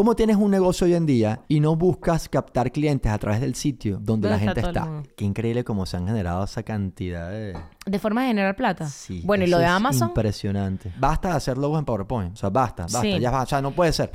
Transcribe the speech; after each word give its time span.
¿Cómo 0.00 0.16
tienes 0.16 0.36
un 0.36 0.50
negocio 0.50 0.86
hoy 0.86 0.94
en 0.94 1.04
día 1.04 1.42
y 1.46 1.60
no 1.60 1.76
buscas 1.76 2.26
captar 2.30 2.72
clientes 2.72 3.12
a 3.12 3.18
través 3.18 3.38
del 3.42 3.54
sitio 3.54 3.98
donde 4.00 4.30
la 4.30 4.38
¿Dónde 4.38 4.54
gente 4.54 4.60
está? 4.66 5.02
Qué 5.14 5.26
increíble 5.26 5.62
cómo 5.62 5.84
se 5.84 5.98
han 5.98 6.06
generado 6.06 6.42
esa 6.42 6.62
cantidad 6.62 7.30
de... 7.30 7.54
De 7.84 7.98
forma 7.98 8.22
de 8.22 8.28
generar 8.28 8.56
plata. 8.56 8.88
Sí, 8.88 9.20
bueno, 9.26 9.44
y 9.44 9.48
lo 9.48 9.58
de 9.58 9.64
es 9.64 9.70
Amazon. 9.70 10.08
Impresionante. 10.08 10.90
Basta 10.98 11.28
de 11.28 11.34
hacer 11.34 11.58
logos 11.58 11.78
en 11.80 11.84
PowerPoint. 11.84 12.32
O 12.32 12.36
sea, 12.36 12.48
basta, 12.48 12.84
basta. 12.84 13.02
Sí. 13.02 13.20
Ya 13.20 13.30
va. 13.30 13.42
O 13.42 13.46
sea, 13.46 13.60
no 13.60 13.72
puede 13.72 13.92
ser. 13.92 14.10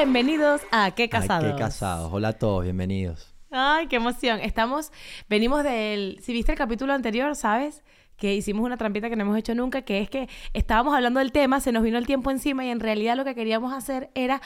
Bienvenidos 0.00 0.62
a 0.70 0.92
Qué 0.92 1.10
Casados. 1.10 1.52
qué 1.52 1.58
casados. 1.58 2.10
Hola 2.10 2.28
a 2.28 2.32
todos, 2.32 2.64
bienvenidos. 2.64 3.34
Ay, 3.50 3.86
qué 3.86 3.96
emoción. 3.96 4.40
Estamos, 4.40 4.92
venimos 5.28 5.62
del, 5.62 6.18
si 6.22 6.32
viste 6.32 6.52
el 6.52 6.56
capítulo 6.56 6.94
anterior, 6.94 7.36
¿sabes? 7.36 7.82
Que 8.16 8.34
hicimos 8.34 8.64
una 8.64 8.78
trampita 8.78 9.10
que 9.10 9.16
no 9.16 9.24
hemos 9.24 9.36
hecho 9.36 9.54
nunca, 9.54 9.82
que 9.82 10.00
es 10.00 10.08
que 10.08 10.26
estábamos 10.54 10.94
hablando 10.94 11.20
del 11.20 11.32
tema, 11.32 11.60
se 11.60 11.70
nos 11.70 11.82
vino 11.82 11.98
el 11.98 12.06
tiempo 12.06 12.30
encima 12.30 12.64
y 12.64 12.70
en 12.70 12.80
realidad 12.80 13.14
lo 13.14 13.26
que 13.26 13.34
queríamos 13.34 13.74
hacer 13.74 14.08
era 14.14 14.40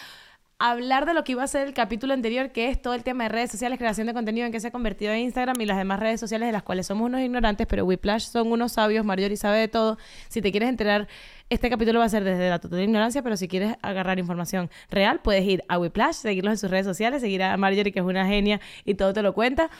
hablar 0.59 1.06
de 1.06 1.14
lo 1.14 1.23
que 1.23 1.33
iba 1.33 1.45
a 1.45 1.47
ser 1.47 1.69
el 1.69 1.75
capítulo 1.75 2.14
anterior, 2.14 2.50
que 2.50 2.69
es 2.69 2.83
todo 2.83 2.95
el 2.95 3.05
tema 3.05 3.23
de 3.25 3.28
redes 3.28 3.52
sociales, 3.52 3.78
creación 3.78 4.09
de 4.09 4.14
contenido 4.14 4.47
en 4.47 4.52
que 4.52 4.59
se 4.59 4.66
ha 4.69 4.70
convertido 4.73 5.12
en 5.12 5.20
Instagram 5.20 5.61
y 5.61 5.66
las 5.66 5.77
demás 5.77 6.00
redes 6.00 6.19
sociales 6.19 6.48
de 6.48 6.52
las 6.52 6.64
cuales 6.64 6.89
somos 6.89 7.06
unos 7.06 7.20
ignorantes, 7.20 7.69
pero 7.69 7.84
Whiplash 7.84 8.27
son 8.27 8.50
unos 8.50 8.73
sabios, 8.73 9.05
Marjorie 9.05 9.36
sabe 9.36 9.59
de 9.61 9.69
todo. 9.69 9.98
Si 10.28 10.42
te 10.42 10.50
quieres 10.50 10.69
enterar, 10.69 11.06
este 11.51 11.71
capítulo 11.71 11.98
va 11.98 12.07
a 12.07 12.09
ser 12.09 12.25
desde 12.25 12.48
la 12.48 12.59
total 12.59 12.80
ignorancia, 12.80 13.23
pero 13.23 13.37
si 13.37 13.48
quieres 13.48 13.77
agarrar 13.83 14.19
información 14.19 14.71
real, 14.91 15.21
puedes 15.23 15.45
ir 15.45 15.65
a 15.69 15.79
Whiplash, 15.79 16.15
seguirlos 16.15 16.53
en 16.53 16.59
sus 16.59 16.70
redes 16.70 16.87
sociales, 16.87 17.20
seguir 17.20 17.43
a 17.43 17.57
Marjorie, 17.57 17.93
que 17.93 18.01
es 18.01 18.05
una 18.05 18.27
genia 18.27 18.61
y 18.84 18.95
todo 18.95 19.12
te 19.12 19.23
lo 19.23 19.34
cuenta. 19.34 19.70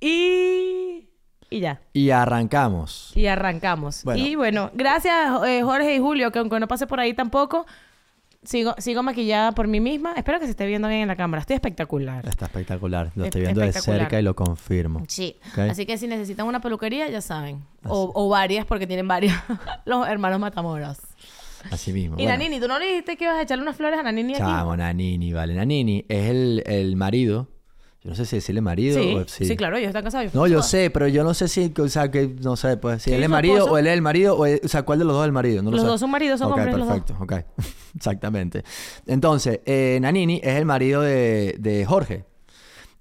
Y... 0.00 1.08
Y 1.52 1.58
ya. 1.58 1.80
Y 1.92 2.10
arrancamos. 2.10 3.10
Y 3.16 3.26
arrancamos. 3.26 4.04
Bueno. 4.04 4.24
Y 4.24 4.36
bueno, 4.36 4.70
gracias 4.72 5.42
eh, 5.44 5.62
Jorge 5.62 5.96
y 5.96 5.98
Julio, 5.98 6.30
que 6.30 6.38
aunque 6.38 6.60
no 6.60 6.68
pase 6.68 6.86
por 6.86 7.00
ahí 7.00 7.12
tampoco, 7.12 7.66
sigo, 8.42 8.74
sigo 8.78 9.02
maquillada 9.02 9.52
por 9.52 9.66
mí 9.68 9.80
misma. 9.80 10.14
Espero 10.16 10.38
que 10.40 10.46
se 10.46 10.52
esté 10.52 10.66
viendo 10.66 10.88
bien 10.88 11.00
en 11.02 11.08
la 11.08 11.16
cámara. 11.16 11.40
Estoy 11.40 11.54
espectacular. 11.54 12.26
Está 12.26 12.46
espectacular. 12.46 13.10
Lo 13.14 13.24
Es- 13.24 13.28
estoy 13.28 13.42
viendo 13.42 13.60
de 13.60 13.68
espectacular. 13.68 14.00
cerca 14.02 14.18
y 14.20 14.22
lo 14.22 14.34
confirmo. 14.34 15.02
Sí. 15.08 15.36
Así 15.56 15.86
que 15.86 15.98
si 15.98 16.06
necesitan 16.06 16.46
una 16.46 16.60
peluquería, 16.60 17.08
ya 17.08 17.20
saben. 17.20 17.62
O, 17.86 18.10
o 18.14 18.28
varias, 18.28 18.66
porque 18.66 18.86
tienen 18.86 19.06
varias. 19.08 19.36
Los 19.84 20.06
hermanos 20.08 20.40
Matamoros. 20.40 20.98
Así 21.70 21.92
mismo. 21.92 22.14
Y 22.14 22.22
Bueno, 22.24 22.30
Nanini, 22.38 22.58
¿tú 22.58 22.68
no 22.68 22.78
le 22.78 22.86
dijiste 22.86 23.16
que 23.18 23.24
ibas 23.24 23.36
a 23.36 23.42
echarle 23.42 23.62
unas 23.62 23.76
flores 23.76 24.00
a 24.00 24.02
Nanini 24.02 24.32
aquí? 24.32 24.40
Chamo, 24.42 24.76
Nanini, 24.76 25.32
vale. 25.32 25.54
Nanini 25.54 26.06
es 26.08 26.30
el, 26.30 26.62
el 26.66 26.96
marido. 26.96 27.48
Yo 28.02 28.08
no 28.10 28.16
sé 28.16 28.24
si 28.24 28.36
decirle 28.36 28.62
marido 28.62 28.98
Sí, 28.98 29.14
o 29.14 29.28
sí. 29.28 29.56
claro, 29.56 29.76
ellos 29.76 29.88
están 29.88 30.02
casados. 30.04 30.34
No, 30.34 30.46
yo 30.46 30.62
sé, 30.62 30.88
pero 30.90 31.06
yo 31.06 31.22
no 31.22 31.34
sé 31.34 31.48
si, 31.48 31.70
o 31.78 31.88
sea, 31.88 32.10
que 32.10 32.34
no 32.40 32.56
sé, 32.56 32.78
pues, 32.78 33.02
si 33.02 33.12
él 33.12 33.22
es 33.22 33.28
marido 33.28 33.56
esposo. 33.58 33.74
o 33.74 33.78
él 33.78 33.86
es 33.88 33.92
el 33.92 34.00
marido, 34.00 34.36
o, 34.38 34.46
o 34.46 34.68
sea, 34.68 34.82
¿cuál 34.84 34.98
de 34.98 35.04
los 35.04 35.12
dos 35.14 35.22
es 35.24 35.26
el 35.26 35.32
marido? 35.32 35.62
No 35.62 35.70
Los 35.70 35.82
dos 35.84 36.00
son 36.00 36.10
maridos, 36.10 36.38
son 36.38 36.50
Ok, 36.50 36.56
hombres 36.58 36.76
los 36.78 36.86
dos. 36.88 36.98
perfecto, 37.00 37.22
ok. 37.22 37.44
Exactamente. 37.96 38.64
Entonces, 39.06 39.60
eh, 39.66 39.98
Nanini 40.00 40.40
es 40.42 40.56
el 40.56 40.64
marido 40.64 41.02
de, 41.02 41.56
de 41.58 41.84
Jorge. 41.84 42.24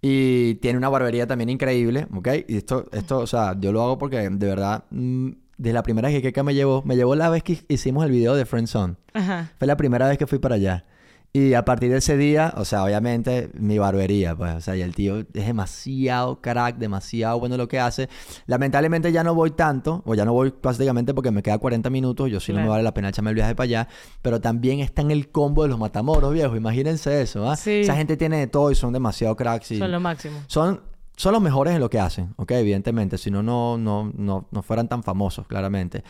Y 0.01 0.55
tiene 0.55 0.77
una 0.77 0.89
barbería 0.89 1.27
también 1.27 1.49
increíble, 1.49 2.07
¿ok? 2.15 2.27
Y 2.47 2.57
esto, 2.57 2.85
esto, 2.93 3.19
o 3.19 3.27
sea, 3.27 3.55
yo 3.59 3.71
lo 3.73 3.81
hago 3.83 3.97
porque 3.97 4.17
de 4.29 4.47
verdad, 4.47 4.85
mm, 4.91 5.29
de 5.57 5.73
la 5.73 5.83
primera 5.83 6.07
vez 6.07 6.17
que 6.17 6.21
Keka 6.21 6.43
me 6.43 6.53
llevó, 6.55 6.83
me 6.83 6.95
llevó 6.95 7.15
la 7.15 7.29
vez 7.29 7.43
que 7.43 7.59
hicimos 7.67 8.05
el 8.05 8.11
video 8.11 8.35
de 8.35 8.45
Friendzone. 8.45 8.95
Ajá. 9.13 9.51
Fue 9.57 9.67
la 9.67 9.75
primera 9.75 10.07
vez 10.07 10.17
que 10.17 10.25
fui 10.27 10.39
para 10.39 10.55
allá. 10.55 10.85
Y 11.31 11.53
a 11.53 11.63
partir 11.63 11.91
de 11.91 11.97
ese 11.97 12.17
día, 12.17 12.55
o 12.57 12.65
sea, 12.65 12.83
obviamente 12.83 13.51
mi 13.53 13.77
barbería, 13.77 14.35
pues, 14.35 14.55
o 14.55 14.61
sea, 14.61 14.75
y 14.75 14.81
el 14.81 14.95
tío 14.95 15.19
es 15.19 15.45
demasiado 15.45 16.41
crack, 16.41 16.77
demasiado 16.77 17.39
bueno 17.39 17.55
lo 17.55 17.67
que 17.67 17.79
hace. 17.79 18.09
Lamentablemente 18.47 19.11
ya 19.11 19.23
no 19.23 19.35
voy 19.35 19.51
tanto, 19.51 20.01
o 20.05 20.15
ya 20.15 20.25
no 20.25 20.33
voy 20.33 20.49
prácticamente 20.49 21.13
porque 21.13 21.29
me 21.29 21.43
queda 21.43 21.59
40 21.59 21.87
minutos, 21.91 22.31
yo 22.31 22.39
sí 22.39 22.51
no 22.51 22.55
me 22.57 22.61
Claro. 22.63 22.71
vale 22.71 22.83
la 22.83 22.93
pena 22.95 23.09
echarme 23.09 23.29
el 23.29 23.35
viaje 23.35 23.53
para 23.53 23.65
allá, 23.65 23.87
pero 24.23 24.41
también 24.41 24.79
está 24.79 25.03
en 25.03 25.11
el 25.11 25.29
combo 25.29 25.61
de 25.61 25.69
los 25.69 25.77
matamoros, 25.77 26.33
viejo, 26.33 26.55
imagínense 26.55 27.21
eso, 27.21 27.47
¿ah? 27.47 27.55
Sí. 27.55 27.81
Esa 27.81 27.95
gente 27.95 28.17
tiene 28.17 28.37
de 28.37 28.47
todo 28.47 28.71
y 28.71 28.75
son 28.75 28.91
demasiado 28.91 29.35
cracks 29.35 29.69
y 29.71 29.77
Son 29.77 29.91
lo 29.91 29.99
máximo. 29.99 30.39
son, 30.47 30.81
son 31.15 31.33
los 31.33 31.41
mejores 31.43 31.75
en 31.75 31.79
lo 31.79 31.91
que 31.91 31.99
hacen, 31.99 32.33
¿ok? 32.37 32.51
Evidentemente, 32.53 33.19
si 33.19 33.29
no, 33.29 33.43
no, 33.43 33.77
no, 33.77 34.11
no, 34.15 34.47
no 34.49 34.61
fueran 34.63 34.87
tan 34.87 35.03
famosos, 35.03 35.45
claramente. 35.45 36.03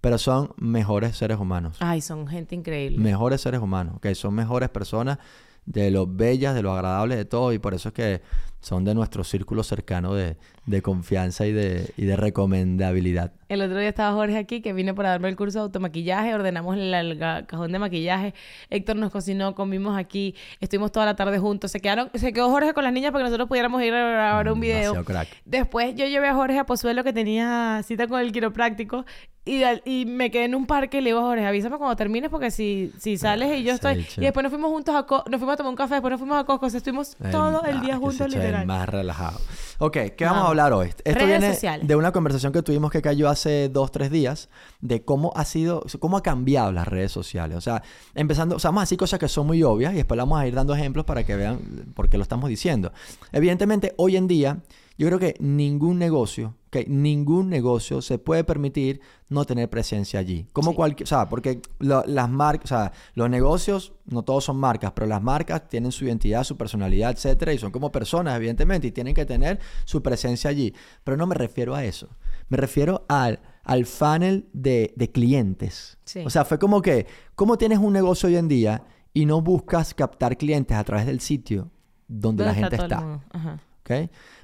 Pero 0.00 0.16
son 0.18 0.52
mejores 0.56 1.16
seres 1.16 1.38
humanos 1.38 1.76
Ay, 1.80 2.00
son 2.00 2.26
gente 2.26 2.54
increíble. 2.54 2.98
mejores 2.98 3.40
seres 3.40 3.60
humanos, 3.60 4.00
que 4.00 4.14
son 4.14 4.34
mejores 4.34 4.68
personas 4.70 5.18
de 5.66 5.90
lo 5.90 6.06
bellas, 6.06 6.54
de 6.54 6.62
lo 6.62 6.72
agradables 6.72 7.18
de 7.18 7.24
todo 7.26 7.52
y 7.52 7.58
por 7.58 7.74
eso 7.74 7.88
es 7.90 7.94
que 7.94 8.22
son 8.60 8.84
de 8.84 8.94
nuestro 8.94 9.24
círculo 9.24 9.62
cercano 9.62 10.14
de, 10.14 10.36
de 10.66 10.82
confianza 10.82 11.46
y 11.46 11.52
de, 11.52 11.92
y 11.96 12.04
de 12.04 12.16
recomendabilidad. 12.16 13.32
El 13.48 13.62
otro 13.62 13.78
día 13.78 13.88
estaba 13.88 14.12
Jorge 14.14 14.36
aquí, 14.36 14.60
que 14.60 14.72
vino 14.72 14.94
para 14.94 15.10
darme 15.10 15.28
el 15.28 15.36
curso 15.36 15.58
de 15.58 15.62
automaquillaje, 15.64 16.34
ordenamos 16.34 16.76
el, 16.76 16.92
el 16.94 17.18
cajón 17.18 17.72
de 17.72 17.78
maquillaje, 17.78 18.34
Héctor 18.68 18.96
nos 18.96 19.10
cocinó, 19.10 19.54
comimos 19.54 19.96
aquí, 19.98 20.34
estuvimos 20.60 20.92
toda 20.92 21.06
la 21.06 21.16
tarde 21.16 21.38
juntos, 21.38 21.70
se 21.72 21.80
quedaron, 21.80 22.10
se 22.14 22.32
quedó 22.32 22.50
Jorge 22.50 22.74
con 22.74 22.84
las 22.84 22.92
niñas 22.92 23.12
para 23.12 23.24
que 23.24 23.30
nosotros 23.30 23.48
pudiéramos 23.48 23.82
ir 23.82 23.92
a 23.94 24.10
grabar 24.10 24.52
un 24.52 24.58
Mm, 24.58 24.60
video. 24.60 25.04
crack. 25.04 25.28
Después 25.44 25.94
yo 25.96 26.06
llevé 26.06 26.28
a 26.28 26.34
Jorge 26.34 26.58
a 26.58 26.64
Pozuelo 26.64 27.02
que 27.02 27.12
tenía 27.12 27.82
cita 27.84 28.06
con 28.06 28.20
el 28.20 28.30
quiropráctico 28.30 29.04
y, 29.44 30.04
me 30.06 30.30
quedé 30.30 30.44
en 30.44 30.54
un 30.54 30.66
parque 30.66 30.98
y 30.98 31.00
le 31.00 31.10
digo, 31.10 31.22
Jorge, 31.22 31.44
avísame 31.44 31.78
cuando 31.78 31.96
termines 31.96 32.30
porque 32.30 32.50
si, 32.52 32.92
si 32.98 33.16
sales 33.16 33.58
y 33.58 33.64
yo 33.64 33.72
estoy... 33.72 34.06
Y 34.18 34.20
después 34.20 34.44
nos 34.44 34.52
fuimos 34.52 34.70
juntos 34.70 34.94
a... 34.94 35.04
Co- 35.06 35.24
nos 35.28 35.38
fuimos 35.40 35.54
a 35.54 35.56
tomar 35.56 35.70
un 35.70 35.76
café, 35.76 35.94
después 35.94 36.10
nos 36.12 36.20
fuimos 36.20 36.38
a 36.38 36.44
Costco, 36.44 36.66
o 36.66 36.70
sea, 36.70 36.78
estuvimos 36.78 37.16
todo 37.32 37.64
el 37.64 37.78
ah, 37.78 37.80
día 37.80 37.94
que 37.94 37.98
juntos 37.98 38.30
literal. 38.50 38.66
más 38.66 38.88
relajado. 38.88 39.40
Ok, 39.82 39.92
¿qué 39.92 40.24
vamos 40.24 40.36
Vamos. 40.36 40.44
a 40.44 40.48
hablar 40.48 40.72
hoy? 40.74 40.88
Esto 40.88 41.02
Redes 41.14 41.26
viene 41.26 41.54
sociales. 41.54 41.88
de 41.88 41.96
una 41.96 42.12
conversación 42.12 42.52
que 42.52 42.60
tuvimos 42.62 42.90
que 42.90 43.00
cayó 43.00 43.28
hace 43.30 43.70
dos, 43.70 43.90
tres 43.90 44.10
días 44.10 44.50
de 44.80 45.02
cómo 45.04 45.32
ha 45.34 45.44
sido, 45.46 45.84
cómo 46.00 46.18
ha 46.18 46.22
cambiado 46.22 46.70
las 46.70 46.86
redes 46.86 47.12
sociales. 47.12 47.56
O 47.56 47.60
sea, 47.62 47.82
empezando, 48.14 48.56
o 48.56 48.58
sea, 48.58 48.68
vamos 48.70 48.82
a 48.82 48.84
decir 48.84 48.98
cosas 48.98 49.18
que 49.18 49.28
son 49.28 49.46
muy 49.46 49.62
obvias 49.62 49.94
y 49.94 49.96
después 49.96 50.18
vamos 50.18 50.38
a 50.38 50.46
ir 50.46 50.54
dando 50.54 50.74
ejemplos 50.74 51.06
para 51.06 51.24
que 51.24 51.34
vean 51.34 51.60
por 51.94 52.08
qué 52.10 52.18
lo 52.18 52.22
estamos 52.22 52.48
diciendo. 52.50 52.92
Evidentemente, 53.32 53.94
hoy 53.96 54.16
en 54.16 54.28
día, 54.28 54.58
yo 55.00 55.06
creo 55.08 55.18
que 55.18 55.34
ningún 55.40 55.98
negocio, 55.98 56.54
que 56.70 56.84
ningún 56.86 57.48
negocio 57.48 58.02
se 58.02 58.18
puede 58.18 58.44
permitir 58.44 59.00
no 59.28 59.44
tener 59.44 59.68
presencia 59.70 60.20
allí. 60.20 60.46
Como 60.52 60.70
Sí. 60.72 60.76
cualquier, 60.76 61.04
o 61.04 61.08
sea, 61.08 61.28
porque 61.28 61.62
lo- 61.78 62.04
las 62.06 62.28
marcas, 62.28 62.64
o 62.66 62.68
sea, 62.76 62.92
los 63.14 63.30
negocios 63.30 63.92
no 64.04 64.22
todos 64.22 64.44
son 64.44 64.58
marcas, 64.58 64.92
pero 64.94 65.06
las 65.06 65.22
marcas 65.22 65.68
tienen 65.68 65.90
su 65.90 66.04
identidad, 66.04 66.44
su 66.44 66.56
personalidad, 66.56 67.10
etcétera, 67.12 67.52
y 67.52 67.58
son 67.58 67.72
como 67.72 67.90
personas, 67.90 68.36
evidentemente, 68.36 68.88
y 68.88 68.92
tienen 68.92 69.14
que 69.14 69.24
tener 69.24 69.58
su 69.84 70.02
presencia 70.02 70.50
allí. 70.50 70.74
Pero 71.02 71.16
no 71.16 71.26
me 71.26 71.34
refiero 71.34 71.74
a 71.74 71.82
eso. 71.84 72.08
Me 72.48 72.56
refiero 72.58 73.04
al, 73.08 73.40
al 73.64 73.86
funnel 73.86 74.48
de, 74.52 74.92
de 74.96 75.10
clientes. 75.10 75.98
Sí. 76.04 76.20
O 76.26 76.30
sea, 76.30 76.44
fue 76.44 76.58
como 76.58 76.82
que, 76.82 77.06
¿cómo 77.34 77.56
tienes 77.58 77.78
un 77.78 77.92
negocio 77.92 78.28
hoy 78.28 78.36
en 78.36 78.48
día 78.48 78.84
y 79.14 79.24
no 79.26 79.40
buscas 79.40 79.94
captar 79.94 80.36
clientes 80.36 80.76
a 80.76 80.84
través 80.84 81.06
del 81.06 81.20
sitio 81.20 81.70
donde 82.06 82.44
la 82.44 82.50
¿Dónde 82.52 82.60
gente 82.62 82.76
el 82.76 82.82
está? 82.82 83.00
mundo? 83.00 83.22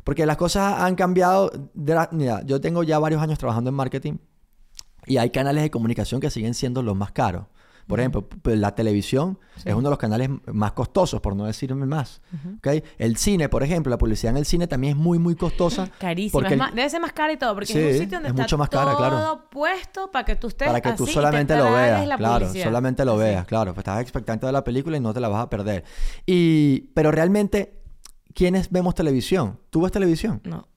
Porque 0.06 0.24
las 0.24 0.36
cosas 0.36 0.80
han 0.82 0.94
cambiado. 0.94 1.50
Mira, 2.12 2.42
yo 2.46 2.60
tengo 2.60 2.84
ya 2.84 3.00
varios 3.00 3.20
años 3.20 3.40
trabajando 3.40 3.70
en 3.70 3.74
marketing 3.74 4.18
y 5.04 5.16
hay 5.16 5.30
canales 5.30 5.64
de 5.64 5.70
comunicación 5.72 6.20
que 6.20 6.30
siguen 6.30 6.54
siendo 6.54 6.80
los 6.80 6.94
más 6.96 7.10
caros. 7.10 7.46
Por 7.88 7.98
ejemplo, 8.00 8.24
la 8.44 8.74
televisión 8.74 9.38
es 9.64 9.72
uno 9.74 9.82
de 9.88 9.90
los 9.90 9.98
canales 9.98 10.28
más 10.52 10.72
costosos, 10.72 11.20
por 11.20 11.34
no 11.34 11.44
decirme 11.44 11.86
más. 11.86 12.20
¿ok? 12.58 12.84
El 12.98 13.16
cine, 13.16 13.48
por 13.48 13.62
ejemplo, 13.64 13.90
la 13.90 13.98
publicidad 13.98 14.30
en 14.32 14.36
el 14.38 14.44
cine 14.44 14.66
también 14.68 14.96
es 14.96 15.02
muy, 15.02 15.18
muy 15.20 15.34
costosa. 15.34 15.88
Carísima. 16.00 16.48
el- 16.48 16.74
debe 16.74 16.88
ser 16.90 17.00
más 17.00 17.12
cara 17.12 17.32
y 17.32 17.36
todo, 17.36 17.54
porque 17.54 17.66
Sí, 17.72 17.78
es 17.78 17.94
un 17.94 18.00
sitio 18.02 18.16
donde 18.18 18.28
es 18.28 18.32
está 18.32 18.42
mucho 18.42 18.58
más 18.58 18.68
cara, 18.68 18.92
todo 18.92 18.96
claro. 18.98 19.44
puesto 19.50 20.10
para 20.12 20.24
que 20.24 20.34
tú 20.36 20.48
estés 20.48 20.66
para 20.68 20.80
que 20.80 20.92
tú 20.94 21.04
así 21.04 21.06
te 21.06 21.12
solamente 21.12 21.56
lo 21.56 21.72
veas, 21.72 22.06
la 22.08 22.16
claro, 22.16 22.46
publicidad. 22.46 22.64
solamente 22.64 23.04
lo 23.04 23.12
Así. 23.12 23.20
veas, 23.20 23.46
claro, 23.46 23.72
pues 23.74 23.82
estás 23.82 24.00
expectante 24.00 24.46
de 24.46 24.52
la 24.52 24.62
película 24.64 24.96
y 24.96 25.00
no 25.00 25.14
te 25.14 25.20
la 25.20 25.28
vas 25.28 25.44
a 25.44 25.50
perder. 25.50 25.84
Y, 26.26 26.90
pero 26.94 27.12
realmente, 27.12 27.75
¿quiénes 28.36 28.71
vemos 28.71 28.94
televisión? 28.94 29.59
¿Tú 29.71 29.80
ves 29.80 29.91
televisión? 29.91 30.42
No. 30.44 30.68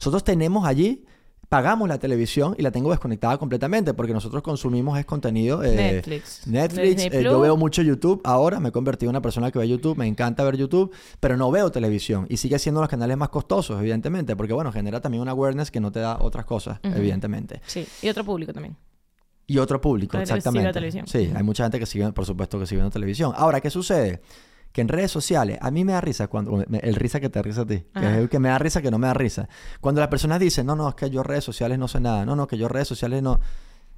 Nosotros 0.00 0.24
tenemos 0.24 0.66
allí, 0.66 1.06
pagamos 1.48 1.88
la 1.88 1.98
televisión 1.98 2.56
y 2.58 2.62
la 2.62 2.72
tengo 2.72 2.90
desconectada 2.90 3.38
completamente 3.38 3.94
porque 3.94 4.12
nosotros 4.12 4.42
consumimos 4.42 4.98
es 4.98 5.06
contenido. 5.06 5.62
eh, 5.62 5.76
Netflix. 5.76 6.46
Netflix, 6.46 7.04
eh, 7.04 7.22
yo 7.22 7.38
veo 7.40 7.56
mucho 7.56 7.82
YouTube 7.82 8.20
ahora, 8.24 8.58
me 8.58 8.70
he 8.70 8.72
convertido 8.72 9.10
en 9.10 9.14
una 9.14 9.22
persona 9.22 9.50
que 9.52 9.60
ve 9.60 9.68
YouTube, 9.68 9.96
me 9.96 10.06
encanta 10.08 10.42
ver 10.42 10.56
YouTube, 10.56 10.92
pero 11.20 11.36
no 11.36 11.50
veo 11.52 11.70
televisión 11.70 12.26
y 12.28 12.36
sigue 12.36 12.58
siendo 12.58 12.80
los 12.80 12.90
canales 12.90 13.16
más 13.16 13.28
costosos, 13.28 13.80
evidentemente, 13.80 14.34
porque 14.34 14.52
bueno, 14.52 14.72
genera 14.72 15.00
también 15.00 15.22
una 15.22 15.30
awareness 15.30 15.70
que 15.70 15.78
no 15.80 15.92
te 15.92 16.00
da 16.00 16.18
otras 16.20 16.44
cosas, 16.46 16.80
evidentemente. 16.82 17.62
Sí, 17.66 17.86
y 18.02 18.08
otro 18.08 18.24
público 18.24 18.52
también. 18.52 18.76
Y 19.46 19.56
otro 19.58 19.80
público, 19.80 20.16
la 20.16 20.24
exactamente. 20.24 20.72
televisión. 20.72 21.06
Sí, 21.06 21.30
hay 21.34 21.42
mucha 21.42 21.62
gente 21.62 21.78
que 21.78 21.86
sigue, 21.86 22.12
por 22.12 22.26
supuesto, 22.26 22.58
que 22.58 22.66
sigue 22.66 22.80
viendo 22.80 22.90
televisión. 22.90 23.32
Ahora, 23.34 23.60
¿qué 23.62 23.70
sucede? 23.70 24.20
Que 24.72 24.82
en 24.82 24.88
redes 24.88 25.10
sociales, 25.10 25.58
a 25.60 25.70
mí 25.70 25.84
me 25.84 25.92
da 25.92 26.00
risa 26.00 26.28
cuando, 26.28 26.62
me- 26.68 26.78
el 26.78 26.94
risa 26.94 27.20
que 27.20 27.28
te 27.30 27.38
da 27.38 27.42
risa 27.42 27.62
a 27.62 27.66
ti, 27.66 27.78
que 27.78 27.98
Ajá. 27.98 28.12
es 28.12 28.18
el 28.18 28.28
que 28.28 28.38
me 28.38 28.48
da 28.50 28.58
risa 28.58 28.80
que 28.82 28.90
no 28.90 28.98
me 28.98 29.06
da 29.06 29.14
risa. 29.14 29.48
Cuando 29.80 30.00
las 30.00 30.08
personas 30.08 30.38
dicen, 30.40 30.66
no, 30.66 30.76
no, 30.76 30.88
es 30.88 30.94
que 30.94 31.10
yo 31.10 31.22
redes 31.22 31.44
sociales 31.44 31.78
no 31.78 31.88
sé 31.88 32.00
nada, 32.00 32.24
no, 32.26 32.36
no, 32.36 32.46
que 32.46 32.58
yo 32.58 32.68
redes 32.68 32.86
sociales 32.88 33.22
no. 33.22 33.40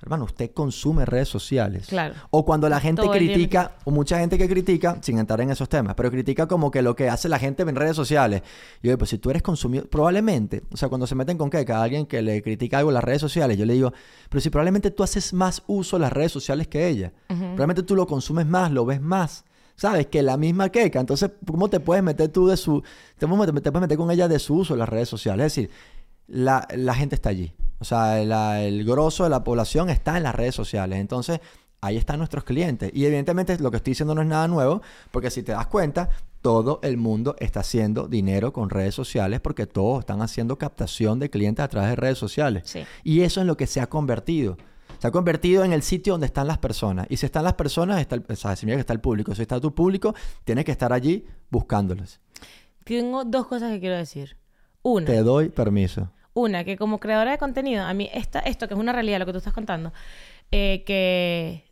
Hermano, 0.03 0.25
usted 0.25 0.53
consume 0.55 1.05
redes 1.05 1.29
sociales. 1.29 1.89
Claro. 1.89 2.15
O 2.31 2.47
cuando 2.47 2.67
la 2.71 2.81
gente 2.81 3.03
Todo 3.03 3.11
critica, 3.13 3.73
o 3.85 3.91
mucha 3.91 4.19
gente 4.19 4.39
que 4.39 4.49
critica, 4.49 4.97
sin 5.03 5.19
entrar 5.19 5.43
en 5.43 5.51
esos 5.51 5.69
temas, 5.69 5.95
pero 5.95 6.11
critica 6.11 6.47
como 6.49 6.71
que 6.71 6.81
lo 6.81 6.97
que 6.97 7.11
hace 7.11 7.29
la 7.29 7.39
gente 7.39 7.65
en 7.65 7.77
redes 7.77 7.97
sociales. 7.97 8.41
Y 8.83 8.89
yo, 8.89 8.97
pues 8.97 9.11
si 9.11 9.19
tú 9.19 9.29
eres 9.29 9.43
consumidor, 9.43 9.91
probablemente, 9.91 10.63
o 10.73 10.77
sea, 10.79 10.89
cuando 10.89 11.07
se 11.07 11.15
meten 11.15 11.37
con 11.37 11.51
queca 11.51 11.81
a 11.81 11.83
alguien 11.83 12.07
que 12.07 12.23
le 12.23 12.41
critica 12.41 12.79
algo 12.79 12.89
en 12.89 12.95
las 12.95 13.05
redes 13.05 13.21
sociales, 13.21 13.59
yo 13.59 13.67
le 13.67 13.75
digo, 13.75 13.93
pero 14.31 14.41
si 14.41 14.49
probablemente 14.49 14.91
tú 14.91 15.03
haces 15.03 15.35
más 15.35 15.63
uso 15.67 15.97
de 15.97 16.01
las 16.01 16.13
redes 16.15 16.33
sociales 16.33 16.67
que 16.67 16.89
ella. 16.89 17.13
Probablemente 17.27 17.83
tú 17.83 17.95
lo 17.95 18.07
consumes 18.07 18.47
más, 18.47 18.73
lo 18.73 18.87
ves 18.87 19.03
más. 19.03 19.45
¿Sabes? 19.81 20.09
Que 20.09 20.23
la 20.23 20.37
misma 20.37 20.69
queca. 20.69 21.01
Entonces, 21.01 21.31
¿cómo 21.47 21.71
te 21.71 21.81
puedes 21.81 22.05
meter 22.05 22.29
tú 22.29 22.49
de 22.49 22.59
su... 22.59 22.83
Te 23.17 23.27
puedes 23.27 23.51
meter, 23.55 23.97
con 23.97 24.11
ella 24.11 24.29
de 24.29 24.39
su 24.39 24.57
uso 24.57 24.75
de 24.75 24.79
las 24.81 24.89
redes 24.91 25.09
sociales? 25.09 25.47
Es 25.47 25.55
decir, 25.55 25.71
la, 26.27 26.69
la 26.77 26.95
gente 26.95 27.15
está 27.15 27.31
allí. 27.31 27.55
O 27.79 27.85
sea, 27.85 28.23
la- 28.25 28.63
el 28.63 28.85
grosso 28.85 29.25
de 29.25 29.31
la 29.31 29.43
población 29.43 29.89
está 29.89 30.19
en 30.19 30.25
las 30.25 30.35
redes 30.35 30.55
sociales. 30.55 30.99
Entonces, 31.01 31.41
ahí 31.81 31.97
están 31.97 32.19
nuestros 32.19 32.45
clientes. 32.45 32.91
Y 32.93 33.07
evidentemente 33.07 33.59
lo 33.59 33.71
que 33.71 33.79
estoy 33.79 33.93
diciendo 33.93 34.15
no 34.15 34.21
es 34.21 34.29
nada 34.29 34.49
nuevo, 34.49 34.83
porque 35.13 35.31
si 35.31 35.43
te 35.43 35.53
das 35.53 35.67
cuenta, 35.67 36.11
todo 36.43 36.81
el 36.83 36.99
mundo 36.99 37.35
está 37.39 37.61
haciendo 37.61 38.07
dinero 38.07 38.53
con 38.53 38.69
redes 38.69 38.95
sociales 38.95 39.41
porque 39.41 39.67
todos 39.67 40.01
están 40.01 40.21
haciendo 40.21 40.59
captación 40.59 41.19
de 41.21 41.31
clientes 41.31 41.65
a 41.65 41.69
través 41.69 41.89
de 41.89 41.97
redes 41.97 42.19
sociales. 42.19 42.65
Sí. 42.67 42.85
Y 43.03 43.23
eso 43.23 43.41
es 43.41 43.47
lo 43.47 43.57
que 43.57 43.67
se 43.67 43.81
ha 43.81 43.89
convertido. 43.89 44.59
Se 45.01 45.07
ha 45.09 45.11
convertido 45.11 45.65
en 45.65 45.73
el 45.73 45.81
sitio 45.81 46.13
donde 46.13 46.27
están 46.27 46.47
las 46.47 46.59
personas. 46.59 47.07
Y 47.09 47.17
si 47.17 47.25
están 47.25 47.43
las 47.45 47.55
personas, 47.55 47.99
está 48.01 48.17
el, 48.17 48.25
o 48.29 48.37
sea, 48.37 48.55
significa 48.55 48.77
que 48.77 48.81
está 48.81 48.93
el 48.93 49.01
público. 49.01 49.35
Si 49.35 49.41
está 49.41 49.59
tu 49.59 49.75
público, 49.75 50.15
tienes 50.45 50.67
que 50.67 50.73
estar 50.73 50.93
allí 50.93 51.25
buscándolos. 51.49 52.21
Tengo 52.85 53.25
dos 53.25 53.47
cosas 53.47 53.73
que 53.73 53.81
quiero 53.81 53.97
decir. 53.97 54.37
Una, 54.83 55.07
Te 55.07 55.23
doy 55.23 55.49
permiso. 55.49 56.11
una 56.35 56.65
que 56.65 56.77
como 56.77 57.01
creadora 57.01 57.31
de 57.31 57.39
contenido, 57.39 57.85
a 57.85 57.95
mí 57.95 58.11
esta, 58.13 58.41
esto 58.41 58.69
que 58.69 58.75
es 58.75 58.81
una 58.81 58.93
realidad, 58.93 59.19
lo 59.21 59.27
que 59.27 59.33
tú 59.33 59.39
estás 59.39 59.55
contando, 59.55 59.93
eh, 60.51 60.85
que 60.85 61.65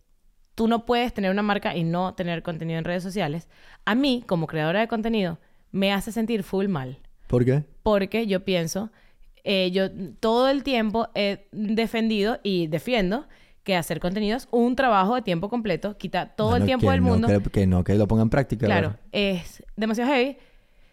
tú 0.54 0.66
no 0.66 0.86
puedes 0.86 1.12
tener 1.12 1.30
una 1.30 1.42
marca 1.42 1.76
y 1.76 1.84
no 1.84 2.14
tener 2.14 2.42
contenido 2.42 2.78
en 2.78 2.84
redes 2.84 3.02
sociales, 3.02 3.48
a 3.84 3.94
mí 3.94 4.24
como 4.26 4.46
creadora 4.46 4.80
de 4.80 4.88
contenido 4.88 5.38
me 5.70 5.92
hace 5.92 6.12
sentir 6.12 6.42
full 6.44 6.68
mal. 6.68 6.98
¿Por 7.26 7.44
qué? 7.44 7.64
porque 7.82 8.26
yo 8.26 8.44
pienso, 8.44 8.90
eh, 9.50 9.70
yo 9.70 9.90
todo 10.20 10.50
el 10.50 10.62
tiempo 10.62 11.08
he 11.14 11.48
defendido 11.52 12.38
y 12.42 12.66
defiendo 12.66 13.26
que 13.64 13.76
hacer 13.76 13.98
contenido 13.98 14.36
es 14.36 14.46
un 14.50 14.76
trabajo 14.76 15.14
de 15.14 15.22
tiempo 15.22 15.48
completo, 15.48 15.96
quita 15.96 16.26
todo 16.26 16.56
el 16.56 16.66
tiempo 16.66 16.90
del 16.90 17.02
no, 17.02 17.08
mundo. 17.08 17.28
Que, 17.28 17.50
que 17.50 17.66
no, 17.66 17.82
que 17.82 17.94
lo 17.94 18.06
ponga 18.06 18.20
en 18.22 18.28
práctica. 18.28 18.66
Claro, 18.66 18.88
¿verdad? 18.88 19.00
es 19.10 19.64
demasiado 19.74 20.12
heavy. 20.12 20.36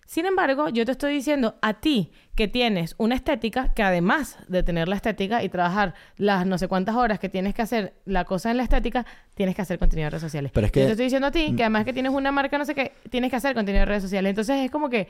Sin 0.05 0.25
embargo, 0.25 0.69
yo 0.69 0.85
te 0.85 0.93
estoy 0.93 1.13
diciendo 1.13 1.55
a 1.61 1.81
ti 1.81 2.13
que 2.33 2.47
tienes 2.47 2.95
una 2.97 3.15
estética, 3.15 3.73
que 3.73 3.83
además 3.83 4.37
de 4.47 4.63
tener 4.63 4.87
la 4.87 4.95
estética 4.95 5.43
y 5.43 5.49
trabajar 5.49 5.93
las 6.15 6.45
no 6.45 6.57
sé 6.57 6.69
cuántas 6.69 6.95
horas 6.95 7.19
que 7.19 7.27
tienes 7.27 7.55
que 7.55 7.61
hacer 7.61 7.93
la 8.05 8.23
cosa 8.23 8.51
en 8.51 8.57
la 8.57 8.63
estética, 8.63 9.05
tienes 9.33 9.53
que 9.53 9.63
hacer 9.63 9.79
contenido 9.79 10.07
en 10.07 10.11
redes 10.11 10.23
sociales. 10.23 10.51
Pero 10.53 10.67
es 10.67 10.71
que- 10.71 10.79
Yo 10.79 10.85
te 10.85 10.91
estoy 10.93 11.07
diciendo 11.07 11.27
a 11.27 11.31
ti 11.31 11.53
que 11.57 11.63
además 11.63 11.83
que 11.83 11.91
tienes 11.91 12.13
una 12.13 12.31
marca, 12.31 12.57
no 12.57 12.63
sé 12.63 12.73
qué, 12.73 12.93
tienes 13.09 13.31
que 13.31 13.35
hacer 13.35 13.53
contenido 13.53 13.83
en 13.83 13.89
redes 13.89 14.03
sociales. 14.03 14.29
Entonces 14.29 14.63
es 14.63 14.71
como 14.71 14.89
que 14.89 15.09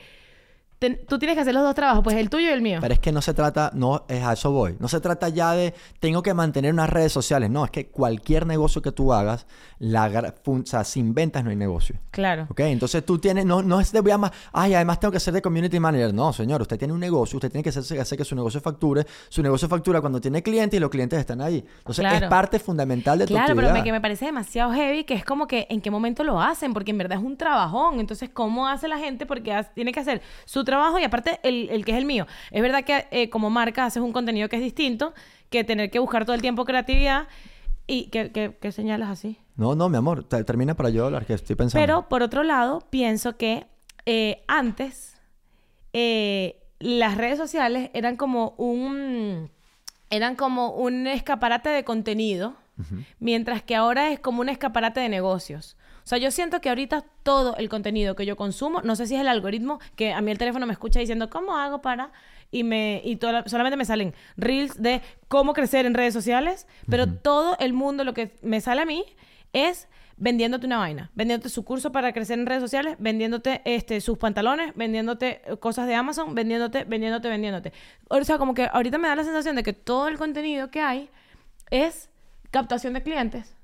ten- 0.78 1.00
tú 1.08 1.18
tienes 1.18 1.34
que 1.36 1.40
hacer 1.42 1.54
los 1.54 1.62
dos 1.62 1.74
trabajos, 1.74 2.02
pues 2.04 2.16
el 2.16 2.28
tuyo 2.30 2.48
y 2.48 2.52
el 2.52 2.62
mío. 2.62 2.78
Pero 2.80 2.94
es 2.94 3.00
que 3.00 3.12
no 3.12 3.22
se 3.22 3.34
trata, 3.34 3.70
no 3.74 4.04
es 4.08 4.22
a 4.22 4.32
eso 4.34 4.50
voy. 4.50 4.76
No 4.78 4.88
se 4.88 5.00
trata 5.00 5.28
ya 5.28 5.52
de 5.52 5.74
tengo 6.00 6.22
que 6.22 6.34
mantener 6.34 6.72
unas 6.72 6.90
redes 6.90 7.12
sociales. 7.12 7.50
No, 7.50 7.64
es 7.64 7.70
que 7.70 7.88
cualquier 7.88 8.46
negocio 8.46 8.82
que 8.82 8.92
tú 8.92 9.12
hagas, 9.12 9.46
la, 9.78 10.32
o 10.46 10.60
sea, 10.64 10.84
sin 10.84 11.14
ventas 11.14 11.44
no 11.44 11.50
hay 11.50 11.56
negocio. 11.56 11.96
Claro. 12.10 12.46
¿Ok? 12.50 12.60
Entonces 12.60 13.04
tú 13.04 13.18
tienes, 13.18 13.44
no, 13.46 13.62
no 13.62 13.80
es 13.80 13.92
de 13.92 14.00
voy 14.00 14.10
a 14.12 14.18
más, 14.18 14.32
ay, 14.52 14.74
además 14.74 15.00
tengo 15.00 15.12
que 15.12 15.20
ser 15.20 15.34
de 15.34 15.42
community 15.42 15.78
manager. 15.80 16.12
No, 16.14 16.32
señor, 16.32 16.62
usted 16.62 16.78
tiene 16.78 16.94
un 16.94 17.00
negocio, 17.00 17.36
usted 17.36 17.50
tiene 17.50 17.62
que 17.62 17.70
hacer, 17.70 18.00
hacer 18.00 18.18
que 18.18 18.24
su 18.24 18.34
negocio 18.34 18.60
facture. 18.60 19.06
Su 19.28 19.42
negocio 19.42 19.68
factura 19.68 20.00
cuando 20.00 20.20
tiene 20.20 20.42
clientes 20.42 20.76
y 20.76 20.80
los 20.80 20.90
clientes 20.90 21.18
están 21.18 21.40
ahí. 21.40 21.64
Entonces 21.78 22.04
es 22.04 22.10
Claro. 22.10 22.28
parte 22.28 22.58
fundamental 22.58 23.18
de 23.18 23.26
tu 23.26 23.34
Claro, 23.34 23.54
pero 23.56 23.72
me, 23.72 23.82
que 23.82 23.92
me 23.92 24.00
parece 24.00 24.26
demasiado 24.26 24.72
heavy, 24.72 25.04
que 25.04 25.14
es 25.14 25.24
como 25.24 25.46
que 25.46 25.66
en 25.70 25.80
qué 25.80 25.90
momento 25.90 26.22
lo 26.24 26.40
hacen, 26.40 26.72
porque 26.72 26.90
en 26.90 26.98
verdad 26.98 27.18
es 27.18 27.24
un 27.24 27.36
trabajón. 27.36 28.00
Entonces, 28.00 28.30
¿cómo 28.30 28.66
hace 28.68 28.88
la 28.88 28.98
gente? 28.98 29.26
Porque 29.26 29.64
tiene 29.74 29.92
que 29.92 30.00
hacer 30.00 30.22
su 30.44 30.64
trabajo 30.66 30.98
y 30.98 31.04
aparte 31.04 31.40
el, 31.42 31.70
el 31.70 31.86
que 31.86 31.92
es 31.92 31.98
el 31.98 32.04
mío. 32.04 32.26
Es 32.50 32.60
verdad 32.60 32.84
que 32.84 33.06
eh, 33.10 33.30
como 33.30 33.48
marca 33.48 33.86
haces 33.86 34.02
un 34.02 34.12
contenido 34.12 34.50
que 34.50 34.56
es 34.56 34.62
distinto, 34.62 35.14
que 35.48 35.64
tener 35.64 35.90
que 35.90 35.98
buscar 35.98 36.24
todo 36.26 36.34
el 36.34 36.42
tiempo 36.42 36.66
creatividad 36.66 37.28
y 37.86 38.08
que, 38.10 38.30
que, 38.32 38.54
que 38.60 38.70
señalas 38.72 39.08
así. 39.08 39.38
No, 39.56 39.74
no, 39.74 39.88
mi 39.88 39.96
amor, 39.96 40.24
te- 40.24 40.44
termina 40.44 40.74
para 40.74 40.90
yo 40.90 41.06
hablar, 41.06 41.24
que 41.24 41.32
estoy 41.32 41.56
pensando. 41.56 41.80
Pero 41.82 42.08
por 42.10 42.22
otro 42.22 42.42
lado, 42.42 42.82
pienso 42.90 43.36
que 43.38 43.66
eh, 44.04 44.42
antes 44.48 45.16
eh, 45.92 46.62
las 46.78 47.16
redes 47.16 47.38
sociales 47.38 47.90
eran 47.94 48.16
como 48.16 48.50
un 48.58 49.50
eran 50.10 50.36
como 50.36 50.70
un 50.70 51.06
escaparate 51.06 51.68
de 51.70 51.82
contenido, 51.84 52.54
mientras 53.18 53.62
que 53.62 53.74
ahora 53.74 54.10
es 54.12 54.20
como 54.20 54.40
un 54.42 54.48
escaparate 54.48 55.00
de 55.00 55.08
negocios. 55.08 55.76
O 56.06 56.08
sea, 56.08 56.18
yo 56.18 56.30
siento 56.30 56.60
que 56.60 56.68
ahorita 56.68 57.04
todo 57.24 57.56
el 57.56 57.68
contenido 57.68 58.14
que 58.14 58.24
yo 58.24 58.36
consumo, 58.36 58.80
no 58.80 58.94
sé 58.94 59.08
si 59.08 59.16
es 59.16 59.20
el 59.20 59.26
algoritmo, 59.26 59.80
que 59.96 60.12
a 60.12 60.20
mí 60.20 60.30
el 60.30 60.38
teléfono 60.38 60.64
me 60.64 60.72
escucha 60.72 61.00
diciendo, 61.00 61.28
¿cómo 61.30 61.56
hago 61.56 61.82
para? 61.82 62.12
Y, 62.52 62.62
me, 62.62 63.00
y 63.04 63.16
toda- 63.16 63.42
solamente 63.48 63.76
me 63.76 63.84
salen 63.84 64.14
reels 64.36 64.80
de 64.80 65.02
cómo 65.26 65.52
crecer 65.52 65.84
en 65.84 65.94
redes 65.94 66.14
sociales, 66.14 66.68
pero 66.88 67.08
todo 67.08 67.56
el 67.58 67.72
mundo 67.72 68.04
lo 68.04 68.14
que 68.14 68.36
me 68.40 68.60
sale 68.60 68.82
a 68.82 68.84
mí 68.84 69.04
es 69.52 69.88
vendiéndote 70.16 70.64
una 70.66 70.78
vaina, 70.78 71.10
vendiéndote 71.16 71.48
su 71.48 71.64
curso 71.64 71.90
para 71.90 72.12
crecer 72.12 72.38
en 72.38 72.46
redes 72.46 72.62
sociales, 72.62 72.94
vendiéndote 73.00 73.62
este, 73.64 74.00
sus 74.00 74.16
pantalones, 74.16 74.74
vendiéndote 74.76 75.42
eh, 75.44 75.56
cosas 75.56 75.88
de 75.88 75.96
Amazon, 75.96 76.36
vendiéndote, 76.36 76.84
vendiéndote, 76.84 77.28
vendiéndote. 77.28 77.72
O 78.08 78.22
sea, 78.22 78.38
como 78.38 78.54
que 78.54 78.68
ahorita 78.72 78.96
me 78.98 79.08
da 79.08 79.16
la 79.16 79.24
sensación 79.24 79.56
de 79.56 79.64
que 79.64 79.72
todo 79.72 80.06
el 80.06 80.18
contenido 80.18 80.70
que 80.70 80.82
hay 80.82 81.10
es 81.72 82.10
captación 82.52 82.92
de 82.92 83.02
clientes. 83.02 83.55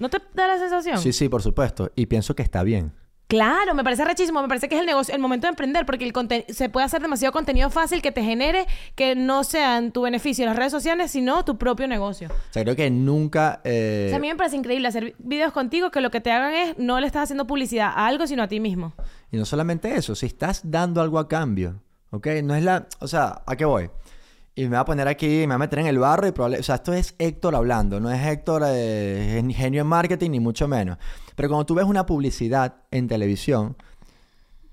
¿No 0.00 0.08
te 0.08 0.18
da 0.34 0.48
la 0.48 0.58
sensación? 0.58 0.98
Sí, 0.98 1.12
sí, 1.12 1.28
por 1.28 1.42
supuesto. 1.42 1.92
Y 1.94 2.06
pienso 2.06 2.34
que 2.34 2.42
está 2.42 2.62
bien. 2.64 2.92
Claro, 3.28 3.74
me 3.76 3.84
parece 3.84 4.04
rechísimo, 4.04 4.42
me 4.42 4.48
parece 4.48 4.68
que 4.68 4.74
es 4.74 4.80
el 4.80 4.86
negocio, 4.88 5.14
el 5.14 5.20
momento 5.20 5.46
de 5.46 5.50
emprender, 5.50 5.86
porque 5.86 6.04
el 6.04 6.44
se 6.52 6.68
puede 6.68 6.84
hacer 6.84 7.00
demasiado 7.00 7.30
contenido 7.32 7.70
fácil 7.70 8.02
que 8.02 8.10
te 8.10 8.24
genere 8.24 8.66
que 8.96 9.14
no 9.14 9.44
sea 9.44 9.78
en 9.78 9.92
tu 9.92 10.02
beneficio 10.02 10.44
las 10.46 10.56
redes 10.56 10.72
sociales, 10.72 11.12
sino 11.12 11.44
tu 11.44 11.56
propio 11.56 11.86
negocio. 11.86 12.26
O 12.28 12.52
sea, 12.52 12.64
creo 12.64 12.74
que 12.74 12.90
nunca... 12.90 13.60
eh, 13.62 14.06
O 14.06 14.08
sea, 14.08 14.16
a 14.16 14.20
mí 14.20 14.26
me 14.26 14.34
parece 14.34 14.56
increíble 14.56 14.88
hacer 14.88 15.14
videos 15.18 15.52
contigo 15.52 15.92
que 15.92 16.00
lo 16.00 16.10
que 16.10 16.20
te 16.20 16.32
hagan 16.32 16.54
es 16.54 16.76
no 16.76 16.98
le 16.98 17.06
estás 17.06 17.22
haciendo 17.22 17.46
publicidad 17.46 17.92
a 17.94 18.08
algo, 18.08 18.26
sino 18.26 18.42
a 18.42 18.48
ti 18.48 18.58
mismo. 18.58 18.94
Y 19.30 19.36
no 19.36 19.44
solamente 19.44 19.94
eso, 19.94 20.16
si 20.16 20.26
estás 20.26 20.62
dando 20.64 21.00
algo 21.00 21.20
a 21.20 21.28
cambio, 21.28 21.80
¿ok? 22.10 22.26
No 22.42 22.56
es 22.56 22.64
la... 22.64 22.88
O 22.98 23.06
sea, 23.06 23.42
¿a 23.46 23.54
qué 23.54 23.64
voy? 23.64 23.90
Y 24.54 24.62
me 24.64 24.70
voy 24.70 24.78
a 24.78 24.84
poner 24.84 25.08
aquí, 25.08 25.26
me 25.40 25.46
voy 25.46 25.54
a 25.54 25.58
meter 25.58 25.78
en 25.78 25.86
el 25.86 25.98
barro 25.98 26.26
y 26.26 26.32
probablemente... 26.32 26.62
O 26.62 26.64
sea, 26.64 26.74
esto 26.76 26.92
es 26.92 27.14
Héctor 27.18 27.54
hablando, 27.54 28.00
no 28.00 28.10
es 28.10 28.20
Héctor 28.26 28.62
eh, 28.66 29.28
gen- 29.36 29.50
genio 29.52 29.82
en 29.82 29.86
marketing, 29.86 30.30
ni 30.30 30.40
mucho 30.40 30.68
menos. 30.68 30.98
Pero 31.36 31.48
cuando 31.48 31.64
tú 31.66 31.74
ves 31.74 31.86
una 31.86 32.04
publicidad 32.04 32.74
en 32.90 33.08
televisión, 33.08 33.76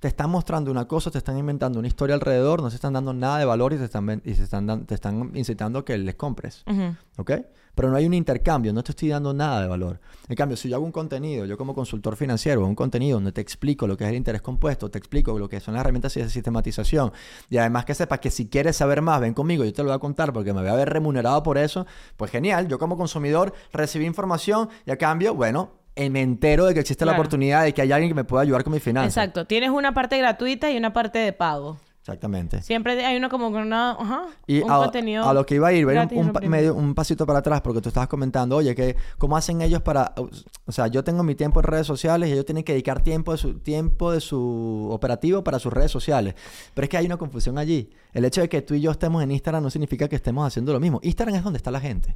te 0.07 0.09
están 0.09 0.29
mostrando 0.29 0.71
una 0.71 0.87
cosa, 0.87 1.11
te 1.11 1.17
están 1.17 1.37
inventando 1.37 1.79
una 1.79 1.87
historia 1.89 2.15
alrededor, 2.15 2.61
no 2.61 2.69
se 2.69 2.75
están 2.77 2.93
dando 2.93 3.11
nada 3.13 3.39
de 3.39 3.43
valor 3.45 3.73
y, 3.73 3.77
te 3.77 3.83
están, 3.83 4.21
y 4.23 4.35
se 4.35 4.43
están, 4.43 4.65
dan- 4.65 4.85
te 4.85 4.95
están 4.95 5.31
incitando 5.33 5.79
a 5.79 5.83
que 5.83 5.97
les 5.97 6.15
compres. 6.15 6.63
Ujú. 6.65 6.95
¿Ok? 7.17 7.31
Pero 7.75 7.89
no 7.89 7.97
hay 7.97 8.05
un 8.05 8.13
intercambio, 8.13 8.71
no 8.71 8.81
te 8.83 8.93
estoy 8.93 9.09
dando 9.09 9.33
nada 9.33 9.61
de 9.61 9.67
valor. 9.67 9.99
En 10.29 10.35
cambio, 10.37 10.55
si 10.55 10.69
yo 10.69 10.77
hago 10.77 10.85
un 10.85 10.93
contenido, 10.93 11.43
yo 11.45 11.57
como 11.57 11.75
consultor 11.75 12.15
financiero, 12.15 12.65
un 12.65 12.73
contenido 12.73 13.17
donde 13.17 13.33
te 13.33 13.41
explico 13.41 13.85
lo 13.85 13.97
que 13.97 14.05
es 14.05 14.09
el 14.09 14.15
interés 14.15 14.41
compuesto, 14.41 14.89
te 14.89 14.97
explico 14.97 15.37
lo 15.37 15.49
que 15.49 15.59
son 15.59 15.73
las 15.73 15.81
herramientas 15.81 16.13
de 16.13 16.29
sistematización, 16.29 17.11
y 17.49 17.57
además 17.57 17.83
que 17.83 17.93
sepas 17.93 18.19
que 18.19 18.31
si 18.31 18.47
quieres 18.47 18.77
saber 18.77 19.01
más, 19.01 19.19
ven 19.19 19.33
conmigo, 19.33 19.65
yo 19.65 19.73
te 19.73 19.83
lo 19.83 19.89
voy 19.89 19.95
a 19.95 19.99
contar 19.99 20.31
porque 20.31 20.53
me 20.53 20.61
voy 20.61 20.69
a 20.69 20.75
ver 20.75 20.89
remunerado 20.89 21.43
por 21.43 21.57
eso, 21.57 21.85
pues 22.15 22.31
genial, 22.31 22.69
yo 22.69 22.79
como 22.79 22.95
consumidor 22.97 23.53
recibí 23.73 24.05
información 24.05 24.69
y 24.85 24.91
a 24.91 24.97
cambio, 24.97 25.35
bueno, 25.35 25.71
me 26.09 26.21
entero 26.21 26.65
de 26.65 26.73
que 26.73 26.79
existe 26.79 27.05
la 27.05 27.13
oportunidad 27.13 27.63
de 27.63 27.73
que 27.73 27.81
hay 27.81 27.91
alguien 27.91 28.09
que 28.09 28.15
me 28.15 28.23
pueda 28.23 28.43
ayudar 28.43 28.63
con 28.63 28.73
mi 28.73 28.79
finanzas. 28.79 29.15
Exacto. 29.17 29.45
Tienes 29.45 29.69
una 29.71 29.93
parte 29.93 30.17
gratuita 30.17 30.69
y 30.71 30.77
una 30.77 30.93
parte 30.93 31.19
de 31.19 31.33
pago. 31.33 31.77
Exactamente. 31.99 32.61
Siempre 32.61 33.05
hay 33.05 33.17
uno 33.17 33.27
como 33.27 33.51
con 33.51 33.63
una... 33.63 33.91
Ajá, 33.91 34.21
Y 34.45 34.61
un 34.61 34.71
a, 34.71 34.77
contenido 34.77 35.27
a 35.27 35.33
lo 35.33 35.45
que 35.45 35.55
iba 35.55 35.67
a 35.67 35.73
ir, 35.73 35.85
un, 35.85 36.07
uno 36.13 36.31
pa- 36.31 36.39
medio, 36.39 36.73
un 36.73 36.95
pasito 36.95 37.25
para 37.25 37.39
atrás, 37.39 37.59
porque 37.59 37.81
tú 37.81 37.89
estabas 37.89 38.07
comentando, 38.07 38.55
oye, 38.55 38.73
que 38.75 38.95
cómo 39.17 39.35
hacen 39.35 39.61
ellos 39.61 39.81
para, 39.81 40.13
o 40.15 40.71
sea, 40.71 40.87
yo 40.87 41.03
tengo 41.03 41.21
mi 41.23 41.35
tiempo 41.35 41.59
en 41.59 41.65
redes 41.65 41.85
sociales 41.85 42.29
y 42.29 42.31
ellos 42.31 42.45
tienen 42.45 42.63
que 42.63 42.71
dedicar 42.71 43.03
tiempo 43.03 43.33
de 43.33 43.37
su 43.37 43.59
tiempo 43.59 44.13
de 44.13 44.21
su 44.21 44.87
operativo 44.89 45.43
para 45.43 45.59
sus 45.59 45.73
redes 45.73 45.91
sociales. 45.91 46.35
Pero 46.73 46.85
es 46.85 46.89
que 46.89 46.95
hay 46.95 47.05
una 47.07 47.17
confusión 47.17 47.57
allí. 47.57 47.89
El 48.13 48.23
hecho 48.23 48.39
de 48.39 48.47
que 48.47 48.61
tú 48.61 48.73
y 48.73 48.79
yo 48.79 48.91
estemos 48.91 49.21
en 49.21 49.31
Instagram 49.31 49.61
no 49.63 49.69
significa 49.69 50.07
que 50.07 50.15
estemos 50.15 50.47
haciendo 50.47 50.71
lo 50.71 50.79
mismo. 50.79 51.01
Instagram 51.03 51.35
es 51.35 51.43
donde 51.43 51.57
está 51.57 51.71
la 51.71 51.81
gente. 51.81 52.15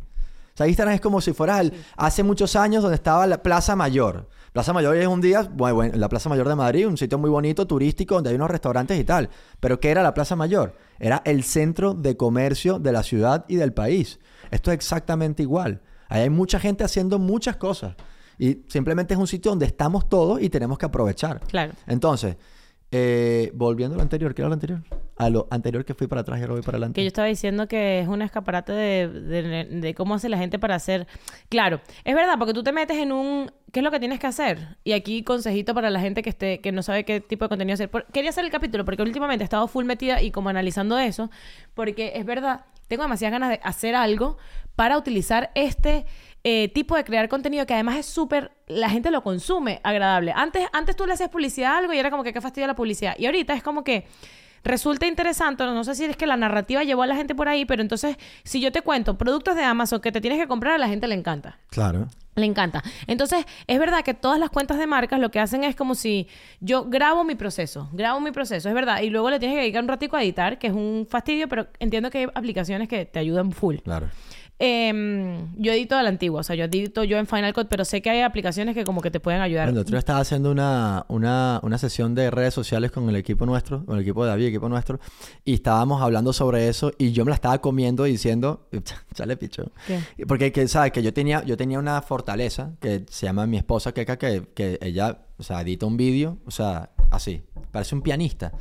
Sea, 0.61 0.67
Instagram 0.67 0.95
es 0.95 1.01
como 1.01 1.21
si 1.21 1.33
fueras 1.33 1.61
el- 1.61 1.73
hace 1.97 2.23
muchos 2.23 2.55
años 2.55 2.81
donde 2.83 2.95
estaba 2.95 3.25
la 3.27 3.41
Plaza 3.43 3.75
Mayor. 3.75 4.29
Plaza 4.53 4.73
Mayor 4.73 4.97
es 4.97 5.07
un 5.07 5.21
día, 5.21 5.43
bueno, 5.53 5.75
bueno, 5.75 5.97
la 5.97 6.09
Plaza 6.09 6.27
Mayor 6.27 6.47
de 6.49 6.55
Madrid, 6.55 6.85
un 6.87 6.97
sitio 6.97 7.17
muy 7.17 7.29
bonito, 7.29 7.65
turístico, 7.67 8.15
donde 8.15 8.31
hay 8.31 8.35
unos 8.35 8.49
restaurantes 8.51 8.99
y 8.99 9.03
tal. 9.05 9.29
Pero 9.59 9.79
¿qué 9.79 9.89
era 9.91 10.03
la 10.03 10.13
Plaza 10.13 10.35
Mayor? 10.35 10.75
Era 10.99 11.21
el 11.25 11.43
centro 11.43 11.93
de 11.93 12.17
comercio 12.17 12.77
de 12.77 12.91
la 12.91 13.01
ciudad 13.03 13.45
y 13.47 13.55
del 13.55 13.71
país. 13.73 14.19
Esto 14.51 14.71
es 14.71 14.75
exactamente 14.75 15.41
igual. 15.43 15.81
Ahí 16.09 16.23
hay 16.23 16.29
mucha 16.29 16.59
gente 16.59 16.83
haciendo 16.83 17.17
muchas 17.17 17.55
cosas. 17.55 17.95
Y 18.37 18.63
simplemente 18.67 19.13
es 19.13 19.19
un 19.19 19.27
sitio 19.27 19.51
donde 19.51 19.65
estamos 19.67 20.09
todos 20.09 20.41
y 20.41 20.49
tenemos 20.49 20.77
que 20.77 20.85
aprovechar. 20.85 21.39
Claro. 21.47 21.71
Entonces, 21.87 22.35
eh, 22.91 23.51
volviendo 23.53 23.95
a 23.95 23.97
lo 23.97 24.03
anterior, 24.03 24.33
¿qué 24.35 24.41
era 24.41 24.49
lo 24.49 24.53
anterior? 24.53 24.81
a 25.21 25.29
lo 25.29 25.47
anterior 25.51 25.85
que 25.85 25.93
fui 25.93 26.07
para 26.07 26.21
atrás 26.21 26.39
y 26.39 26.41
ahora 26.41 26.53
voy 26.53 26.63
para 26.63 26.77
adelante. 26.77 26.95
Que 26.95 27.03
yo 27.03 27.07
estaba 27.07 27.27
diciendo 27.27 27.67
que 27.67 27.99
es 27.99 28.07
un 28.07 28.23
escaparate 28.23 28.73
de, 28.73 29.93
cómo 29.95 30.15
hace 30.15 30.29
la 30.29 30.37
gente 30.37 30.57
para 30.57 30.73
hacer... 30.73 31.05
Claro, 31.47 31.79
es 32.03 32.15
verdad, 32.15 32.35
porque 32.39 32.53
tú 32.53 32.63
te 32.63 32.71
metes 32.71 32.97
en 32.97 33.11
un... 33.11 33.51
¿Qué 33.71 33.81
es 33.81 33.83
lo 33.83 33.91
que 33.91 33.99
tienes 33.99 34.19
que 34.19 34.25
hacer? 34.25 34.77
Y 34.83 34.93
aquí 34.93 35.23
consejito 35.23 35.75
para 35.75 35.91
la 35.91 35.99
gente 35.99 36.23
que 36.23 36.31
esté 36.31 36.59
que 36.59 36.71
no 36.71 36.81
sabe 36.81 37.05
qué 37.05 37.21
tipo 37.21 37.45
de 37.45 37.49
contenido 37.49 37.75
hacer. 37.75 37.89
Quería 38.11 38.31
hacer 38.31 38.45
el 38.45 38.51
capítulo 38.51 38.83
porque 38.83 39.03
últimamente 39.03 39.43
he 39.43 39.45
estado 39.45 39.67
full 39.67 39.85
metida 39.85 40.21
y 40.23 40.31
como 40.31 40.49
analizando 40.49 40.97
eso, 40.97 41.29
porque 41.75 42.13
es 42.15 42.25
verdad, 42.25 42.65
tengo 42.87 43.03
demasiadas 43.03 43.33
ganas 43.33 43.49
de 43.51 43.59
hacer 43.63 43.95
algo 43.95 44.37
para 44.75 44.97
utilizar 44.97 45.51
este 45.53 46.05
eh, 46.43 46.69
tipo 46.69 46.95
de 46.95 47.03
crear 47.03 47.29
contenido 47.29 47.65
que 47.65 47.73
además 47.73 47.97
es 47.97 48.05
súper, 48.05 48.51
la 48.67 48.89
gente 48.89 49.11
lo 49.11 49.21
consume 49.23 49.79
agradable. 49.83 50.33
Antes, 50.35 50.67
antes 50.73 50.95
tú 50.95 51.05
le 51.05 51.13
hacías 51.13 51.29
publicidad 51.29 51.73
a 51.73 51.77
algo 51.77 51.93
y 51.93 51.99
era 51.99 52.09
como 52.09 52.23
que 52.23 52.33
qué 52.33 52.41
fastidio 52.41 52.67
la 52.67 52.75
publicidad. 52.75 53.15
Y 53.17 53.25
ahorita 53.25 53.53
es 53.53 53.63
como 53.63 53.83
que 53.83 54.07
resulta 54.63 55.07
interesante, 55.07 55.63
no 55.63 55.83
sé 55.83 55.95
si 55.95 56.05
es 56.05 56.15
que 56.15 56.27
la 56.27 56.37
narrativa 56.37 56.83
llevó 56.83 57.03
a 57.03 57.07
la 57.07 57.15
gente 57.15 57.35
por 57.35 57.49
ahí, 57.49 57.65
pero 57.65 57.81
entonces 57.81 58.17
si 58.43 58.61
yo 58.61 58.71
te 58.71 58.81
cuento 58.81 59.17
productos 59.17 59.55
de 59.55 59.63
Amazon 59.63 60.01
que 60.01 60.11
te 60.11 60.21
tienes 60.21 60.39
que 60.39 60.47
comprar, 60.47 60.75
a 60.75 60.77
la 60.77 60.87
gente 60.87 61.07
le 61.07 61.15
encanta. 61.15 61.59
Claro. 61.69 62.07
Le 62.35 62.45
encanta. 62.45 62.81
Entonces, 63.07 63.45
es 63.67 63.77
verdad 63.77 64.03
que 64.03 64.13
todas 64.13 64.39
las 64.39 64.49
cuentas 64.49 64.77
de 64.77 64.87
marcas 64.87 65.19
lo 65.19 65.31
que 65.31 65.39
hacen 65.39 65.65
es 65.65 65.75
como 65.75 65.95
si 65.95 66.29
yo 66.61 66.85
grabo 66.85 67.25
mi 67.25 67.35
proceso, 67.35 67.89
grabo 67.91 68.21
mi 68.21 68.31
proceso, 68.31 68.69
es 68.69 68.75
verdad, 68.75 69.01
y 69.01 69.09
luego 69.09 69.29
le 69.29 69.37
tienes 69.37 69.57
que 69.57 69.61
dedicar 69.61 69.83
un 69.83 69.89
ratico 69.89 70.15
a 70.15 70.23
editar, 70.23 70.57
que 70.57 70.67
es 70.67 70.73
un 70.73 71.05
fastidio, 71.09 71.49
pero 71.49 71.67
entiendo 71.79 72.09
que 72.09 72.19
hay 72.19 72.27
aplicaciones 72.33 72.87
que 72.87 73.05
te 73.05 73.19
ayudan 73.19 73.51
full. 73.51 73.77
Claro. 73.83 74.07
Em, 74.63 75.55
yo 75.57 75.73
edito 75.73 75.95
a 75.95 76.03
la 76.03 76.09
antigua, 76.09 76.41
o 76.41 76.43
sea, 76.43 76.55
yo 76.55 76.65
edito 76.65 77.03
yo 77.03 77.17
en 77.17 77.25
Final 77.25 77.51
Cut, 77.51 77.65
pero 77.67 77.83
sé 77.83 78.03
que 78.03 78.11
hay 78.11 78.21
aplicaciones 78.21 78.75
que 78.75 78.83
como 78.83 79.01
que 79.01 79.09
te 79.09 79.19
pueden 79.19 79.41
ayudar. 79.41 79.69
Otro 79.69 79.83
día 79.83 79.97
estaba 79.97 80.19
haciendo 80.19 80.51
una, 80.51 81.03
una, 81.07 81.59
una 81.63 81.79
sesión 81.79 82.13
de 82.13 82.29
redes 82.29 82.53
sociales 82.53 82.91
con 82.91 83.09
el 83.09 83.15
equipo 83.15 83.47
nuestro, 83.47 83.83
con 83.83 83.95
el 83.95 84.03
equipo 84.03 84.23
de 84.23 84.29
David, 84.29 84.45
equipo 84.45 84.69
nuestro, 84.69 84.99
y 85.43 85.55
estábamos 85.55 85.99
hablando 86.03 86.31
sobre 86.31 86.67
eso 86.67 86.91
y 86.99 87.11
yo 87.11 87.25
me 87.25 87.29
la 87.29 87.35
estaba 87.35 87.57
comiendo 87.59 88.03
diciendo, 88.03 88.67
chale 89.15 89.35
picho. 89.35 89.71
¿Qué? 89.87 90.27
Porque, 90.27 90.51
que, 90.51 90.67
¿sabes? 90.67 90.91
Que 90.91 91.01
yo 91.01 91.11
tenía, 91.11 91.43
yo 91.43 91.57
tenía 91.57 91.79
una 91.79 91.99
fortaleza 92.03 92.73
que 92.79 93.03
se 93.09 93.25
llama 93.25 93.47
mi 93.47 93.57
esposa 93.57 93.95
Keka, 93.95 94.17
que, 94.17 94.43
que 94.53 94.77
ella, 94.83 95.21
o 95.39 95.43
sea, 95.43 95.61
edita 95.61 95.87
un 95.87 95.97
vídeo, 95.97 96.37
o 96.45 96.51
sea, 96.51 96.91
así, 97.09 97.41
parece 97.71 97.95
un 97.95 98.03
pianista. 98.03 98.51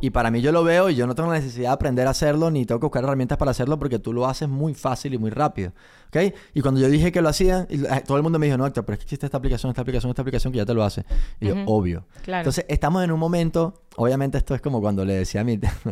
Y 0.00 0.10
para 0.10 0.30
mí 0.30 0.40
yo 0.40 0.52
lo 0.52 0.62
veo 0.62 0.90
y 0.90 0.94
yo 0.94 1.06
no 1.06 1.14
tengo 1.14 1.30
la 1.30 1.36
necesidad 1.38 1.70
de 1.70 1.74
aprender 1.74 2.06
a 2.06 2.10
hacerlo 2.10 2.50
ni 2.50 2.66
tengo 2.66 2.80
que 2.80 2.86
buscar 2.86 3.04
herramientas 3.04 3.38
para 3.38 3.50
hacerlo 3.50 3.78
porque 3.78 3.98
tú 3.98 4.12
lo 4.12 4.26
haces 4.26 4.48
muy 4.48 4.74
fácil 4.74 5.14
y 5.14 5.18
muy 5.18 5.30
rápido. 5.30 5.72
¿Ok? 6.08 6.34
Y 6.54 6.60
cuando 6.60 6.80
yo 6.80 6.88
dije 6.88 7.10
que 7.10 7.20
lo 7.20 7.28
hacía, 7.28 7.66
y, 7.68 7.84
eh, 7.84 8.02
todo 8.06 8.16
el 8.16 8.22
mundo 8.22 8.38
me 8.38 8.46
dijo, 8.46 8.58
no, 8.58 8.66
Héctor, 8.66 8.84
pero 8.84 8.94
es 8.94 8.98
que 9.00 9.04
existe 9.04 9.26
esta 9.26 9.38
aplicación, 9.38 9.70
esta 9.70 9.82
aplicación, 9.82 10.10
esta 10.10 10.22
aplicación 10.22 10.52
que 10.52 10.58
ya 10.58 10.66
te 10.66 10.74
lo 10.74 10.84
hace. 10.84 11.04
Y 11.40 11.48
yo, 11.48 11.54
obvio. 11.66 12.04
Claro. 12.22 12.42
Entonces, 12.42 12.64
estamos 12.68 13.02
en 13.02 13.10
un 13.10 13.18
momento, 13.18 13.82
obviamente 13.96 14.38
esto 14.38 14.54
es 14.54 14.60
como 14.60 14.80
cuando 14.80 15.04
le 15.04 15.14
decía 15.14 15.40
a 15.40 15.44
mi... 15.44 15.54
o 15.84 15.90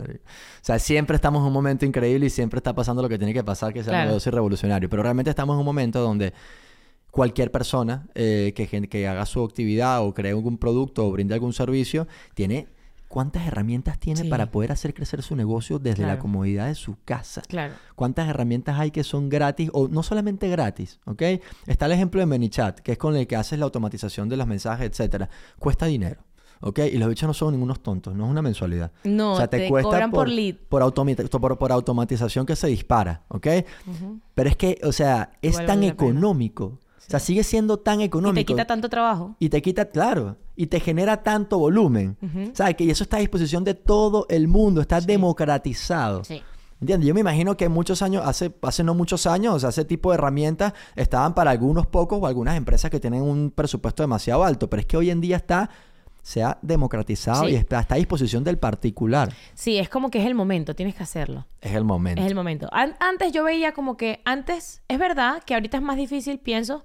sea, 0.61 0.79
siempre 0.79 1.17
estamos 1.17 1.41
en 1.41 1.47
un 1.49 1.53
momento 1.53 1.85
increíble 1.85 2.27
y 2.27 2.31
siempre 2.31 2.59
está 2.59 2.75
pasando 2.75 3.03
lo 3.03 3.09
que 3.09 3.19
tiene 3.19 3.33
que 3.33 3.45
pasar, 3.45 3.73
que 3.73 3.83
sea 3.83 3.91
Claro. 3.93 4.05
novedoso 4.07 4.29
y 4.29 4.33
revolucionario. 4.33 4.89
Pero 4.89 5.03
realmente 5.03 5.31
estamos 5.31 5.55
en 5.55 5.61
un 5.61 5.67
momento 5.67 6.01
donde 6.01 6.33
cualquier 7.11 7.51
persona 7.51 8.07
eh, 8.15 8.53
que, 8.55 8.67
que 8.89 9.09
haga 9.09 9.25
su 9.27 9.43
actividad 9.43 10.05
o 10.05 10.13
cree 10.15 10.33
algún 10.33 10.59
producto 10.59 11.07
o 11.07 11.11
brinde 11.11 11.35
algún 11.35 11.53
servicio, 11.53 12.07
tiene... 12.35 12.69
¿Cuántas 13.15 13.47
herramientas 13.47 14.01
tiene 14.01 14.23
Sí. 14.23 14.29
para 14.29 14.51
poder 14.51 14.73
hacer 14.73 14.93
crecer 14.93 15.23
su 15.23 15.37
negocio 15.37 15.79
desde 15.79 16.05
la 16.05 16.19
comodidad 16.19 16.67
de 16.67 16.75
su 16.75 16.97
casa? 17.05 17.43
Claro. 17.47 17.75
¿Cuántas 17.95 18.29
herramientas 18.29 18.77
hay 18.81 18.91
que 18.91 19.05
son 19.05 19.29
gratis 19.29 19.71
o 19.73 19.87
no 19.87 20.03
solamente 20.03 20.49
gratis? 20.49 20.99
¿Ok? 21.07 21.23
Está 21.69 21.87
el 21.87 21.93
ejemplo 21.93 22.19
de 22.19 22.27
ManyChat, 22.27 22.81
que 22.81 22.91
es 22.91 22.99
con 22.99 23.15
el 23.15 23.29
que 23.29 23.37
haces 23.37 23.57
la 23.61 23.67
automatización 23.67 24.29
de 24.29 24.37
los 24.37 24.49
mensajes, 24.49 24.91
etcétera. 24.91 25.29
Cuesta 25.61 25.87
dinero. 25.87 26.25
¿Ok? 26.61 26.81
Y 26.93 26.99
los 26.99 27.09
bichos 27.09 27.29
no 27.29 27.35
son 27.35 27.53
ningunos 27.53 27.85
tontos, 27.85 28.17
no 28.17 28.25
es 28.25 28.31
una 28.33 28.43
mensualidad. 28.43 28.91
No, 29.05 29.35
o 29.35 29.37
sea, 29.37 29.47
te, 29.47 29.59
te 29.59 29.69
cuesta 29.69 29.91
cobran 29.91 30.11
por 30.11 30.21
por, 30.25 30.29
lead. 30.31 30.57
por, 30.69 30.83
automita- 30.83 31.29
por, 31.39 31.57
por 31.57 31.71
automatización 31.71 32.47
que 32.47 32.57
se 32.57 32.67
dispara. 32.67 33.23
¿Ok? 33.29 33.47
Pero 34.35 34.49
es 34.49 34.57
que, 34.57 34.81
o 34.83 34.91
sea, 34.91 35.31
es 35.41 35.65
tan 35.65 35.85
económico. 35.85 36.65
O 37.07 37.11
sea, 37.11 37.21
sigue 37.21 37.45
siendo 37.45 37.79
tan 37.79 38.01
Y 38.01 38.05
económico. 38.05 38.41
te 38.41 38.45
quita 38.45 38.67
tanto 38.67 38.89
trabajo. 38.89 39.37
Y 39.39 39.51
te 39.51 39.61
quita, 39.63 39.85
claro, 39.91 40.37
y 40.57 40.67
te 40.67 40.81
genera 40.81 41.23
tanto 41.23 41.59
volumen. 41.59 42.17
¿Sabes? 42.55 42.77
Que 42.77 42.91
eso 42.91 43.03
está 43.05 43.17
a 43.17 43.21
disposición 43.21 43.65
de 43.65 43.75
todo 43.75 44.27
el 44.29 44.49
mundo, 44.49 44.81
está 44.81 45.01
democratizado. 45.01 46.25
Sí. 46.25 46.43
¿Entiendes? 46.81 47.07
Yo 47.09 47.15
me 47.15 47.21
imagino 47.21 47.57
que 47.57 47.69
muchos 47.69 48.03
años, 48.03 48.23
hace, 48.27 48.53
hace 48.63 48.83
no 48.85 48.95
muchos 48.95 49.27
años, 49.27 49.55
o 49.55 49.61
sea, 49.61 49.71
ese 49.71 49.85
tipo 49.85 50.11
de 50.11 50.17
herramientas 50.17 50.75
estaban 50.97 51.35
para 51.35 51.51
algunos 51.53 51.87
pocos 51.87 52.19
o 52.21 52.27
algunas 52.27 52.57
empresas 52.57 52.91
que 52.91 53.01
tienen 53.01 53.23
un 53.23 53.51
presupuesto 53.51 54.03
demasiado 54.03 54.45
alto, 54.45 54.69
pero 54.69 54.81
es 54.81 54.87
que 54.87 54.97
hoy 54.97 55.09
en 55.11 55.21
día 55.21 55.37
está, 55.37 55.71
se 56.21 56.43
ha 56.43 56.59
democratizado 56.63 57.45
Sí. 57.47 57.53
y 57.53 57.55
está, 57.55 57.81
está 57.81 57.95
a 57.95 57.99
disposición 57.99 58.45
del 58.45 58.59
particular. 58.59 59.33
Sí, 59.55 59.79
es 59.79 59.89
como 59.89 60.11
que 60.11 60.19
es 60.21 60.27
el 60.27 60.35
momento, 60.35 60.75
tienes 60.75 60.95
que 60.95 61.03
hacerlo. 61.05 61.47
Es 61.61 61.73
el 61.75 61.85
momento. 61.85 62.21
Es 62.21 62.27
el 62.29 62.35
momento. 62.35 62.69
An- 62.73 62.97
antes 63.01 63.33
yo 63.33 63.45
veía 63.45 63.73
como 63.73 63.97
que 63.97 64.21
antes, 64.25 64.83
es 64.89 64.99
verdad 64.99 65.43
que 65.45 65.55
ahorita 65.55 65.79
es 65.79 65.83
más 65.83 65.97
difícil, 65.97 66.39
pienso, 66.39 66.83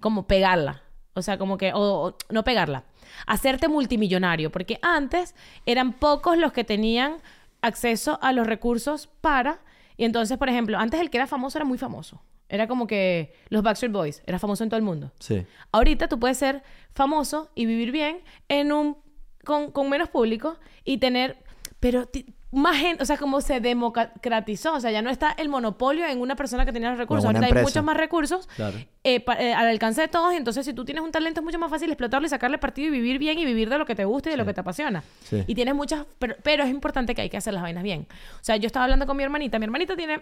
como 0.00 0.26
pegarla. 0.26 0.82
O 1.14 1.22
sea, 1.22 1.38
como 1.38 1.58
que, 1.58 1.72
o, 1.72 1.78
o 1.80 2.16
no 2.30 2.44
pegarla, 2.44 2.84
hacerte 3.26 3.68
multimillonario, 3.68 4.50
porque 4.50 4.78
antes 4.82 5.34
eran 5.66 5.92
pocos 5.92 6.38
los 6.38 6.52
que 6.52 6.64
tenían 6.64 7.16
acceso 7.62 8.18
a 8.22 8.32
los 8.32 8.46
recursos 8.46 9.08
para, 9.20 9.60
y 9.96 10.04
entonces, 10.04 10.38
por 10.38 10.48
ejemplo, 10.48 10.78
antes 10.78 11.00
el 11.00 11.10
que 11.10 11.18
era 11.18 11.26
famoso 11.26 11.58
era 11.58 11.64
muy 11.64 11.78
famoso. 11.78 12.22
Era 12.48 12.66
como 12.66 12.86
que 12.86 13.32
los 13.48 13.62
Backstreet 13.62 13.92
Boys, 13.92 14.22
era 14.26 14.38
famoso 14.38 14.64
en 14.64 14.70
todo 14.70 14.78
el 14.78 14.84
mundo. 14.84 15.12
Sí. 15.20 15.46
Ahorita 15.70 16.08
tú 16.08 16.18
puedes 16.18 16.36
ser 16.36 16.62
famoso 16.94 17.50
y 17.54 17.66
vivir 17.66 17.92
bien 17.92 18.22
en 18.48 18.72
un 18.72 18.96
con, 19.44 19.70
con 19.70 19.88
menos 19.88 20.08
público 20.08 20.58
y 20.84 20.98
tener 20.98 21.38
pero 21.80 22.08
más 22.52 22.76
gente, 22.78 23.02
o 23.02 23.06
sea, 23.06 23.16
como 23.16 23.40
se 23.40 23.60
democratizó, 23.60 24.74
o 24.74 24.80
sea, 24.80 24.90
ya 24.90 25.02
no 25.02 25.10
está 25.10 25.30
el 25.38 25.48
monopolio 25.48 26.04
en 26.06 26.20
una 26.20 26.34
persona 26.34 26.64
que 26.66 26.72
tenía 26.72 26.90
los 26.90 26.98
recursos, 26.98 27.24
ahorita 27.24 27.44
hay 27.44 27.50
empresa. 27.50 27.64
muchos 27.68 27.84
más 27.84 27.96
recursos 27.96 28.48
Claro. 28.56 28.76
eh, 29.04 29.20
pa- 29.20 29.40
eh, 29.40 29.54
al 29.54 29.68
alcance 29.68 30.00
de 30.00 30.08
todos, 30.08 30.32
y 30.32 30.36
entonces 30.36 30.66
si 30.66 30.72
tú 30.72 30.84
tienes 30.84 31.04
un 31.04 31.12
talento 31.12 31.40
es 31.40 31.44
mucho 31.44 31.58
más 31.60 31.70
fácil 31.70 31.88
explotarlo 31.90 32.26
y 32.26 32.28
sacarle 32.30 32.58
partido 32.58 32.88
y 32.88 32.90
vivir 32.90 33.18
bien 33.20 33.38
y 33.38 33.44
vivir 33.44 33.68
de 33.70 33.78
lo 33.78 33.86
que 33.86 33.94
te 33.94 34.04
gusta 34.04 34.30
y 34.30 34.32
de 34.32 34.36
lo 34.36 34.44
que 34.46 34.52
te 34.54 34.60
apasiona. 34.62 35.04
Sí. 35.22 35.44
Y 35.46 35.54
tienes 35.54 35.74
muchas, 35.76 36.06
pero, 36.18 36.34
pero 36.42 36.64
es 36.64 36.70
importante 36.70 37.14
que 37.14 37.22
hay 37.22 37.30
que 37.30 37.36
hacer 37.36 37.54
las 37.54 37.62
vainas 37.62 37.84
bien. 37.84 38.08
O 38.10 38.42
sea, 38.44 38.56
yo 38.56 38.66
estaba 38.66 38.84
hablando 38.84 39.06
con 39.06 39.16
mi 39.16 39.22
hermanita, 39.22 39.58
mi 39.60 39.64
hermanita 39.66 39.94
tiene 39.96 40.20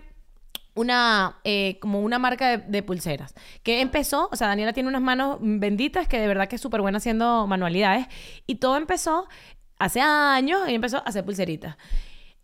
una 0.75 1.37
eh, 1.45 1.79
como 1.81 2.01
una 2.03 2.19
marca 2.19 2.51
de, 2.51 2.59
de 2.59 2.83
pulseras 2.83 3.35
que 3.63 3.81
empezó, 3.81 4.29
o 4.31 4.37
sea, 4.37 4.47
Daniela 4.49 4.73
tiene 4.73 4.89
unas 4.89 5.03
manos 5.03 5.39
benditas 5.41 6.07
que 6.07 6.21
de 6.21 6.29
verdad 6.29 6.47
que 6.47 6.57
es 6.57 6.63
súper 6.63 6.83
buena 6.83 6.99
haciendo 6.99 7.47
manualidades 7.47 8.07
y 8.47 8.57
todo 8.57 8.77
empezó 8.77 9.27
hace 9.79 10.01
años, 10.01 10.61
ella 10.67 10.75
empezó 10.77 10.99
a 10.99 11.01
hacer 11.01 11.25
pulseritas. 11.25 11.77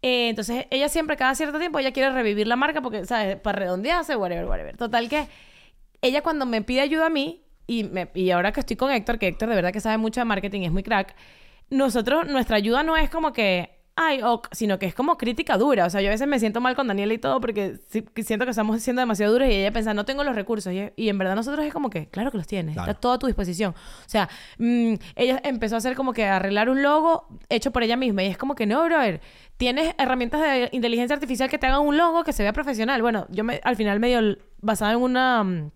Eh, 0.07 0.29
entonces, 0.29 0.67
ella 0.71 0.91
siempre, 0.91 1.17
cada 1.17 1.35
cierto 1.35 1.59
tiempo, 1.59 1.79
ella 1.79 1.91
quiere 1.93 2.11
revivir 2.11 2.47
la 2.47 2.57
marca 2.57 2.83
porque, 2.83 3.07
¿sabes? 3.07 3.37
Para 3.37 3.59
redondearse, 3.61 4.15
whatever, 4.17 4.45
whatever. 4.45 4.77
Total 4.77 5.09
que 5.09 5.29
ella 6.03 6.21
cuando 6.21 6.45
me 6.45 6.61
pide 6.61 6.83
ayuda 6.83 7.07
a 7.07 7.09
mí, 7.11 7.43
y, 7.67 7.85
me- 7.85 8.11
y 8.15 8.31
ahora 8.31 8.53
que 8.53 8.61
estoy 8.61 8.77
con 8.77 8.91
Héctor, 8.91 9.19
que 9.19 9.29
Héctor 9.29 9.49
de 9.49 9.55
verdad 9.55 9.73
que 9.73 9.81
sabe 9.81 9.97
mucho 9.97 10.21
de 10.21 10.27
marketing, 10.27 10.61
es 10.65 10.73
muy 10.73 10.83
crack, 10.83 11.17
nosotros, 11.71 12.29
nuestra 12.29 12.57
ayuda 12.59 12.83
no 12.83 12.99
es 12.99 13.09
como 13.09 13.33
que, 13.33 13.74
ay, 13.97 14.23
ok, 14.23 14.49
sino 14.53 14.79
que 14.79 14.87
es 14.87 14.95
como 14.95 15.17
crítica 15.17 15.57
dura. 15.57 15.87
O 15.87 15.91
sea, 15.91 16.01
yo 16.01 16.09
a 16.09 16.11
veces 16.11 16.27
me 16.27 16.39
siento 16.41 16.61
mal 16.61 16.75
con 16.75 16.89
Daniela 16.89 17.15
y 17.15 17.19
todo 17.19 17.41
porque 17.41 17.77
siento 17.89 18.45
que 18.45 18.51
estamos 18.51 18.83
siendo 18.83 19.01
demasiado 19.01 19.33
duros 19.33 19.49
y 19.49 19.53
ella 19.53 19.73
piensa, 19.73 19.95
no 19.95 20.05
tengo 20.05 20.25
los 20.25 20.35
recursos. 20.35 20.73
Y, 20.73 21.09
en 21.09 21.19
verdad 21.19 21.37
nosotros 21.37 21.65
es 21.65 21.73
como 21.73 21.91
que, 21.91 22.09
claro 22.09 22.31
que 22.31 22.39
los 22.39 22.47
tienes, 22.47 22.75
Claro. 22.75 22.91
está 22.91 23.01
todo 23.01 23.13
a 23.13 23.19
tu 23.19 23.27
disposición. 23.27 23.73
O 23.73 24.09
sea, 24.09 24.29
mm, 24.59 24.95
ella 25.15 25.41
empezó 25.45 25.77
a 25.77 25.79
hacer 25.79 25.95
como 25.95 26.13
que 26.13 26.27
arreglar 26.27 26.69
un 26.69 26.83
logo 26.83 27.29
hecho 27.49 27.71
por 27.71 27.83
ella 27.83 27.97
misma 27.97 28.23
y 28.25 28.27
es 28.27 28.39
como 28.39 28.55
que, 28.55 28.67
no, 28.67 28.85
brother, 28.85 29.21
tienes 29.57 29.95
herramientas 29.99 30.41
de 30.41 30.69
inteligencia 30.73 31.15
artificial 31.15 31.49
que 31.49 31.59
te 31.59 31.67
hagan 31.67 31.81
un 31.81 31.97
logo 31.97 32.25
que 32.25 32.33
se 32.33 32.43
vea 32.43 32.53
profesional. 32.53 33.01
Bueno, 33.03 33.27
yo 33.31 33.45
me, 33.45 33.61
al 33.63 33.77
final 33.77 34.01
medio 34.01 34.37
basada 34.61 34.93
en 34.93 34.99
una... 34.99 35.71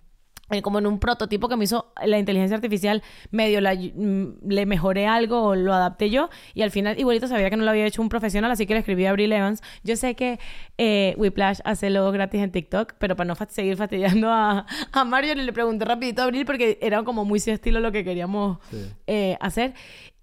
eh, 0.50 0.62
como 0.62 0.78
en 0.78 0.86
un 0.86 0.98
prototipo 0.98 1.48
que 1.48 1.56
me 1.56 1.64
hizo 1.64 1.92
la 2.04 2.18
inteligencia 2.18 2.54
artificial, 2.56 3.02
medio 3.30 3.60
la, 3.60 3.74
mm, 3.74 4.48
le 4.48 4.66
mejoré 4.66 5.06
algo 5.06 5.42
o 5.42 5.54
lo 5.54 5.74
adapté 5.74 6.08
yo 6.10 6.30
y 6.54 6.62
al 6.62 6.70
final 6.70 6.98
igualito 6.98 7.28
sabía 7.28 7.50
que 7.50 7.56
no 7.56 7.64
lo 7.64 7.70
había 7.70 7.86
hecho 7.86 8.00
un 8.02 8.08
profesional, 8.08 8.50
así 8.50 8.66
que 8.66 8.72
le 8.74 8.80
escribí 8.80 9.04
a 9.06 9.10
Abril 9.10 9.32
Evans. 9.32 9.62
Yo 9.84 9.96
sé 9.96 10.14
que 10.14 10.38
eh, 10.78 11.14
Whiplash 11.18 11.60
hace 11.64 11.90
logos 11.90 12.12
gratis 12.12 12.40
en 12.40 12.50
TikTok, 12.50 12.94
pero 12.98 13.14
para 13.16 13.28
no 13.28 13.34
seguir 13.48 13.76
fastidiando 13.76 14.30
a, 14.30 14.64
a 14.92 15.04
Mario 15.04 15.34
le 15.34 15.52
pregunté 15.52 15.84
rapidito 15.84 16.22
a 16.22 16.24
Abril 16.24 16.44
porque 16.46 16.78
era 16.80 17.02
como 17.02 17.24
muy 17.24 17.40
su 17.40 17.50
estilo 17.50 17.80
lo 17.80 17.92
que 17.92 18.04
queríamos 18.04 18.58
Sí. 18.70 18.86
eh, 19.06 19.36
hacer. 19.40 19.74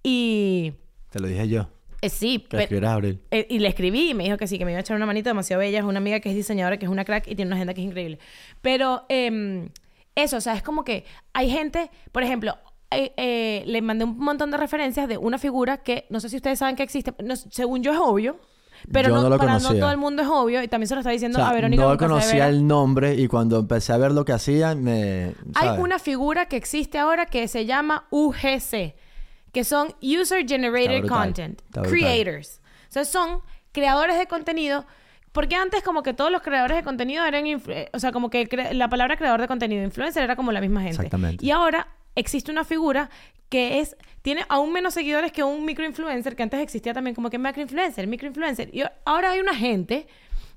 Y 0.03 0.73
Te 1.09 1.19
lo 1.19 1.27
dije 1.27 1.47
yo. 1.47 1.67
eh, 2.01 2.09
sí, 2.09 2.39
Que 2.49 2.57
pe- 2.57 2.63
escribieras 2.63 2.91
Abril. 2.93 3.19
eh, 3.31 3.47
y 3.49 3.59
le 3.59 3.67
escribí 3.67 4.11
y 4.11 4.13
me 4.13 4.23
dijo 4.25 4.37
que 4.37 4.47
sí, 4.47 4.57
que 4.57 4.65
me 4.65 4.71
iba 4.71 4.77
a 4.77 4.81
echar 4.81 4.95
una 4.97 5.05
manita 5.05 5.29
demasiado 5.31 5.59
bella. 5.61 5.79
Es 5.79 5.85
una 5.85 5.97
amiga 5.97 6.19
que 6.19 6.29
es 6.29 6.35
diseñadora, 6.35 6.77
que 6.77 6.85
es 6.85 6.91
una 6.91 7.05
crack 7.05 7.27
y 7.27 7.35
tiene 7.35 7.49
una 7.49 7.55
agenda 7.55 7.73
que 7.73 7.81
es 7.81 7.87
increíble. 7.87 8.19
Pero 8.61 9.05
em, 9.09 9.69
eso, 10.15 10.37
o 10.37 10.41
sea, 10.41 10.53
es 10.55 10.63
como 10.63 10.83
que 10.83 11.05
hay 11.33 11.49
gente, 11.49 11.91
por 12.11 12.23
ejemplo, 12.23 12.57
eh, 12.91 13.13
eh, 13.17 13.63
le 13.65 13.81
mandé 13.81 14.05
un 14.05 14.17
montón 14.17 14.51
de 14.51 14.57
referencias 14.57 15.07
de 15.07 15.17
una 15.17 15.37
figura 15.37 15.77
que 15.77 16.05
no 16.09 16.19
sé 16.19 16.29
si 16.29 16.37
ustedes 16.37 16.59
saben 16.59 16.75
que 16.75 16.83
existe. 16.83 17.13
No 17.23 17.35
según 17.35 17.83
yo 17.83 17.91
es 17.91 17.99
obvio, 17.99 18.39
pero 18.91 19.09
Yo 19.09 19.15
no, 19.15 19.23
no 19.23 19.29
lo 19.29 19.37
para 19.37 19.59
no 19.59 19.73
todo 19.73 19.91
el 19.91 19.97
mundo 19.97 20.21
es 20.21 20.27
obvio. 20.27 20.61
Y 20.61 20.67
también 20.67 20.87
se 20.87 20.95
lo 20.95 21.01
está 21.01 21.09
O 21.09 21.13
diciendo 21.13 21.37
sea, 21.37 21.49
a 21.49 21.53
Verónica. 21.53 21.83
no 21.83 21.97
conocía 21.97 22.47
el 22.47 22.65
nombre 22.67 23.15
y 23.15 23.27
cuando 23.27 23.59
empecé 23.59 23.93
a 23.93 23.97
ver 23.97 24.11
lo 24.11 24.25
que 24.25 24.33
hacían, 24.33 24.83
me... 24.83 25.33
Hay 25.55 25.79
una 25.79 25.99
figura 25.99 26.47
que 26.47 26.57
existe 26.57 26.97
ahora 26.97 27.25
que 27.25 27.47
se 27.47 27.65
llama 27.65 28.07
UGC, 28.11 28.95
que 29.51 29.63
son 29.63 29.95
User 30.01 30.47
Generated 30.47 31.07
Content. 31.07 31.61
Creators. 31.71 32.61
O 32.89 32.91
sea, 32.91 33.05
son 33.05 33.41
creadores 33.71 34.17
de 34.17 34.27
contenido. 34.27 34.85
Porque 35.35 35.55
antes 35.57 35.83
como 35.83 36.01
que 36.01 36.13
todos 36.13 36.31
los 36.31 36.41
creadores 36.41 36.77
de 36.77 36.83
contenido 36.83 37.25
eran... 37.25 37.45
eh, 37.45 37.89
O 37.91 37.99
sea, 37.99 38.13
como 38.13 38.29
que 38.29 38.47
la 38.71 38.87
palabra 38.87 39.17
creador 39.17 39.41
de 39.41 39.47
contenido, 39.47 39.83
influencer, 39.83 40.23
era 40.23 40.37
como 40.37 40.53
la 40.53 40.61
misma 40.61 40.79
gente. 40.79 40.95
Exactamente. 40.95 41.45
Y 41.45 41.51
ahora 41.51 41.89
existe 42.15 42.51
una 42.51 42.63
figura 42.63 43.09
que 43.49 43.79
es... 43.81 43.97
Tiene 44.21 44.45
aún 44.47 44.71
menos 44.71 44.93
seguidores 44.93 45.33
que 45.33 45.43
un 45.43 45.65
microinfluencer, 45.65 46.37
que 46.37 46.43
antes 46.43 46.61
existía 46.61 46.93
también 46.93 47.13
como 47.13 47.29
que 47.29 47.37
macroinfluencer, 47.37 48.07
microinfluencer. 48.07 48.73
Y 48.73 48.83
ahora 49.03 49.31
hay 49.31 49.41
una 49.41 49.53
gente 49.53 50.07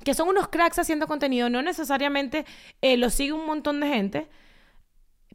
que 0.05 0.15
son 0.15 0.29
unos 0.29 0.47
cracks 0.47 0.79
haciendo 0.79 1.09
contenido. 1.09 1.51
No 1.51 1.61
necesariamente 1.61 2.47
eh, 2.81 2.97
lo 2.97 3.11
sigue 3.11 3.33
un 3.33 3.47
montón 3.47 3.81
de 3.81 3.89
gente 3.89 4.29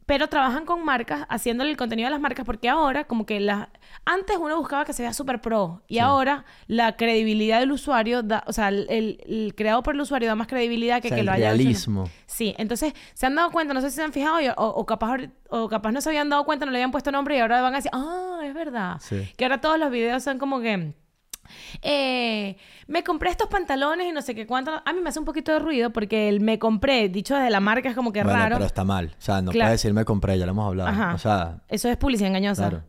pero 0.06 0.28
trabajan 0.28 0.64
con 0.66 0.84
marcas 0.84 1.24
haciéndole 1.28 1.70
el 1.70 1.76
contenido 1.76 2.08
a 2.08 2.10
las 2.10 2.20
marcas 2.20 2.44
porque 2.44 2.68
ahora 2.68 3.04
como 3.04 3.24
que 3.26 3.40
las 3.40 3.68
antes 4.04 4.36
uno 4.38 4.58
buscaba 4.58 4.84
que 4.84 4.92
se 4.92 5.02
vea 5.02 5.12
súper 5.14 5.40
pro 5.40 5.82
y 5.88 5.98
ahora 5.98 6.44
la 6.66 6.96
credibilidad 6.96 7.60
del 7.60 7.72
usuario 7.72 8.22
da, 8.22 8.44
o 8.46 8.52
sea 8.52 8.68
el, 8.68 8.86
el- 8.90 9.20
el 9.26 9.54
creado 9.56 9.82
por 9.82 9.94
el 9.94 10.00
usuario 10.02 10.28
da 10.28 10.34
más 10.34 10.46
credibilidad 10.46 11.00
que 11.00 11.08
O 11.08 11.10
sea, 11.10 11.16
que 11.16 11.20
el 11.20 11.26
lo 11.26 11.32
haya 11.32 11.48
hecho- 11.48 11.56
realismo. 11.56 12.04
sí 12.26 12.54
entonces 12.58 12.92
se 13.14 13.26
han 13.26 13.34
dado 13.34 13.50
cuenta 13.50 13.72
no 13.72 13.80
sé 13.80 13.90
si 13.90 13.96
se 13.96 14.02
han 14.02 14.12
fijado 14.12 14.38
o, 14.56 14.66
o 14.68 14.86
capaz 14.86 15.20
o 15.48 15.68
capaz 15.68 15.92
no 15.92 16.00
se 16.00 16.08
habían 16.10 16.28
dado 16.28 16.44
cuenta 16.44 16.66
no 16.66 16.72
le 16.72 16.78
habían 16.78 16.90
puesto 16.92 17.10
nombre 17.10 17.36
y 17.36 17.40
ahora 17.40 17.62
van 17.62 17.72
a 17.74 17.76
decir 17.76 17.90
ah 17.94 18.40
es 18.44 18.52
verdad 18.54 18.96
Sí. 19.00 19.28
que 19.36 19.44
ahora 19.44 19.60
todos 19.60 19.78
los 19.78 19.90
videos 19.90 20.22
son 20.22 20.38
como 20.38 20.60
que 20.60 20.92
eh, 21.82 22.56
me 22.86 23.02
compré 23.04 23.30
estos 23.30 23.48
pantalones 23.48 24.06
y 24.08 24.12
no 24.12 24.22
sé 24.22 24.34
qué 24.34 24.46
cuánto. 24.46 24.82
A 24.84 24.92
mí 24.92 25.00
me 25.00 25.08
hace 25.08 25.18
un 25.18 25.24
poquito 25.24 25.52
de 25.52 25.58
ruido 25.58 25.90
porque 25.90 26.28
el 26.28 26.40
me 26.40 26.58
compré, 26.58 27.08
dicho 27.08 27.34
desde 27.34 27.50
la 27.50 27.60
marca, 27.60 27.88
es 27.88 27.94
como 27.94 28.12
que 28.12 28.22
bueno, 28.22 28.38
raro. 28.38 28.56
pero 28.56 28.66
está 28.66 28.84
mal. 28.84 29.14
O 29.18 29.22
sea, 29.22 29.42
no 29.42 29.50
Claro. 29.52 29.68
puedes 29.68 29.82
decir 29.82 29.94
me 29.94 30.04
compré, 30.04 30.38
ya 30.38 30.46
lo 30.46 30.52
hemos 30.52 30.66
hablado. 30.66 30.88
Ajá. 30.90 31.14
O 31.14 31.18
sea, 31.18 31.58
Eso 31.68 31.88
es 31.88 31.96
publicidad 31.96 32.28
engañosa. 32.28 32.68
Claro. 32.68 32.84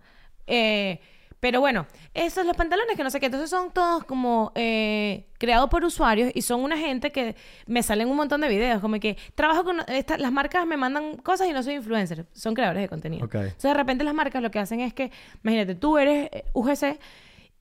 Eh, 0.48 1.00
pero 1.40 1.60
bueno, 1.60 1.86
esos 2.16 2.44
los 2.46 2.56
pantalones 2.58 2.96
que 2.96 3.04
no 3.04 3.10
sé 3.12 3.20
qué. 3.20 3.28
Entonces 3.28 3.50
son 3.52 3.70
todos 3.72 4.04
como 4.06 4.52
eh, 4.56 5.28
creados 5.38 5.70
por 5.70 5.84
usuarios 5.84 6.32
y 6.34 6.42
son 6.42 6.62
una 6.64 6.76
gente 6.78 7.12
que 7.12 7.36
me 7.68 7.84
salen 7.84 8.10
un 8.10 8.16
montón 8.18 8.42
de 8.42 8.48
videos. 8.48 8.82
Como 8.82 9.00
que 9.00 9.16
trabajo 9.36 9.64
con... 9.64 9.82
esta- 9.88 10.18
las 10.18 10.32
marcas 10.32 10.66
me 10.66 10.76
mandan 10.76 11.18
cosas 11.18 11.48
y 11.48 11.54
no 11.54 11.62
soy 11.62 11.76
influencer. 11.76 12.26
Son 12.34 12.56
creadores 12.56 12.82
de 12.82 12.90
contenido. 12.90 13.26
Entonces 13.26 13.62
de 13.62 13.74
repente 13.76 14.04
las 14.04 14.16
marcas 14.16 14.42
lo 14.42 14.50
que 14.50 14.58
hacen 14.58 14.80
es 14.80 14.94
que, 14.94 15.12
imagínate, 15.44 15.76
tú 15.76 16.00
eres 16.00 16.30
UGC 16.54 16.98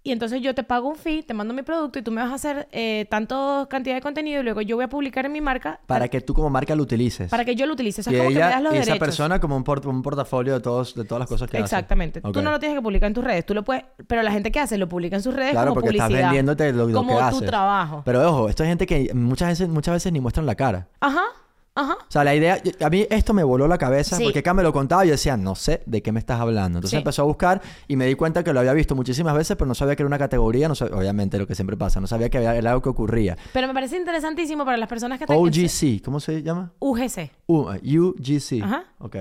y 0.06 0.12
entonces 0.12 0.40
yo 0.42 0.54
te 0.54 0.62
pago 0.62 0.86
un 0.88 0.96
fee, 0.96 1.22
te 1.22 1.32
mando 1.34 1.54
mi 1.54 1.62
producto 1.62 1.98
y 1.98 2.02
tú 2.02 2.10
me 2.12 2.20
vas 2.22 2.30
a 2.30 2.34
hacer 2.34 2.68
eh, 2.72 3.06
tanto 3.10 3.66
cantidad 3.70 3.94
de 3.94 4.02
contenido 4.02 4.40
y 4.42 4.44
luego 4.44 4.60
yo 4.60 4.76
voy 4.76 4.84
a 4.84 4.88
publicar 4.88 5.24
en 5.24 5.32
mi 5.32 5.40
marca 5.40 5.80
para 5.86 6.08
que 6.08 6.20
tú 6.20 6.34
como 6.34 6.50
marca 6.50 6.76
lo 6.76 6.82
utilices. 6.82 7.30
para 7.30 7.44
que 7.44 7.56
yo 7.56 7.64
lo 7.66 7.72
utilice. 7.72 8.02
Y 8.02 8.04
como 8.04 8.18
que 8.18 8.22
me 8.22 8.30
ella, 8.32 8.48
das 8.50 8.62
los 8.62 8.74
y 8.74 8.76
esa 8.76 8.84
derechos. 8.92 8.98
persona 9.06 9.40
como 9.40 9.56
un, 9.56 9.64
port- 9.64 9.86
un 9.86 10.02
portafolio 10.02 10.52
de, 10.54 10.60
todos, 10.60 10.94
de 10.94 11.04
todas 11.04 11.20
las 11.20 11.28
cosas 11.28 11.50
que 11.50 11.56
hace. 11.56 11.64
Exactamente. 11.64 12.20
Ok. 12.22 12.32
Tú 12.34 12.42
no 12.42 12.50
lo 12.50 12.58
tienes 12.60 12.76
que 12.78 12.82
publicar 12.82 13.06
en 13.08 13.14
tus 13.14 13.24
redes. 13.24 13.46
Tú 13.46 13.54
lo 13.54 13.64
puedes... 13.64 13.84
Pero 14.06 14.22
la 14.22 14.30
gente 14.30 14.52
que 14.52 14.60
hace 14.60 14.76
lo 14.76 14.88
publica 14.88 15.16
en 15.16 15.22
sus 15.22 15.34
redes 15.34 15.52
Claro, 15.52 15.70
como 15.70 15.80
porque 15.80 15.88
publicidad. 15.98 16.10
estás 16.10 16.22
vendiéndote 16.22 16.72
lo, 16.74 16.86
lo 16.86 16.98
como 16.98 17.14
que 17.14 17.18
tu 17.18 17.24
haces. 17.36 17.46
trabajo. 17.48 18.02
Pero 18.04 18.28
ojo, 18.28 18.48
esto 18.50 18.62
es 18.62 18.68
gente 18.68 18.86
que 18.86 19.10
muchas 19.14 19.48
veces, 19.48 19.68
muchas 19.70 19.94
veces 19.94 20.12
ni 20.12 20.20
muestran 20.20 20.44
la 20.44 20.54
cara. 20.54 20.88
Ajá. 21.00 21.22
Ajá. 21.76 21.94
O 21.94 22.06
sea, 22.10 22.22
la 22.22 22.34
idea, 22.34 22.62
a 22.80 22.90
mí 22.90 23.04
esto 23.10 23.34
me 23.34 23.42
voló 23.42 23.66
la 23.66 23.78
cabeza 23.78 24.16
Sí. 24.16 24.22
porque 24.24 24.38
acá 24.38 24.54
me 24.54 24.62
lo 24.62 24.72
contaba 24.72 25.04
y 25.04 25.08
yo 25.08 25.12
decía, 25.14 25.36
no 25.36 25.54
sé 25.56 25.82
de 25.86 26.02
qué 26.02 26.12
me 26.12 26.20
estás 26.20 26.40
hablando. 26.40 26.78
Entonces 26.78 26.90
Sí. 26.92 26.96
empezó 26.98 27.22
a 27.22 27.24
buscar 27.24 27.60
y 27.88 27.96
me 27.96 28.06
di 28.06 28.14
cuenta 28.14 28.44
que 28.44 28.52
lo 28.52 28.60
había 28.60 28.72
visto 28.72 28.94
muchísimas 28.94 29.34
veces, 29.34 29.56
pero 29.56 29.66
no 29.66 29.74
sabía 29.74 29.96
que 29.96 30.02
era 30.04 30.06
una 30.08 30.18
categoría, 30.18 30.68
no 30.68 30.74
sabía- 30.76 30.96
obviamente 30.96 31.36
lo 31.38 31.46
que 31.48 31.54
siempre 31.56 31.76
pasa, 31.76 32.00
no 32.00 32.06
sabía 32.06 32.28
que 32.28 32.38
había, 32.38 32.54
era 32.54 32.70
algo 32.70 32.82
que 32.82 32.90
ocurría. 32.90 33.36
Pero 33.52 33.66
me 33.66 33.74
parece 33.74 33.96
interesantísimo 33.96 34.64
para 34.64 34.76
las 34.76 34.88
personas 34.88 35.18
que 35.18 35.24
están... 35.24 35.36
OGC, 35.36 36.00
¿cómo 36.04 36.20
se 36.20 36.42
llama? 36.42 36.72
UGC. 36.78 37.30
U- 37.46 37.68
UGC. 37.70 38.62
Ajá. 38.62 38.84
Ok. 38.98 39.16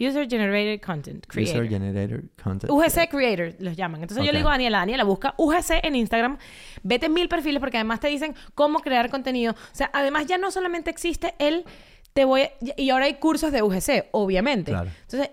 User 0.00 0.28
Generated 0.28 0.80
Content 0.80 1.26
Creator. 1.26 1.56
User 1.64 1.68
Generator 1.68 2.22
Content. 2.42 2.70
UGC 2.72 3.08
Creator 3.10 3.54
los 3.58 3.76
llaman. 3.76 4.02
Entonces 4.02 4.24
yo 4.24 4.32
le 4.32 4.38
digo 4.38 4.48
a 4.48 4.52
Daniela, 4.52 4.78
Daniela, 4.78 5.04
busca 5.04 5.34
UGC 5.36 5.80
en 5.84 5.96
Instagram, 5.96 6.38
vete 6.82 7.08
mil 7.08 7.28
perfiles 7.28 7.60
porque 7.60 7.78
además 7.78 8.00
te 8.00 8.08
dicen 8.08 8.34
cómo 8.54 8.78
crear 8.80 9.10
contenido. 9.10 9.52
O 9.54 9.56
sea, 9.74 9.90
además 9.92 10.26
ya 10.26 10.38
no 10.38 10.50
solamente 10.50 10.90
existe 10.90 11.34
el 11.38 11.64
te 12.12 12.24
voy 12.24 12.42
a- 12.42 12.50
y 12.76 12.90
ahora 12.90 13.06
hay 13.06 13.14
cursos 13.14 13.52
de 13.52 13.62
UGC, 13.62 14.08
obviamente. 14.12 14.70
Claro. 14.72 14.90
Entonces, 15.02 15.30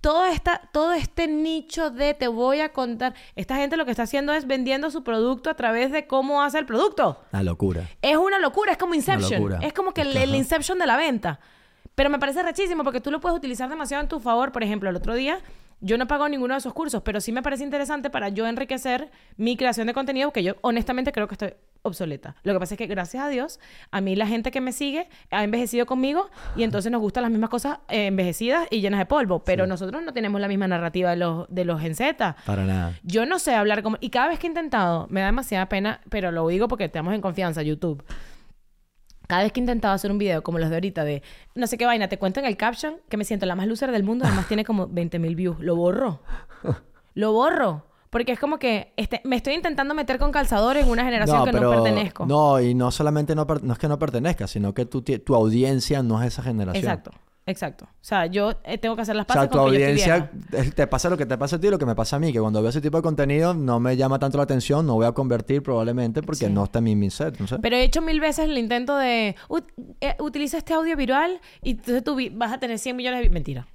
todo 0.00 0.26
esta, 0.26 0.68
todo 0.72 0.92
este 0.94 1.28
nicho 1.28 1.90
de 1.90 2.14
te 2.14 2.26
voy 2.26 2.60
a 2.60 2.70
contar, 2.72 3.14
esta 3.36 3.54
gente 3.56 3.76
lo 3.76 3.84
que 3.84 3.92
está 3.92 4.02
haciendo 4.02 4.32
es 4.32 4.48
vendiendo 4.48 4.90
su 4.90 5.04
producto 5.04 5.48
a 5.48 5.54
través 5.54 5.92
de 5.92 6.08
cómo 6.08 6.42
hace 6.42 6.58
el 6.58 6.66
producto. 6.66 7.22
Una 7.32 7.42
locura. 7.44 7.88
Es 8.02 8.16
una 8.16 8.40
locura, 8.40 8.72
es 8.72 8.78
como 8.78 8.94
Inception. 8.94 9.62
Es 9.62 9.72
como 9.72 9.94
que 9.94 10.00
el. 10.02 10.34
Inception 10.34 10.78
de 10.78 10.86
la 10.86 10.96
venta. 10.96 11.38
Pero 11.94 12.10
me 12.10 12.18
parece 12.18 12.42
rechísimo 12.42 12.84
porque 12.84 13.00
tú 13.00 13.10
lo 13.10 13.20
puedes 13.20 13.36
utilizar 13.36 13.68
demasiado 13.68 14.02
en 14.02 14.08
tu 14.08 14.20
favor. 14.20 14.52
Por 14.52 14.62
ejemplo, 14.62 14.88
el 14.88 14.96
otro 14.96 15.14
día 15.14 15.40
yo 15.82 15.98
no 15.98 16.04
he 16.04 16.06
pagado 16.06 16.28
ninguno 16.28 16.54
de 16.54 16.58
esos 16.58 16.72
cursos, 16.72 17.02
pero 17.02 17.20
sí 17.20 17.32
me 17.32 17.42
parece 17.42 17.64
interesante 17.64 18.08
para 18.08 18.28
yo 18.28 18.46
enriquecer 18.46 19.10
mi 19.36 19.56
creación 19.56 19.88
de 19.88 19.94
contenido, 19.94 20.32
que 20.32 20.44
yo 20.44 20.54
honestamente 20.60 21.10
creo 21.10 21.26
que 21.26 21.34
estoy 21.34 21.54
obsoleta. 21.82 22.36
Lo 22.44 22.52
que 22.52 22.60
pasa 22.60 22.74
es 22.74 22.78
que 22.78 22.86
gracias 22.86 23.24
a 23.24 23.28
Dios, 23.28 23.58
a 23.90 24.00
mí 24.00 24.14
la 24.14 24.28
gente 24.28 24.52
que 24.52 24.60
me 24.60 24.70
sigue 24.70 25.08
ha 25.32 25.42
envejecido 25.42 25.84
conmigo 25.84 26.30
y 26.54 26.62
entonces 26.62 26.92
nos 26.92 27.00
gustan 27.00 27.24
las 27.24 27.32
mismas 27.32 27.50
cosas 27.50 27.80
eh, 27.88 28.06
envejecidas 28.06 28.68
y 28.70 28.80
llenas 28.80 29.00
de 29.00 29.06
polvo. 29.06 29.42
Pero 29.42 29.66
nosotros 29.66 30.00
no 30.04 30.12
tenemos 30.12 30.40
la 30.40 30.46
misma 30.46 30.68
narrativa 30.68 31.10
de 31.10 31.16
los, 31.16 31.46
de 31.48 31.64
los 31.64 31.80
Gen 31.80 31.96
Z. 31.96 32.36
Para 32.46 32.64
nada. 32.64 32.92
Yo 33.02 33.26
no 33.26 33.40
sé 33.40 33.56
hablar 33.56 33.82
como... 33.82 33.96
Y 34.00 34.10
cada 34.10 34.28
vez 34.28 34.38
que 34.38 34.46
he 34.46 34.50
intentado, 34.50 35.08
me 35.10 35.18
da 35.18 35.26
demasiada 35.26 35.68
pena, 35.68 36.00
pero 36.08 36.30
lo 36.30 36.46
digo 36.46 36.68
porque 36.68 36.84
estamos 36.84 37.12
en 37.12 37.20
confianza, 37.20 37.62
YouTube. 37.62 38.04
Cada 39.32 39.44
vez 39.44 39.52
que 39.52 39.60
he 39.60 39.62
intentado 39.62 39.94
hacer 39.94 40.10
un 40.12 40.18
video 40.18 40.42
como 40.42 40.58
los 40.58 40.68
de 40.68 40.76
ahorita 40.76 41.04
de 41.04 41.22
no 41.54 41.66
sé 41.66 41.78
qué 41.78 41.86
vaina, 41.86 42.06
te 42.06 42.18
cuento 42.18 42.38
en 42.40 42.44
el 42.44 42.58
caption 42.58 42.96
que 43.08 43.16
me 43.16 43.24
siento 43.24 43.46
la 43.46 43.54
más 43.54 43.66
loser 43.66 43.90
del 43.90 44.04
mundo, 44.04 44.26
además 44.26 44.46
tiene 44.46 44.62
como 44.62 44.88
20 44.88 45.18
mil 45.18 45.34
views. 45.36 45.58
Lo 45.60 45.74
borro. 45.74 46.20
Lo 47.14 47.32
borro. 47.32 47.86
Porque 48.10 48.32
es 48.32 48.38
como 48.38 48.58
que 48.58 48.92
este, 48.98 49.22
me 49.24 49.36
estoy 49.36 49.54
intentando 49.54 49.94
meter 49.94 50.18
con 50.18 50.32
calzadores 50.32 50.84
en 50.84 50.90
una 50.90 51.02
generación 51.02 51.46
que 51.46 51.52
no 51.52 51.70
pertenezco. 51.70 52.26
No, 52.26 52.60
y 52.60 52.74
no 52.74 52.90
solamente 52.90 53.34
no, 53.34 53.46
no 53.62 53.72
es 53.72 53.78
que 53.78 53.88
no 53.88 53.98
pertenezcas, 53.98 54.50
sino 54.50 54.74
que 54.74 54.84
ti- 54.84 55.18
tu 55.18 55.34
audiencia 55.34 56.02
no 56.02 56.20
es 56.20 56.26
esa 56.28 56.42
generación. 56.42 56.84
Exacto, 56.84 57.12
exacto. 57.46 57.84
O 57.86 58.04
sea, 58.04 58.26
yo 58.26 58.52
eh, 58.64 58.78
tengo 58.78 58.94
que 58.96 59.02
hacer 59.02 59.16
las 59.16 59.26
O 59.28 59.32
sea, 59.32 59.42
paces 59.42 59.50
tu 59.50 59.58
con 59.58 59.70
que 59.72 59.78
yo 59.78 59.86
estoy 59.86 60.10
audiencia, 60.10 60.30
es- 60.60 60.74
te 60.74 60.86
pasa 60.86 61.10
lo 61.10 61.16
que 61.16 61.26
te 61.26 61.36
pasa 61.38 61.56
a 61.56 61.60
ti 61.60 61.66
y 61.66 61.70
lo 61.70 61.78
que 61.78 61.86
me 61.86 61.94
pasa 61.94 62.16
a 62.16 62.18
mí, 62.18 62.32
que 62.32 62.40
cuando 62.40 62.60
veo 62.62 62.70
ese 62.70 62.80
tipo 62.80 62.96
de 62.96 63.02
contenido 63.02 63.54
no 63.54 63.80
me 63.80 63.96
llama 63.96 64.18
tanto 64.18 64.38
la 64.38 64.44
atención, 64.44 64.86
no 64.86 64.94
voy 64.94 65.06
a 65.06 65.12
convertir 65.12 65.62
probablemente 65.62 66.22
porque 66.22 66.46
Sí. 66.46 66.52
no 66.52 66.64
está 66.64 66.78
en 66.78 66.84
mi, 66.84 66.96
mi 66.96 67.10
set, 67.10 67.38
no 67.38 67.46
sé. 67.46 67.58
Pero 67.58 67.76
he 67.76 67.82
hecho 67.84 68.00
mil 68.02 68.20
veces 68.20 68.46
el 68.46 68.56
intento 68.58 68.96
de 68.96 69.34
"Ut- 69.48 69.64
eh, 70.00 70.14
utiliza 70.20 70.58
este 70.58 70.74
audio 70.74 70.96
viral 70.96 71.40
y 71.62 71.72
entonces 71.72 72.04
tú 72.04 72.16
vas 72.32 72.52
a 72.52 72.58
tener 72.58 72.78
100 72.78 72.96
millones 72.96 73.20
de 73.20 73.28
vi-". 73.28 73.32
mentira. 73.34 73.66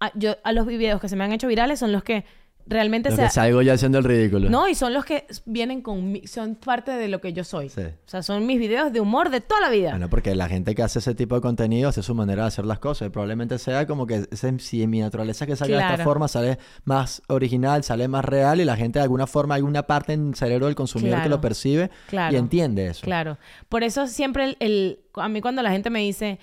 A, 0.00 0.10
yo, 0.18 0.36
a 0.44 0.52
los 0.52 0.66
videos 0.66 1.00
que 1.00 1.08
se 1.08 1.16
me 1.16 1.24
han 1.24 1.32
hecho 1.32 1.46
virales 1.48 1.78
son 1.78 1.90
los 1.90 2.02
que 2.02 2.24
realmente 2.68 3.10
Lo 3.10 3.16
se 3.16 3.22
que 3.22 3.30
salgo 3.30 3.62
yo 3.62 3.72
haciendo 3.72 3.98
el 3.98 4.04
ridículo. 4.04 4.50
no 4.50 4.68
y 4.68 4.74
son 4.74 4.92
los 4.92 5.04
que 5.04 5.26
vienen 5.44 5.82
con 5.82 6.10
mi- 6.12 6.26
son 6.26 6.56
parte 6.56 6.90
de 6.92 7.08
lo 7.08 7.20
que 7.20 7.32
yo 7.32 7.44
soy. 7.44 7.68
Sí. 7.68 7.82
O 7.82 8.08
sea, 8.08 8.22
son 8.22 8.44
mis 8.46 8.58
videos 8.58 8.92
de 8.92 9.00
humor 9.00 9.30
de 9.30 9.40
toda 9.40 9.60
la 9.60 9.70
vida. 9.70 9.90
Bueno, 9.90 10.10
porque 10.10 10.34
la 10.34 10.48
gente 10.48 10.74
que 10.74 10.82
hace 10.82 10.98
ese 10.98 11.14
tipo 11.14 11.34
de 11.36 11.40
contenido 11.40 11.88
hace 11.88 12.02
su 12.02 12.14
manera 12.14 12.42
de 12.42 12.48
hacer 12.48 12.64
las 12.66 12.78
cosas. 12.78 13.06
Y 13.06 13.10
probablemente 13.10 13.58
sea 13.58 13.86
como 13.86 14.06
que 14.06 14.26
ese- 14.30 14.58
si 14.58 14.82
en 14.82 14.90
mi 14.90 15.00
naturaleza 15.00 15.46
que 15.46 15.54
salga 15.56 15.76
de 15.86 15.92
esta 15.92 16.04
forma 16.04 16.28
sale 16.28 16.58
más 16.84 17.22
original, 17.28 17.84
sale 17.84 18.08
más 18.08 18.24
real 18.24 18.60
y 18.60 18.64
la 18.64 18.76
gente 18.76 18.98
de 18.98 19.04
alguna 19.04 19.26
forma, 19.26 19.54
alguna 19.54 19.84
parte 19.84 20.12
en 20.14 20.28
el 20.28 20.34
cerebro 20.34 20.66
del 20.66 20.74
consumidor 20.74 21.22
que 21.22 21.28
lo 21.28 21.40
percibe 21.40 21.90
Claro. 22.08 22.34
y 22.34 22.38
entiende 22.38 22.86
eso. 22.88 23.02
Claro. 23.02 23.38
Por 23.68 23.84
eso 23.84 24.06
siempre 24.08 24.44
el, 24.44 24.56
el- 24.60 25.00
a 25.14 25.28
mí 25.28 25.40
cuando 25.40 25.62
la 25.62 25.70
gente 25.70 25.88
me 25.90 26.00
dice, 26.00 26.38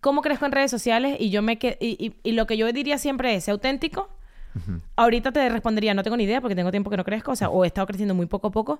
¿cómo 0.00 0.22
crezco 0.22 0.46
en 0.46 0.52
redes 0.52 0.70
sociales? 0.70 1.16
Y 1.18 1.30
yo 1.30 1.42
me 1.42 1.58
que- 1.58 1.78
y, 1.80 1.96
y- 2.04 2.14
y 2.22 2.32
lo 2.32 2.46
que 2.46 2.56
yo 2.56 2.70
diría 2.72 2.98
siempre 2.98 3.34
es, 3.34 3.44
sé 3.44 3.50
auténtico. 3.50 4.08
Ahorita 4.96 5.32
te 5.32 5.48
respondería, 5.48 5.94
no 5.94 6.02
tengo 6.02 6.16
ni 6.16 6.24
idea 6.24 6.40
porque 6.40 6.54
tengo 6.54 6.70
tiempo 6.70 6.90
que 6.90 6.96
no 6.96 7.04
crezco, 7.04 7.32
o 7.32 7.36
sea, 7.36 7.50
o 7.50 7.64
he 7.64 7.66
estado 7.66 7.86
creciendo 7.86 8.14
muy 8.14 8.26
poco 8.26 8.48
a 8.48 8.50
poco. 8.50 8.78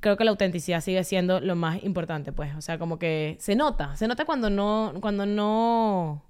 Creo 0.00 0.16
que 0.16 0.24
la 0.24 0.30
autenticidad 0.30 0.80
sigue 0.82 1.02
siendo 1.04 1.40
lo 1.40 1.56
más 1.56 1.82
importante, 1.82 2.32
pues. 2.32 2.54
O 2.56 2.60
sea, 2.60 2.78
como 2.78 2.98
que 2.98 3.36
se 3.40 3.56
nota, 3.56 3.96
se 3.96 4.06
nota 4.06 4.24
cuando 4.24 4.50
no, 4.50 4.92
cuando 5.00 5.24
no, 5.24 6.22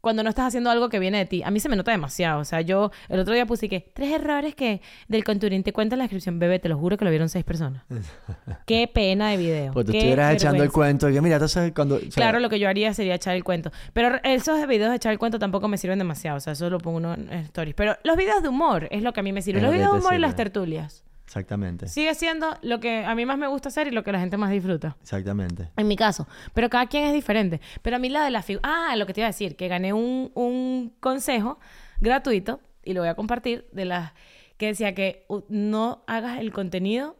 cuando 0.00 0.22
no 0.22 0.28
estás 0.28 0.46
haciendo 0.46 0.70
algo 0.70 0.88
que 0.88 0.98
viene 0.98 1.18
de 1.18 1.26
ti. 1.26 1.42
A 1.42 1.50
mí 1.50 1.60
se 1.60 1.68
me 1.68 1.76
nota 1.76 1.90
demasiado. 1.90 2.40
O 2.40 2.44
sea, 2.44 2.60
yo 2.60 2.90
el 3.08 3.20
otro 3.20 3.34
día 3.34 3.46
puse 3.46 3.68
que 3.68 3.80
tres 3.80 4.12
errores 4.12 4.54
que 4.54 4.80
del 5.08 5.24
contouring 5.24 5.62
te 5.62 5.72
cuenta 5.72 5.94
en 5.94 5.98
la 5.98 6.04
descripción. 6.04 6.38
Bebé, 6.38 6.58
te 6.58 6.68
lo 6.68 6.78
juro 6.78 6.96
que 6.96 7.04
lo 7.04 7.10
vieron 7.10 7.28
seis 7.28 7.44
personas. 7.44 7.82
Qué 8.66 8.88
pena 8.92 9.30
de 9.30 9.36
video. 9.36 9.72
Pues 9.72 9.86
tú 9.86 9.92
Qué 9.92 9.98
estuvieras 9.98 10.34
echando 10.34 10.62
el 10.62 10.70
cuento 10.70 11.06
de 11.06 11.12
que 11.12 11.20
mira, 11.20 11.36
entonces 11.36 11.72
cuando... 11.74 11.96
o 11.96 12.00
sea, 12.00 12.10
Claro, 12.10 12.40
lo 12.40 12.48
que 12.48 12.58
yo 12.58 12.68
haría 12.68 12.94
sería 12.94 13.14
echar 13.14 13.34
el 13.34 13.44
cuento. 13.44 13.70
Pero 13.92 14.20
esos 14.22 14.66
videos 14.66 14.90
de 14.90 14.96
echar 14.96 15.12
el 15.12 15.18
cuento 15.18 15.38
tampoco 15.38 15.68
me 15.68 15.78
sirven 15.78 15.98
demasiado. 15.98 16.36
O 16.36 16.40
sea, 16.40 16.52
eso 16.52 16.70
lo 16.70 16.78
pongo 16.78 16.98
uno 16.98 17.14
en 17.14 17.32
stories. 17.32 17.74
Pero 17.74 17.96
los 18.04 18.16
videos 18.16 18.42
de 18.42 18.48
humor 18.48 18.88
es 18.90 19.02
lo 19.02 19.12
que 19.12 19.20
a 19.20 19.22
mí 19.22 19.32
me 19.32 19.42
sirve. 19.42 19.60
Los 19.60 19.72
videos 19.72 19.92
de 19.92 19.98
humor 19.98 20.14
y 20.14 20.18
las 20.18 20.36
tertulias. 20.36 21.04
Exactamente. 21.28 21.88
Sigue 21.88 22.14
siendo 22.14 22.56
lo 22.62 22.80
que 22.80 23.04
a 23.04 23.14
mí 23.14 23.26
más 23.26 23.36
me 23.36 23.46
gusta 23.48 23.68
hacer 23.68 23.86
y 23.86 23.90
lo 23.90 24.02
que 24.02 24.12
la 24.12 24.18
gente 24.18 24.38
más 24.38 24.50
disfruta. 24.50 24.96
Exactamente. 25.02 25.68
En 25.76 25.86
mi 25.86 25.94
caso. 25.94 26.26
Pero 26.54 26.70
cada 26.70 26.86
quien 26.86 27.04
es 27.04 27.12
diferente. 27.12 27.60
Pero 27.82 27.96
a 27.96 27.98
mí 27.98 28.08
la 28.08 28.24
de 28.24 28.30
la 28.30 28.40
figura... 28.40 28.62
Ah, 28.66 28.96
lo 28.96 29.04
que 29.04 29.12
te 29.12 29.20
iba 29.20 29.26
a 29.26 29.30
decir. 29.30 29.54
Que 29.54 29.68
gané 29.68 29.92
un, 29.92 30.30
un 30.34 30.94
consejo 31.00 31.58
gratuito. 32.00 32.60
Y 32.82 32.94
lo 32.94 33.02
voy 33.02 33.10
a 33.10 33.14
compartir. 33.14 33.66
De 33.72 33.84
las... 33.84 34.12
Que 34.56 34.68
decía 34.68 34.94
que 34.94 35.26
no 35.50 36.02
hagas 36.06 36.38
el 36.40 36.50
contenido... 36.50 37.16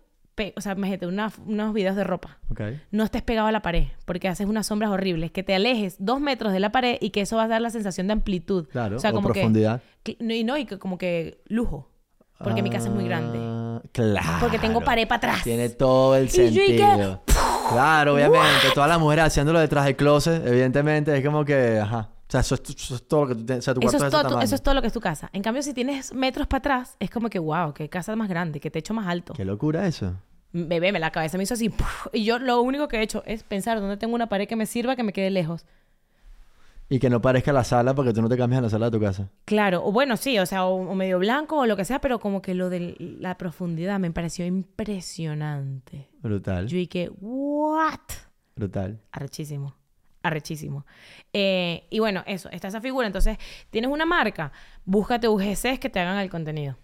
O 0.57 0.61
sea, 0.63 0.73
imagínate, 0.73 1.07
una- 1.07 1.31
unos 1.47 1.75
videos 1.75 1.95
de 1.97 2.05
ropa. 2.05 2.39
Ok. 2.51 2.63
No 2.93 3.05
estés 3.05 3.21
pegado 3.23 3.49
a 3.49 3.53
la 3.53 3.61
pared. 3.61 3.89
Porque 4.07 4.29
haces 4.29 4.47
unas 4.47 4.67
sombras 4.69 4.91
horribles. 4.91 5.33
Que 5.33 5.43
te 5.43 5.55
alejes 5.55 5.97
dos 5.99 6.19
metros 6.19 6.55
de 6.55 6.61
la 6.61 6.73
pared 6.73 6.97
y 7.03 7.11
que 7.11 7.21
eso 7.21 7.37
va 7.37 7.43
a 7.43 7.49
dar 7.49 7.61
la 7.61 7.69
sensación 7.69 8.07
de 8.07 8.15
amplitud. 8.15 8.69
Claro, 8.69 8.97
O 8.97 9.01
sea, 9.01 9.11
o 9.11 9.15
como 9.15 9.29
profundidad. 9.29 9.83
que... 10.03 10.17
no, 10.19 10.33
y 10.33 10.45
no, 10.45 10.57
y 10.57 10.65
que 10.65 10.79
como 10.79 10.97
que 10.97 11.43
lujo. 11.47 11.91
Porque 12.39 12.63
mi 12.63 12.71
casa 12.71 12.87
es 12.89 12.95
muy 12.95 13.05
grande. 13.05 13.37
Claro. 13.93 14.39
Porque 14.41 14.59
tengo 14.59 14.81
pared 14.81 15.07
para 15.07 15.17
atrás. 15.19 15.43
Tiene 15.45 15.69
todo 15.71 16.17
el 16.17 16.27
Y 16.27 16.29
yo, 16.31 16.63
¿y 16.63 16.67
qué? 16.77 16.79
sentido. 16.79 17.23
Claro, 17.71 18.15
obviamente. 18.15 18.69
Todas 18.75 18.89
las 18.89 18.99
mujeres 18.99 19.27
haciéndolo 19.27 19.61
detrás 19.61 19.85
del 19.85 19.97
closet, 19.97 20.47
evidentemente, 20.47 21.17
es 21.17 21.25
como 21.25 21.45
que, 21.45 21.79
ajá. 21.79 22.09
O 22.29 22.31
sea, 22.31 22.41
eso 22.41 22.55
es, 22.57 22.63
eso 22.77 22.95
es 22.97 23.09
todo 23.09 23.23
lo 23.23 23.29
que 23.29 23.35
tú 23.37 23.47
tienes. 23.47 23.63
O 23.63 23.65
sea, 23.65 23.75
tu 23.75 23.81
Eso 23.81 23.97
es, 23.97 24.11
todo, 24.11 24.23
tamaño. 24.23 24.43
eso 24.43 24.55
es 24.55 24.63
todo 24.63 24.75
lo 24.75 24.81
que 24.83 24.89
es 24.89 24.93
tu 24.93 25.01
casa. 25.01 25.31
En 25.33 25.43
cambio, 25.43 25.63
si 25.63 25.73
tienes 25.73 26.13
metros 26.13 26.47
para 26.47 26.59
atrás, 26.59 26.97
es 27.01 27.11
como 27.11 27.31
que, 27.31 27.39
wow, 27.39 27.73
qué 27.73 27.89
casa 27.89 28.15
más 28.17 28.29
grande, 28.29 28.61
qué 28.61 28.71
techo 28.71 28.93
más 28.93 29.07
alto. 29.07 29.33
Qué 29.35 29.45
locura 29.47 29.87
eso. 29.87 30.15
Bebé, 30.53 30.93
me 30.93 30.99
la 30.99 31.11
cabeza 31.11 31.37
me 31.39 31.45
hizo 31.45 31.55
así. 31.55 31.69
¡puf! 31.71 32.07
Y 32.13 32.25
yo 32.25 32.39
lo 32.39 32.61
único 32.61 32.87
que 32.89 32.99
he 32.99 33.03
hecho 33.03 33.23
es 33.27 33.43
pensar 33.45 33.81
dónde 33.81 33.97
tengo 33.97 34.15
una 34.15 34.29
pared 34.29 34.47
que 34.47 34.57
me 34.57 34.67
sirva, 34.67 34.95
que 34.97 35.03
me 35.03 35.13
quede 35.13 35.31
lejos. 35.31 35.65
Y 36.89 36.99
que 36.99 37.11
no 37.11 37.21
parezca 37.21 37.53
la 37.53 37.65
sala 37.65 37.95
porque 37.95 38.13
tú 38.13 38.23
no 38.23 38.29
te 38.29 38.37
cambias 38.37 38.59
en 38.59 38.65
la 38.65 38.71
sala 38.71 38.87
de 38.87 38.99
tu 38.99 39.01
casa. 39.05 39.29
Claro, 39.45 39.85
o 39.85 39.93
bueno, 39.93 40.17
sí, 40.17 40.39
o 40.39 40.47
sea, 40.47 40.65
o, 40.65 40.75
o 40.75 40.95
medio 40.95 41.19
blanco 41.19 41.59
o 41.59 41.67
lo 41.67 41.77
que 41.77 41.85
sea, 41.85 42.01
pero 42.01 42.19
como 42.19 42.41
que 42.41 42.55
lo 42.55 42.71
de 42.71 42.97
la 42.99 43.37
profundidad 43.37 43.99
me 43.99 44.11
pareció 44.11 44.47
impresionante. 44.47 46.09
Brutal. 46.23 46.67
Yo 46.67 46.79
dije, 46.79 47.11
¿what? 47.21 48.01
Brutal. 48.57 49.01
Arrechísimo. 49.13 49.75
Arrechísimo. 50.23 50.85
Eh, 51.33 51.87
y 51.91 52.01
bueno, 52.01 52.23
eso, 52.27 52.51
está 52.51 52.69
esa 52.69 52.81
figura. 52.81 53.07
Entonces, 53.07 53.39
tienes 53.71 53.91
una 53.91 54.05
marca, 54.05 54.53
búscate 54.85 55.29
UGCs 55.29 55.79
que 55.79 55.89
te 55.91 56.01
hagan 56.01 56.19
el 56.19 56.31
contenido. 56.31 56.77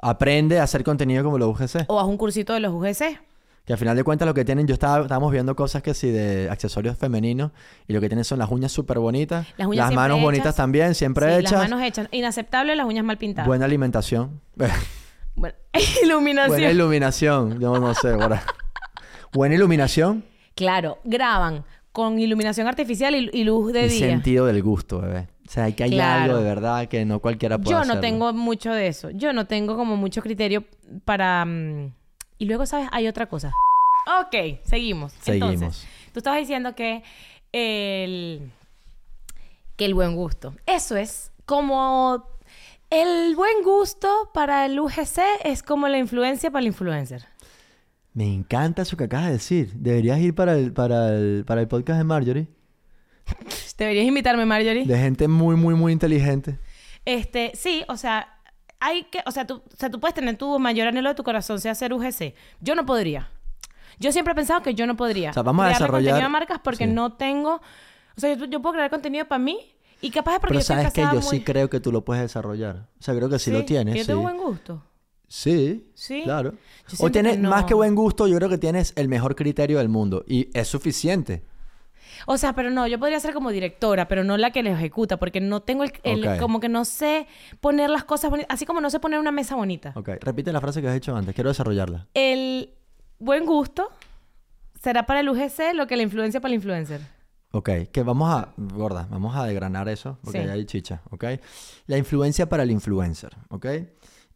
Aprende 0.00 0.58
a 0.58 0.64
hacer 0.64 0.84
contenido 0.84 1.24
como 1.24 1.38
los 1.38 1.48
UGC. 1.48 1.84
O 1.88 2.00
haz 2.00 2.06
un 2.06 2.16
cursito 2.16 2.54
de 2.54 2.60
los 2.60 2.72
UGC. 2.72 3.20
Que 3.68 3.74
al 3.74 3.78
final 3.78 3.94
de 3.94 4.02
cuentas 4.02 4.26
lo 4.26 4.32
que 4.32 4.44
tienen, 4.46 4.66
yo 4.66 4.72
estaba, 4.72 5.02
estábamos 5.02 5.30
viendo 5.30 5.54
cosas 5.54 5.82
que 5.82 5.92
sí 5.92 6.10
de 6.10 6.48
accesorios 6.50 6.96
femeninos 6.96 7.52
y 7.86 7.92
lo 7.92 8.00
que 8.00 8.08
tienen 8.08 8.24
son 8.24 8.38
las 8.40 8.50
uñas 8.50 8.72
súper 8.72 8.98
bonitas, 8.98 9.46
Las 9.58 9.68
manos 9.92 10.16
hechas. 10.16 10.22
bonitas 10.24 10.56
también, 10.56 10.94
siempre 10.94 11.26
Sí, 11.34 11.40
hechas, 11.40 11.52
las 11.52 11.70
manos 11.70 11.82
hechas. 11.86 12.08
Inaceptable 12.10 12.74
las 12.74 12.86
uñas 12.86 13.04
mal 13.04 13.18
pintadas. 13.18 13.46
buena 13.46 13.66
alimentación, 13.66 14.40
Bueno, 15.36 15.54
iluminación. 16.02 16.48
buena 16.50 16.70
iluminación, 16.70 17.60
yo 17.60 17.78
no 17.78 17.94
sé, 17.94 18.08
ahora. 18.12 18.42
buena 19.34 19.54
iluminación 19.54 20.24
Claro, 20.54 20.98
graban 21.04 21.64
con 21.92 22.18
iluminación 22.18 22.66
artificial 22.68 23.14
y, 23.14 23.28
y 23.32 23.44
luz 23.44 23.72
de 23.72 23.84
y 23.86 23.88
día. 23.90 24.06
sentido 24.08 24.46
del 24.46 24.62
gusto, 24.62 25.00
bebé. 25.02 25.28
O 25.46 25.50
sea, 25.50 25.70
que 25.72 25.84
hay 25.84 25.90
Claro. 25.90 26.24
algo 26.32 26.38
de 26.38 26.44
verdad 26.44 26.88
que 26.88 27.04
no 27.04 27.20
cualquiera 27.20 27.58
puede 27.58 27.70
Yo 27.70 27.78
hacerlo. 27.78 27.94
no 27.96 28.00
tengo 28.00 28.32
mucho 28.32 28.72
de 28.72 28.88
eso. 28.88 29.10
Yo 29.10 29.32
no 29.32 29.46
tengo 29.46 29.76
como 29.76 29.96
mucho 29.96 30.22
criterio 30.22 30.64
para... 31.04 31.44
mm, 31.44 31.92
Y 32.38 32.46
luego, 32.46 32.66
¿sabes? 32.66 32.88
Hay 32.92 33.08
otra 33.08 33.26
cosa. 33.26 33.52
Ok, 34.20 34.60
seguimos. 34.64 35.12
Seguimos. 35.20 35.52
Entonces, 35.54 35.88
tú 36.12 36.20
estabas 36.20 36.40
diciendo 36.40 36.74
que 36.74 37.02
el... 37.52 38.52
Que 39.76 39.84
el 39.84 39.94
buen 39.94 40.14
gusto. 40.14 40.54
Eso 40.66 40.96
es 40.96 41.32
como... 41.44 42.24
El 42.90 43.36
buen 43.36 43.62
gusto 43.62 44.30
para 44.32 44.64
el 44.64 44.80
UGC 44.80 45.20
es 45.44 45.62
como 45.62 45.88
la 45.88 45.98
influencia 45.98 46.50
para 46.50 46.60
el 46.60 46.68
influencer. 46.68 47.26
Me 48.14 48.32
encanta 48.32 48.82
eso 48.82 48.96
que 48.96 49.04
acabas 49.04 49.26
de 49.26 49.32
decir. 49.32 49.72
Deberías 49.74 50.18
ir 50.20 50.34
para 50.34 50.56
el, 50.56 50.72
para 50.72 51.14
el, 51.14 51.44
para 51.46 51.60
el 51.60 51.68
podcast 51.68 51.98
de 51.98 52.04
Marjorie. 52.04 52.48
Deberías 53.76 54.06
invitarme, 54.06 54.46
Marjorie. 54.46 54.86
De 54.86 54.98
gente 54.98 55.28
muy, 55.28 55.54
muy, 55.54 55.74
muy 55.74 55.92
inteligente. 55.92 56.58
Este, 57.04 57.52
sí, 57.54 57.84
o 57.88 57.96
sea, 57.96 58.37
hay 58.80 59.04
que, 59.04 59.20
o 59.26 59.30
sea, 59.30 59.46
tú, 59.46 59.56
o 59.56 59.76
sea, 59.76 59.90
tú 59.90 59.98
puedes 60.00 60.14
tener 60.14 60.36
tu 60.36 60.58
mayor 60.58 60.88
anhelo 60.88 61.08
de 61.08 61.14
tu 61.14 61.24
corazón, 61.24 61.60
sea 61.60 61.74
ser 61.74 61.92
UGC. 61.92 62.34
Yo 62.60 62.74
no 62.74 62.86
podría. 62.86 63.30
Yo 63.98 64.12
siempre 64.12 64.32
he 64.32 64.34
pensado 64.36 64.62
que 64.62 64.74
yo 64.74 64.86
no 64.86 64.96
podría. 64.96 65.30
O 65.30 65.34
sea, 65.34 65.42
vamos 65.42 65.64
a 65.66 65.70
desarrollar- 65.70 66.10
contenido 66.12 66.26
a 66.26 66.28
marcas 66.28 66.60
porque 66.62 66.86
Sí. 66.86 66.92
no 66.92 67.14
tengo, 67.14 67.54
o 68.16 68.20
sea, 68.20 68.34
yo, 68.34 68.44
yo 68.46 68.62
puedo 68.62 68.74
crear 68.74 68.90
contenido 68.90 69.26
para 69.26 69.40
mí 69.40 69.58
y 70.00 70.10
capaz 70.10 70.34
es 70.34 70.40
porque 70.40 70.52
Pero 70.54 70.60
yo 70.60 70.60
estoy 70.60 70.76
sabes 70.76 70.92
que 70.92 71.00
yo 71.02 71.12
muy... 71.22 71.38
sí 71.38 71.44
creo 71.44 71.68
que 71.68 71.80
tú 71.80 71.90
lo 71.90 72.04
puedes 72.04 72.22
desarrollar. 72.22 72.86
O 73.00 73.02
sea, 73.02 73.14
creo 73.16 73.28
que 73.28 73.38
sí, 73.40 73.50
lo 73.50 73.64
tienes. 73.64 73.94
yo 73.96 74.02
sí. 74.02 74.06
tengo 74.06 74.22
buen 74.22 74.36
gusto. 74.36 74.84
Sí, 75.26 75.90
Sí. 75.94 76.22
claro. 76.24 76.54
O 77.00 77.10
tienes 77.10 77.34
que 77.36 77.42
no. 77.42 77.50
más 77.50 77.64
que 77.64 77.74
buen 77.74 77.94
gusto, 77.94 78.26
yo 78.28 78.36
creo 78.36 78.48
que 78.48 78.56
tienes 78.58 78.92
el 78.96 79.08
mejor 79.08 79.34
criterio 79.36 79.78
del 79.78 79.88
mundo 79.88 80.24
y 80.26 80.48
es 80.58 80.68
suficiente. 80.68 81.42
O 82.26 82.36
sea, 82.38 82.52
pero 82.54 82.70
no, 82.70 82.86
yo 82.86 82.98
podría 82.98 83.20
ser 83.20 83.32
como 83.34 83.50
directora, 83.50 84.08
pero 84.08 84.24
no 84.24 84.36
la 84.36 84.50
que 84.50 84.62
lo 84.62 84.70
ejecuta, 84.70 85.18
porque 85.18 85.40
no 85.40 85.60
tengo 85.62 85.84
el, 85.84 85.92
como 86.38 86.60
que 86.60 86.68
no 86.68 86.84
sé 86.84 87.26
poner 87.60 87.90
las 87.90 88.04
cosas 88.04 88.30
bonitas, 88.30 88.52
así 88.54 88.66
como 88.66 88.80
no 88.80 88.90
sé 88.90 89.00
poner 89.00 89.18
una 89.20 89.32
mesa 89.32 89.54
bonita. 89.56 89.92
Ok, 89.96 90.10
repite 90.20 90.52
la 90.52 90.60
frase 90.60 90.80
que 90.80 90.88
has 90.88 90.94
dicho 90.94 91.14
antes, 91.16 91.34
quiero 91.34 91.48
desarrollarla. 91.50 92.06
El 92.14 92.74
buen 93.18 93.46
gusto 93.46 93.90
será 94.80 95.06
para 95.06 95.20
el 95.20 95.28
UGC 95.28 95.74
lo 95.74 95.86
que 95.86 95.96
la 95.96 96.02
influencia 96.02 96.40
para 96.40 96.50
el 96.50 96.56
influencer. 96.56 97.00
Ok, 97.50 97.70
que 97.92 98.02
vamos 98.02 98.30
a, 98.30 98.52
gorda, 98.56 99.06
vamos 99.10 99.34
a 99.34 99.44
desgranar 99.44 99.88
eso, 99.88 100.18
porque 100.22 100.42
Sí. 100.42 100.44
ahí 100.48 100.50
hay 100.50 100.64
chicha, 100.66 101.00
¿ok? 101.10 101.24
La 101.86 101.96
influencia 101.96 102.48
para 102.48 102.62
el 102.62 102.70
influencer, 102.70 103.34
¿ok? 103.48 103.66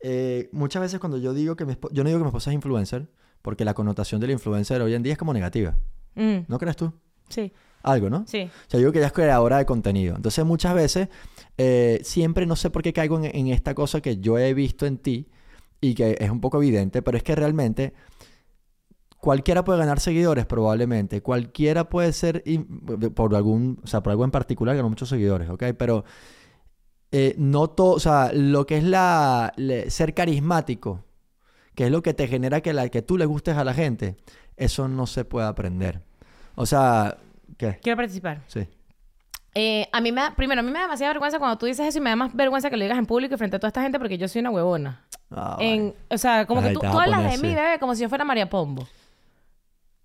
Eh, 0.00 0.48
muchas 0.52 0.82
veces 0.82 0.98
cuando 0.98 1.18
yo 1.18 1.32
digo 1.34 1.54
que 1.54 1.64
mi 1.64 1.74
yo 1.92 2.02
no 2.02 2.08
digo 2.08 2.18
que 2.18 2.24
mi 2.24 2.28
esposa 2.28 2.50
es 2.50 2.54
influencer, 2.54 3.08
porque 3.42 3.64
la 3.64 3.74
connotación 3.74 4.20
del 4.20 4.30
influencer 4.30 4.80
hoy 4.82 4.94
en 4.94 5.02
día 5.02 5.12
es 5.12 5.18
como 5.18 5.32
negativa, 5.34 5.76
Mm, 6.14 6.44
¿no 6.48 6.58
crees 6.58 6.76
tú? 6.76 6.92
Sí, 7.32 7.52
Algo, 7.82 8.08
¿no? 8.10 8.24
sí. 8.28 8.42
O 8.42 8.70
sea, 8.70 8.78
yo 8.78 8.78
digo 8.78 8.92
que 8.92 8.98
ella 8.98 9.08
es 9.08 9.12
creadora 9.12 9.58
de 9.58 9.66
contenido. 9.66 10.14
Entonces, 10.14 10.44
muchas 10.44 10.74
veces, 10.74 11.08
eh, 11.58 12.00
siempre 12.04 12.46
no 12.46 12.54
sé 12.54 12.70
por 12.70 12.82
qué 12.82 12.92
caigo 12.92 13.18
en, 13.18 13.24
en 13.34 13.48
esta 13.48 13.74
cosa 13.74 14.00
que 14.00 14.18
yo 14.18 14.38
he 14.38 14.54
visto 14.54 14.86
en 14.86 14.98
ti 14.98 15.28
y 15.80 15.94
que 15.94 16.16
es 16.20 16.30
un 16.30 16.40
poco 16.40 16.58
evidente, 16.62 17.02
pero 17.02 17.16
es 17.16 17.24
que 17.24 17.34
realmente 17.34 17.92
cualquiera 19.18 19.64
puede 19.64 19.78
ganar 19.78 20.00
seguidores, 20.00 20.46
probablemente. 20.46 21.22
Cualquiera 21.22 21.88
puede 21.88 22.12
ser 22.12 22.42
por 23.14 23.34
algún, 23.34 23.80
o 23.82 23.86
sea, 23.86 24.02
por 24.02 24.10
algo 24.12 24.24
en 24.24 24.30
particular 24.30 24.74
ganar 24.76 24.88
muchos 24.90 25.08
seguidores, 25.08 25.48
¿ok? 25.50 25.64
Pero 25.78 26.04
eh, 27.12 27.34
no 27.38 27.68
todo, 27.70 27.92
o 27.94 28.00
sea, 28.00 28.32
lo 28.32 28.66
que 28.66 28.78
es 28.78 28.84
la, 28.84 29.52
le- 29.56 29.90
ser 29.90 30.14
carismático, 30.14 31.04
que 31.74 31.84
es 31.86 31.90
lo 31.90 32.02
que 32.02 32.14
te 32.14 32.26
genera 32.26 32.60
que, 32.62 32.72
la, 32.72 32.88
que 32.88 33.02
tú 33.02 33.16
le 33.18 33.26
gustes 33.26 33.56
a 33.56 33.64
la 33.64 33.74
gente, 33.74 34.16
eso 34.56 34.88
no 34.88 35.06
se 35.06 35.24
puede 35.24 35.46
aprender. 35.46 36.02
O 36.54 36.66
sea, 36.66 37.16
¿qué? 37.56 37.78
Quiero 37.82 37.96
participar. 37.96 38.40
Sí. 38.46 38.66
Eh, 39.54 39.86
a 39.92 40.00
mí 40.00 40.12
me 40.12 40.22
da, 40.22 40.34
primero, 40.34 40.60
a 40.60 40.62
mí 40.62 40.70
me 40.70 40.78
da 40.78 40.84
demasiada 40.86 41.12
vergüenza 41.12 41.38
cuando 41.38 41.58
tú 41.58 41.66
dices 41.66 41.86
eso 41.86 41.98
y 41.98 42.00
me 42.00 42.10
da 42.10 42.16
más 42.16 42.34
vergüenza 42.34 42.70
que 42.70 42.76
lo 42.76 42.84
digas 42.84 42.98
en 42.98 43.04
público 43.06 43.34
y 43.34 43.38
frente 43.38 43.56
a 43.56 43.58
toda 43.58 43.68
esta 43.68 43.82
gente 43.82 43.98
porque 43.98 44.16
yo 44.16 44.26
soy 44.28 44.40
una 44.40 44.50
huevona. 44.50 45.04
Ah, 45.30 45.56
En- 45.60 45.94
o 46.10 46.16
sea, 46.18 46.46
como 46.46 46.60
Ay, 46.62 46.68
que 46.68 46.74
tú, 46.74 46.80
tú 46.80 46.86
hablas 46.98 47.22
de 47.22 47.28
mí, 47.38 47.48
así. 47.48 47.54
bebé, 47.54 47.78
como 47.78 47.94
si 47.94 48.02
yo 48.02 48.08
fuera 48.08 48.24
María 48.24 48.48
Pombo. 48.48 48.86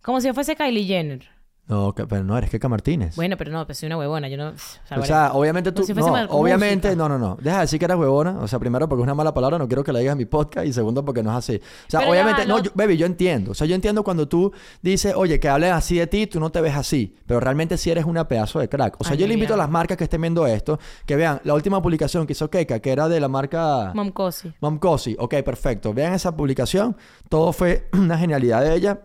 Como 0.01 0.19
si 0.21 0.27
yo 0.27 0.33
fuese 0.33 0.55
Kylie 0.55 0.85
Jenner. 0.85 1.29
No, 1.67 1.93
que- 1.93 2.07
pero 2.07 2.23
no, 2.23 2.37
eres 2.37 2.49
Keka 2.49 2.69
Martínez. 2.69 3.15
Bueno, 3.17 3.35
pero 3.37 3.51
no, 3.51 3.65
pues 3.65 3.77
soy 3.77 3.87
una 3.87 3.97
huevona. 3.97 4.29
Yo 4.29 4.37
no... 4.37 4.49
O 4.49 4.53
sea, 4.87 4.97
o 4.99 5.03
sea, 5.05 5.31
obviamente 5.33 5.71
tú... 5.73 5.83
Si 5.83 5.93
no, 5.93 6.05
obviamente, 6.29 6.87
música. 6.87 6.95
no, 6.95 7.09
no, 7.09 7.19
no. 7.19 7.37
Deja 7.41 7.57
de 7.57 7.61
decir 7.63 7.77
que 7.77 7.85
eres 7.85 7.97
huevona. 7.97 8.39
O 8.39 8.47
sea, 8.47 8.57
primero 8.57 8.87
porque 8.87 9.01
es 9.01 9.03
una 9.03 9.13
mala 9.15 9.33
palabra, 9.33 9.57
no 9.57 9.67
quiero 9.67 9.83
que 9.83 9.91
la 9.91 9.99
digas 9.99 10.13
en 10.13 10.17
mi 10.19 10.25
podcast. 10.25 10.65
Y 10.65 10.71
segundo 10.71 11.03
porque 11.03 11.21
no 11.23 11.31
es 11.31 11.37
así. 11.37 11.55
O 11.57 11.89
sea, 11.89 11.99
Pero 11.99 12.11
obviamente... 12.11 12.45
no, 12.45 12.59
yo- 12.63 12.71
baby, 12.73 12.95
yo 12.95 13.05
entiendo. 13.05 13.51
O 13.51 13.53
sea, 13.53 13.67
yo 13.67 13.75
entiendo 13.75 14.03
cuando 14.03 14.27
tú 14.29 14.53
dices, 14.81 15.13
oye, 15.15 15.39
que 15.41 15.49
hables 15.49 15.73
así 15.73 15.97
de 15.97 16.07
ti, 16.07 16.25
tú 16.27 16.39
no 16.39 16.49
te 16.51 16.61
ves 16.61 16.73
así. 16.75 17.15
Pero 17.25 17.41
realmente 17.41 17.77
sí 17.77 17.91
eres 17.91 18.05
una 18.05 18.27
pedazo 18.29 18.59
de 18.59 18.69
crack. 18.69 18.95
O 19.01 19.03
sea, 19.03 19.13
Ay, 19.13 19.19
yo 19.19 19.27
le 19.27 19.33
invito 19.33 19.53
a 19.53 19.57
las 19.57 19.69
marcas 19.69 19.97
que 19.97 20.05
estén 20.05 20.21
viendo 20.21 20.47
esto, 20.47 20.79
que 21.05 21.17
vean 21.17 21.41
la 21.43 21.53
última 21.53 21.81
publicación 21.81 22.25
que 22.25 22.31
hizo 22.31 22.49
Keka, 22.49 22.79
que 22.79 22.91
era 22.93 23.09
de 23.09 23.19
la 23.19 23.27
marca... 23.27 23.91
Mom 23.93 24.11
Cosi. 24.11 24.53
Mom 24.61 24.79
Cosi. 24.79 25.17
Ok, 25.19 25.35
perfecto. 25.43 25.93
Vean 25.93 26.13
esa 26.13 26.35
publicación. 26.35 26.95
Todo 27.27 27.51
fue 27.51 27.89
una 27.93 28.17
genialidad 28.17 28.61
de 28.61 28.73
ella. 28.73 29.01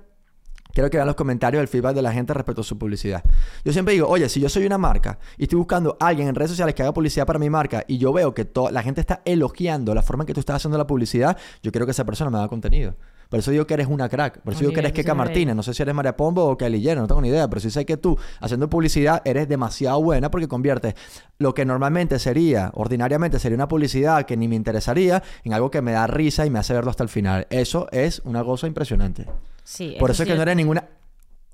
Quiero 0.73 0.91
que 0.91 0.97
vean 0.97 1.07
los 1.07 1.17
comentarios, 1.17 1.61
el 1.61 1.69
feedback 1.69 1.95
de 1.95 2.03
la 2.03 2.13
gente 2.13 2.35
respecto 2.35 2.63
a 2.63 2.65
su 2.65 2.79
publicidad. 2.79 3.23
Yo 3.65 3.73
siempre 3.73 3.95
digo, 3.95 4.09
oye, 4.09 4.29
si 4.29 4.41
yo 4.41 4.49
soy 4.49 4.67
una 4.67 4.79
marca 4.79 5.19
y 5.37 5.45
estoy 5.45 5.59
buscando 5.59 5.97
a 6.01 6.07
alguien 6.07 6.29
en 6.29 6.35
redes 6.35 6.51
sociales 6.51 6.75
que 6.75 6.83
haga 6.83 6.93
publicidad 6.93 7.27
para 7.27 7.39
mi 7.39 7.51
marca 7.51 7.85
y 7.87 7.99
yo 7.99 8.13
veo 8.13 8.35
que 8.35 8.49
la 8.71 8.83
gente 8.83 9.01
está 9.01 9.23
elogiando 9.25 9.95
la 9.95 10.03
forma 10.03 10.25
en 10.25 10.27
que 10.27 10.35
tú 10.35 10.41
estás 10.41 10.57
haciendo 10.57 10.79
la 10.79 10.87
publicidad, 10.87 11.37
yo 11.63 11.73
quiero 11.73 11.87
que 11.87 11.93
esa 11.93 12.05
persona 12.05 12.31
me 12.31 12.39
haga 12.39 12.49
contenido. 12.49 12.95
Por 13.33 13.39
eso 13.39 13.51
digo 13.51 13.67
que 13.67 13.73
eres 13.73 13.87
una 13.87 14.11
crack. 14.11 14.41
Por 14.41 14.53
eso 14.53 14.61
digo 14.61 14.75
que 14.75 14.81
eres 14.81 14.93
Keka 14.93 15.15
Martínez. 15.15 15.57
No 15.57 15.63
sé 15.63 15.73
si 15.73 15.83
eres 15.83 15.95
María 15.95 16.15
Pombo 16.15 16.45
o 16.45 16.59
Kylie 16.59 16.83
Jenner, 16.83 16.99
no 16.99 17.07
tengo 17.07 17.23
ni 17.23 17.29
idea. 17.29 17.49
Pero 17.49 17.63
sí 17.63 17.71
sé 17.71 17.87
que 17.87 17.97
tú, 17.97 18.19
haciendo 18.41 18.69
publicidad, 18.69 19.23
eres 19.25 19.49
demasiado 19.49 20.03
buena 20.03 20.31
porque 20.31 20.49
conviertes 20.49 20.95
lo 21.39 21.55
que 21.55 21.65
normalmente 21.65 22.19
sería, 22.19 22.71
ordinariamente 22.75 23.39
sería 23.39 23.57
una 23.57 23.69
publicidad 23.69 24.27
que 24.27 24.37
ni 24.37 24.49
me 24.49 24.57
interesaría, 24.57 25.23
en 25.45 25.55
algo 25.55 25.71
que 25.71 25.81
me 25.81 25.93
da 25.93 26.07
risa 26.07 26.45
y 26.45 26.51
me 26.51 26.59
hace 26.59 26.75
verlo 26.75 26.91
hasta 26.91 27.05
el 27.05 27.09
final. 27.09 27.47
Eso 27.49 27.89
es 27.91 28.21
una 28.27 28.45
cosa 28.45 28.67
impresionante. 28.67 29.27
Sí. 29.65 29.97
Por 29.99 30.11
eso 30.11 30.23
es 30.23 30.29
que 30.29 30.35
no 30.35 30.43
eres 30.43 30.57
ninguna... 30.57 30.89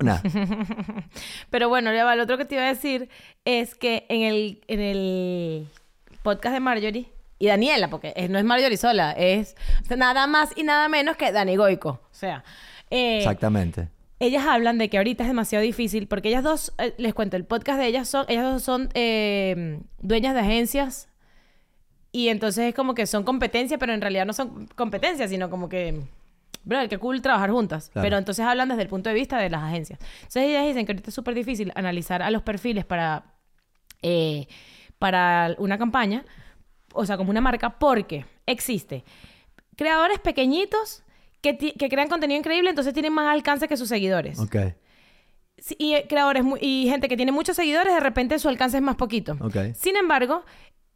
Nah. 0.01 0.18
Pero 1.51 1.68
bueno, 1.68 1.92
ya 1.92 2.05
va, 2.05 2.14
lo 2.16 2.23
otro 2.25 2.38
que 2.38 2.44
te 2.44 2.55
iba 2.55 2.64
a 2.64 2.68
decir 2.68 3.09
es 3.44 3.75
que 3.75 4.07
en 4.09 4.23
el, 4.23 4.61
en 4.68 4.81
el 4.81 5.66
podcast 6.23 6.55
de 6.55 6.61
Marjorie 6.61 7.09
y 7.38 7.47
Daniela, 7.49 7.88
porque 7.90 8.12
es- 8.16 8.31
no 8.31 8.38
es 8.38 8.44
Marjorie 8.44 8.77
sola, 8.77 9.12
es 9.12 9.57
nada 9.97 10.27
más 10.27 10.51
y 10.57 10.62
nada 10.62 10.88
menos 10.88 11.16
que 11.16 11.33
Dani 11.33 11.57
Goico. 11.57 12.01
O 12.11 12.14
sea, 12.14 12.44
eh, 12.90 13.18
Exactamente. 13.18 13.88
ellas 14.21 14.47
hablan 14.47 14.79
de 14.79 14.88
que 14.88 14.99
ahorita 14.99 15.25
es 15.25 15.29
demasiado 15.29 15.64
difícil 15.64 16.07
porque 16.07 16.29
ellas 16.29 16.44
dos, 16.44 16.73
eh, 16.79 16.94
les 16.99 17.12
cuento, 17.14 17.37
el 17.37 17.44
podcast 17.44 17.79
de 17.81 17.87
ellas 17.87 18.09
son, 18.09 18.25
ellas 18.29 18.44
dos 18.44 18.62
son 18.62 18.88
eh, 18.94 19.81
dueñas 20.01 20.35
de 20.35 20.40
agencias 20.40 21.09
y 22.12 22.29
entonces 22.29 22.66
es 22.68 22.75
como 22.75 22.94
que 22.94 23.07
son 23.07 23.25
competencia, 23.25 23.79
pero 23.79 23.92
en 23.92 24.01
realidad 24.01 24.27
no 24.27 24.33
son 24.33 24.66
competencias, 24.77 25.29
sino 25.31 25.51
como 25.51 25.68
que, 25.68 26.03
bro, 26.65 26.89
qué 26.89 26.99
cool 26.99 27.23
trabajar 27.23 27.51
juntas. 27.51 27.91
Claro. 27.91 28.05
Pero 28.07 28.19
entonces 28.19 28.45
hablan 28.45 28.69
desde 28.69 28.83
el 28.83 28.89
punto 28.89 29.09
de 29.09 29.15
vista 29.15 29.39
de 29.39 29.51
las 29.51 29.63
agencias. 29.63 29.99
Entonces 30.19 30.43
ellas 30.45 30.67
dicen 30.67 30.85
que 30.87 30.93
ahorita 30.93 31.11
es 31.11 31.15
súper 31.15 31.35
difícil 31.35 31.73
analizar 31.75 32.23
a 32.23 32.31
los 32.31 32.43
perfiles 32.43 32.85
para, 32.85 33.25
eh, 34.03 34.47
para 34.99 35.55
una 35.59 35.79
campaña, 35.79 36.25
o 36.93 37.07
sea, 37.07 37.17
como 37.17 37.31
una 37.31 37.41
marca, 37.41 37.79
porque 37.79 38.25
existe 38.47 39.05
creadores 39.77 40.19
pequeñitos 40.19 41.03
que, 41.41 41.57
que 41.57 41.89
crean 41.89 42.09
contenido 42.09 42.39
increíble, 42.39 42.69
entonces 42.71 42.93
tienen 42.93 43.13
más 43.13 43.33
alcance 43.33 43.69
que 43.69 43.77
sus 43.77 43.89
seguidores. 43.89 44.41
Ok, 44.41 44.57
Y 45.79 45.95
creadores 46.09 46.45
y 46.61 46.89
gente 46.89 47.09
que 47.09 47.17
tiene 47.17 47.31
muchos 47.33 47.55
seguidores, 47.57 47.95
de 47.95 48.01
repente 48.01 48.39
su 48.41 48.49
alcance 48.49 48.77
es 48.77 48.83
más 48.83 48.97
poquito. 48.97 49.37
ok. 49.41 49.75
Sin 49.75 49.97
embargo, 49.97 50.45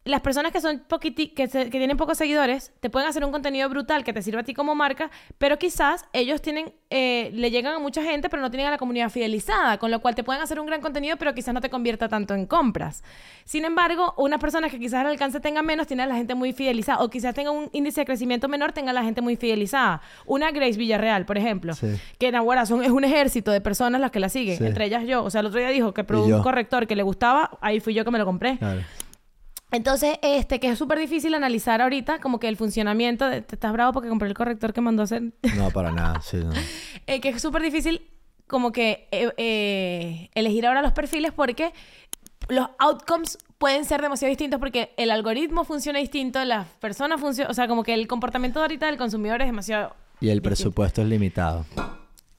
las 0.04 0.20
personas 0.20 0.50
que 0.50 0.60
son 0.60 0.82
poquiti- 0.88 1.32
que, 1.32 1.46
se- 1.46 1.64
que 1.70 1.78
tienen 1.78 1.96
pocos 1.96 2.18
seguidores 2.18 2.72
te 2.80 2.90
pueden 2.90 3.08
hacer 3.08 3.24
un 3.24 3.30
contenido 3.30 3.68
brutal 3.68 4.02
que 4.02 4.12
te 4.12 4.20
sirva 4.20 4.40
a 4.40 4.42
ti 4.42 4.52
como 4.52 4.74
marca, 4.74 5.10
pero 5.38 5.58
quizás 5.58 6.04
ellos 6.12 6.42
tienen 6.42 6.72
eh, 6.90 7.30
le 7.34 7.50
llegan 7.50 7.72
a 7.74 7.78
mucha 7.78 8.02
gente, 8.02 8.28
pero 8.28 8.42
no 8.42 8.50
tienen 8.50 8.66
a 8.66 8.70
la 8.72 8.78
comunidad 8.78 9.08
fidelizada, 9.10 9.78
con 9.78 9.90
lo 9.90 10.00
cual 10.02 10.14
te 10.14 10.24
pueden 10.24 10.42
hacer 10.42 10.60
un 10.60 10.66
gran 10.66 10.80
contenido, 10.82 11.16
pero 11.16 11.34
quizás 11.34 11.54
no 11.54 11.60
te 11.60 11.70
convierta 11.70 12.08
tanto 12.08 12.34
en 12.34 12.46
compras. 12.46 13.02
Sin 13.44 13.64
embargo, 13.64 14.12
unas 14.18 14.40
personas 14.40 14.70
que 14.70 14.78
quizás 14.78 15.00
el 15.02 15.06
alcance 15.06 15.40
tenga 15.40 15.62
menos 15.62 15.86
tienen 15.86 16.04
a 16.04 16.08
la 16.08 16.16
gente 16.16 16.34
muy 16.34 16.52
fidelizada, 16.52 17.02
o 17.02 17.08
quizás 17.08 17.34
tenga 17.34 17.50
un 17.50 17.70
índice 17.72 18.02
de 18.02 18.04
crecimiento 18.06 18.48
menor, 18.48 18.72
tenga 18.72 18.90
a 18.90 18.94
la 18.94 19.02
gente 19.04 19.22
muy 19.22 19.36
fidelizada. 19.36 20.02
Una 20.26 20.50
Grace 20.50 20.76
Villarreal, 20.76 21.24
por 21.24 21.38
ejemplo, 21.38 21.72
Sí. 21.74 21.86
que 22.18 22.26
en 22.28 22.34
Aguara 22.34 22.66
son, 22.66 22.82
es 22.84 22.90
un 22.90 23.04
ejército 23.04 23.52
de 23.52 23.60
personas 23.62 24.00
las 24.00 24.10
que 24.10 24.20
la 24.20 24.28
siguen, 24.28 24.58
Sí. 24.58 24.66
entre 24.66 24.84
ellas 24.86 25.04
yo. 25.06 25.24
O 25.24 25.30
sea, 25.30 25.40
el 25.40 25.46
otro 25.46 25.60
día 25.60 25.68
dijo 25.70 25.94
que 25.94 26.04
probó 26.04 26.26
un 26.26 26.42
corrector 26.42 26.86
que 26.86 26.96
le 26.96 27.02
gustaba, 27.04 27.56
ahí 27.62 27.80
fui 27.80 27.94
yo 27.94 28.04
que 28.04 28.10
me 28.10 28.18
lo 28.18 28.24
compré. 28.26 28.58
Claro. 28.58 28.82
Entonces, 29.72 30.18
este, 30.22 30.60
que 30.60 30.68
es 30.68 30.78
súper 30.78 30.98
difícil 30.98 31.34
analizar 31.34 31.80
ahorita, 31.82 32.20
como 32.20 32.38
que 32.38 32.46
el 32.48 32.56
funcionamiento, 32.56 33.26
de- 33.28 33.40
te 33.42 33.56
estás 33.56 33.72
bravo 33.72 33.92
porque 33.92 34.08
compré 34.08 34.28
el 34.28 34.34
corrector 34.34 34.72
que 34.72 34.80
mandó 34.80 35.02
a 35.02 35.04
hacer, 35.04 35.32
No, 35.56 35.70
para 35.70 35.90
nada, 35.90 36.20
sí, 36.20 36.36
no. 36.36 36.52
Eh, 37.06 37.20
que 37.20 37.30
es 37.30 37.42
súper 37.42 37.62
difícil 37.62 38.02
como 38.46 38.70
que 38.70 39.08
eh, 39.10 39.32
eh, 39.38 40.30
elegir 40.34 40.66
ahora 40.66 40.82
los 40.82 40.92
perfiles 40.92 41.32
porque 41.32 41.72
los 42.48 42.68
outcomes 42.78 43.38
pueden 43.56 43.84
ser 43.86 44.02
demasiado 44.02 44.28
distintos 44.28 44.60
porque 44.60 44.92
el 44.98 45.10
algoritmo 45.10 45.64
funciona 45.64 46.00
distinto, 46.00 46.44
las 46.44 46.66
personas 46.80 47.20
funcionan, 47.20 47.50
o 47.50 47.54
sea, 47.54 47.66
como 47.66 47.82
que 47.82 47.94
el 47.94 48.06
comportamiento 48.08 48.58
de 48.58 48.64
ahorita 48.64 48.86
del 48.86 48.98
consumidor 48.98 49.40
es 49.40 49.46
demasiado... 49.48 49.94
Y 50.20 50.26
el 50.28 50.34
distinto. 50.38 50.42
presupuesto 50.50 51.02
es 51.02 51.08
limitado. 51.08 51.64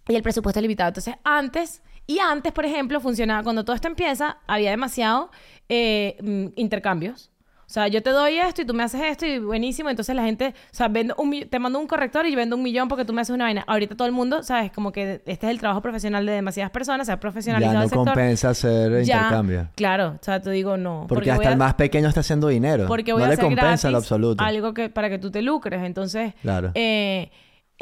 Y 0.08 0.16
el 0.16 0.22
presupuesto 0.22 0.60
es 0.60 0.62
limitado. 0.62 0.90
Entonces, 0.90 1.16
antes, 1.24 1.82
y 2.08 2.20
antes, 2.20 2.52
por 2.52 2.66
ejemplo, 2.66 3.00
funcionaba, 3.00 3.44
cuando 3.44 3.64
todo 3.64 3.76
esto 3.76 3.88
empieza, 3.88 4.38
había 4.48 4.72
demasiado 4.72 5.32
eh, 5.70 6.18
mm, 6.22 6.48
intercambios. 6.60 7.30
O 7.66 7.70
sea, 7.74 7.88
yo 7.88 8.04
te 8.04 8.12
doy 8.12 8.38
esto 8.38 8.62
y 8.62 8.66
tú 8.66 8.74
me 8.76 8.84
haces 8.84 9.02
esto 9.02 9.26
y 9.26 9.40
buenísimo. 9.40 9.90
Entonces 9.90 10.16
la 10.16 10.24
gente, 10.24 10.54
o 10.72 10.76
sea, 10.76 10.90
vendo 10.90 11.16
un, 11.18 11.32
te 11.50 11.58
mando 11.58 11.80
un 11.80 11.88
corrector 11.88 12.28
y 12.28 12.32
yo 12.32 12.38
vendo 12.38 12.56
un 12.56 12.62
millón 12.62 12.88
porque 12.88 13.04
tú 13.04 13.14
me 13.14 13.22
haces 13.22 13.34
una 13.34 13.46
vaina. 13.46 13.64
Ahorita 13.66 13.96
todo 13.96 14.06
el 14.08 14.14
mundo, 14.14 14.44
¿sabes? 14.44 14.72
Como 14.72 14.92
que 14.92 15.14
este 15.26 15.32
es 15.48 15.52
el 15.52 15.60
trabajo 15.60 15.82
profesional 15.82 16.24
de 16.26 16.34
demasiadas 16.34 16.70
personas, 16.72 17.08
se 17.08 17.14
ha 17.14 17.20
profesionalizado 17.20 17.74
Ya 17.74 17.80
no 17.80 17.84
el 17.86 17.90
sector. 17.90 18.06
compensa 18.06 18.50
hacer 18.50 19.04
Ya, 19.06 19.16
intercambio. 19.16 19.70
Claro, 19.76 20.10
o 20.10 20.24
sea, 20.24 20.40
te 20.40 20.52
digo 20.52 20.78
no. 20.78 21.06
Porque, 21.10 21.32
hasta 21.32 21.50
a- 21.50 21.52
el 21.54 21.58
más 21.58 21.74
pequeño 21.74 22.10
está 22.10 22.20
haciendo 22.20 22.50
dinero. 22.50 22.86
porque 22.86 23.12
voy 23.14 23.22
no 23.22 23.28
a 23.28 23.32
le 23.32 23.38
compensa 23.38 23.88
en 23.88 23.94
lo 23.94 23.98
absoluto. 24.00 24.44
algo 24.44 24.74
que 24.76 24.90
para 24.90 25.10
que 25.10 25.18
tú 25.18 25.32
te 25.32 25.42
lucres. 25.42 25.82
Entonces, 25.84 26.34
Claro. 26.44 26.72
eh, 26.76 27.32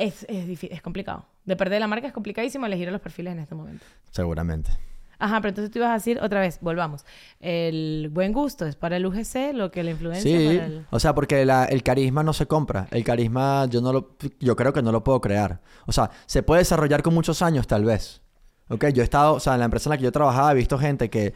es, 0.03 0.25
es, 0.29 0.47
difí- 0.47 0.69
es 0.71 0.81
complicado. 0.81 1.25
De 1.45 1.55
perder 1.55 1.79
la 1.79 1.87
marca 1.87 2.07
es 2.07 2.13
complicadísimo 2.13 2.65
elegir 2.65 2.87
a 2.87 2.91
los 2.91 3.01
perfiles 3.01 3.33
en 3.33 3.39
este 3.39 3.55
momento. 3.55 3.83
Seguramente. 4.11 4.71
Ajá, 5.19 5.39
pero 5.39 5.49
entonces 5.49 5.69
tú 5.71 5.77
ibas 5.77 5.91
a 5.91 5.93
decir 5.93 6.19
otra 6.21 6.39
vez, 6.39 6.57
volvamos. 6.61 7.05
El 7.39 8.09
buen 8.11 8.33
gusto 8.33 8.65
es 8.65 8.75
para 8.75 8.97
el 8.97 9.05
UGC, 9.05 9.53
lo 9.53 9.69
que 9.71 9.83
la 9.83 9.91
influencia 9.91 10.23
Sí, 10.39 10.45
para 10.57 10.65
el... 10.65 10.85
o 10.89 10.99
sea, 10.99 11.13
porque 11.13 11.45
la- 11.45 11.65
el 11.65 11.83
carisma 11.83 12.23
no 12.23 12.33
se 12.33 12.47
compra. 12.47 12.87
El 12.91 13.03
carisma 13.03 13.65
yo 13.67 13.81
no 13.81 13.93
lo, 13.93 14.17
yo 14.39 14.55
creo 14.55 14.73
que 14.73 14.81
no 14.81 14.91
lo 14.91 15.03
puedo 15.03 15.21
crear. 15.21 15.61
O 15.85 15.91
sea, 15.91 16.09
se 16.25 16.41
puede 16.41 16.61
desarrollar 16.61 17.03
con 17.03 17.13
muchos 17.13 17.41
años 17.43 17.67
tal 17.67 17.85
vez. 17.85 18.21
Ok, 18.69 18.85
yo 18.93 19.01
he 19.01 19.03
estado, 19.03 19.33
o 19.35 19.39
sea, 19.39 19.53
en 19.53 19.59
la 19.59 19.65
empresa 19.65 19.89
en 19.89 19.91
la 19.91 19.97
que 19.97 20.03
yo 20.05 20.11
trabajaba 20.11 20.51
he 20.53 20.55
visto 20.55 20.79
gente 20.79 21.09
que, 21.09 21.33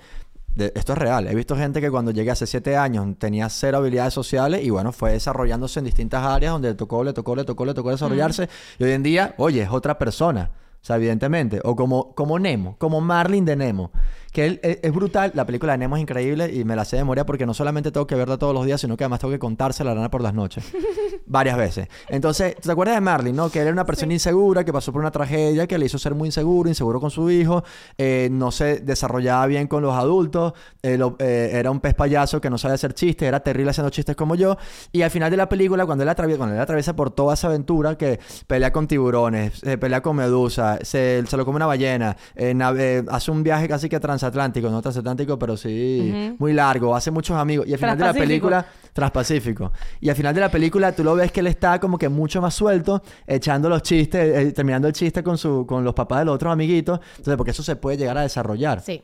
de- 0.56 0.72
esto 0.76 0.94
es 0.94 0.98
real, 1.00 1.28
he 1.28 1.36
visto 1.36 1.56
gente 1.56 1.82
que 1.82 1.91
cuando 1.91 2.12
llegué 2.12 2.32
hace 2.32 2.48
siete 2.48 2.78
años 2.78 3.06
tenía 3.20 3.50
cero 3.50 3.78
habilidades 3.80 4.13
sociales 4.13 4.63
y 4.63 4.70
bueno, 4.70 4.91
fue 4.91 5.12
desarrollándose 5.12 5.80
en 5.80 5.86
distintas 5.86 6.24
áreas 6.26 6.54
donde 6.54 6.70
le 6.70 6.76
tocó, 6.76 7.04
le 7.04 7.13
tocó, 7.13 7.36
le 7.36 7.44
tocó, 7.44 7.65
le 7.65 7.74
tocó 7.74 7.91
desarrollarse. 7.91 8.50
Y 8.80 8.84
hoy 8.86 8.91
en 8.91 9.04
día, 9.04 9.36
oye, 9.38 9.62
es 9.62 9.70
otra 9.70 9.98
persona. 9.98 10.50
O 10.82 10.86
sea, 10.88 10.98
evidentemente. 10.98 11.60
O 11.63 11.76
como, 11.76 12.13
como 12.13 12.38
Nemo, 12.38 12.76
como 12.78 13.02
Marlin 13.02 13.44
de 13.44 13.56
Nemo. 13.56 13.91
Que 14.36 14.45
él, 14.45 14.60
es, 14.63 14.80
es 14.82 14.91
brutal. 14.91 15.32
La 15.34 15.45
película 15.45 15.71
de 15.71 15.78
Nemo 15.78 15.95
es 15.95 16.02
increíble 16.02 16.54
y 16.54 16.65
me 16.65 16.76
la 16.76 16.84
sé 16.84 16.98
de 16.98 17.04
memoria 17.04 17.26
porque 17.26 17.45
no 17.45 17.54
solamente 17.54 17.89
tengo 17.91 18.06
que 18.06 18.15
verla 18.15 18.38
todos 18.38 18.54
los 18.54 18.65
días, 18.65 18.82
sino 18.82 18.98
que 18.98 19.06
además 19.06 19.21
tengo 19.21 19.32
que 19.32 19.39
contarse 19.39 19.84
la 19.86 19.93
rana 19.93 20.12
por 20.12 20.21
las 20.21 20.34
noches. 20.34 20.65
Varias 21.26 21.58
veces. 21.58 21.88
Entonces, 22.10 22.56
¿te 22.58 22.71
acuerdas 22.71 22.95
de 22.95 23.02
Marlin, 23.02 23.36
no? 23.36 23.50
Que 23.50 23.60
él 23.60 23.67
era 23.67 23.74
una 23.74 23.86
persona 23.86 24.12
insegura, 24.13 24.63
que 24.65 24.74
pasó 24.74 24.91
por 24.91 25.00
una 25.02 25.10
tragedia, 25.12 25.65
que 25.67 25.78
le 25.78 25.86
hizo 25.86 25.98
ser 25.98 26.13
muy 26.13 26.28
inseguro, 26.28 26.67
inseguro 26.69 27.00
con 27.00 27.10
su 27.12 27.32
hijo, 27.32 27.63
eh, 27.98 28.28
no 28.32 28.52
se 28.52 28.82
desarrollaba 28.82 29.45
bien 29.48 29.67
con 29.67 29.82
los 29.82 29.93
adultos, 29.95 30.54
eh, 30.84 30.98
lo- 30.98 31.15
eh, 31.19 31.52
era 31.54 31.71
un 31.71 31.80
pez 31.80 31.93
payaso 31.95 32.41
que 32.41 32.50
no 32.50 32.58
sabía 32.58 32.76
hacer 32.76 32.93
chistes, 32.93 33.28
era 33.28 33.39
terrible 33.39 33.71
haciendo 33.71 33.89
chistes 33.89 34.15
como 34.15 34.36
yo. 34.36 34.58
Y 34.91 35.02
al 35.02 35.10
final 35.12 35.32
de 35.32 35.38
la 35.38 35.48
película, 35.50 35.86
cuando 35.86 36.04
él 36.04 36.10
atraviesa, 36.10 36.38
cuando 36.38 36.56
él 36.56 36.62
atraviesa 36.62 36.93
por 36.95 37.10
toda 37.10 37.34
esa 37.34 37.48
aventura, 37.48 37.98
que 37.98 38.19
pelea 38.48 38.71
con 38.71 38.86
tiburones, 38.88 39.60
se 39.60 39.78
pelea 39.78 40.02
con 40.02 40.17
medusa, 40.17 40.78
se, 40.84 41.24
se 41.26 41.38
lo 41.38 41.45
come 41.45 41.56
una 41.56 41.65
ballena, 41.67 42.17
eh, 42.36 43.04
hace 43.10 43.32
un 43.32 43.41
viaje 43.43 43.67
casi 43.67 43.89
que 43.89 43.95
transatlántico, 44.32 44.70
no 44.70 44.82
transatlántico, 44.82 45.38
pero 45.40 45.58
sí 45.58 46.36
muy 46.40 46.54
largo, 46.54 46.96
hace 46.96 47.12
muchos 47.12 47.38
amigos. 47.38 47.68
Y 47.68 47.74
al 47.74 47.80
final 47.80 47.98
de 47.98 48.06
la 48.06 48.14
película, 48.14 48.66
Transpacífico. 48.96 49.74
Y 50.00 50.08
al 50.08 50.16
final 50.16 50.34
de 50.34 50.40
la 50.40 50.50
película 50.50 50.94
tú 50.94 51.04
lo 51.04 51.16
ves 51.16 51.30
que 51.30 51.42
él 51.42 51.48
está 51.48 51.82
como 51.82 51.98
que 51.98 52.08
mucho 52.08 52.42
más 52.42 52.54
suelto, 52.54 53.04
echando 53.28 53.68
los 53.68 53.82
chistes, 53.82 54.38
eh, 54.38 54.54
terminando 54.54 54.88
el 54.88 54.94
chiste 54.94 55.22
con, 55.22 55.38
su, 55.38 55.66
con 55.68 55.84
los 55.84 55.94
papás 55.94 56.20
de 56.20 56.26
los 56.26 56.36
otros 56.36 56.54
amiguitos. 56.54 57.02
Entonces, 57.18 57.36
porque 57.36 57.52
eso 57.52 57.62
se 57.62 57.76
puede 57.76 57.98
llegar 57.98 58.18
a 58.18 58.22
desarrollar. 58.22 58.82
Sí. 58.82 59.04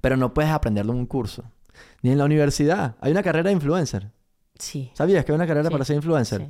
Pero 0.00 0.16
no 0.16 0.32
puedes 0.32 0.50
aprenderlo 0.50 0.92
en 0.94 1.00
un 1.00 1.06
curso. 1.06 1.44
Ni 2.00 2.10
en 2.10 2.16
la 2.16 2.24
universidad. 2.24 2.96
Hay 3.02 3.12
una 3.12 3.22
carrera 3.22 3.48
de 3.48 3.52
influencer. 3.52 4.10
Sí. 4.58 4.90
¿Sabías 4.94 5.26
que 5.26 5.32
hay 5.32 5.36
una 5.36 5.46
carrera 5.46 5.68
Sí, 5.68 5.72
para 5.72 5.84
ser 5.84 5.96
influencer? 5.96 6.40
sí. 6.40 6.46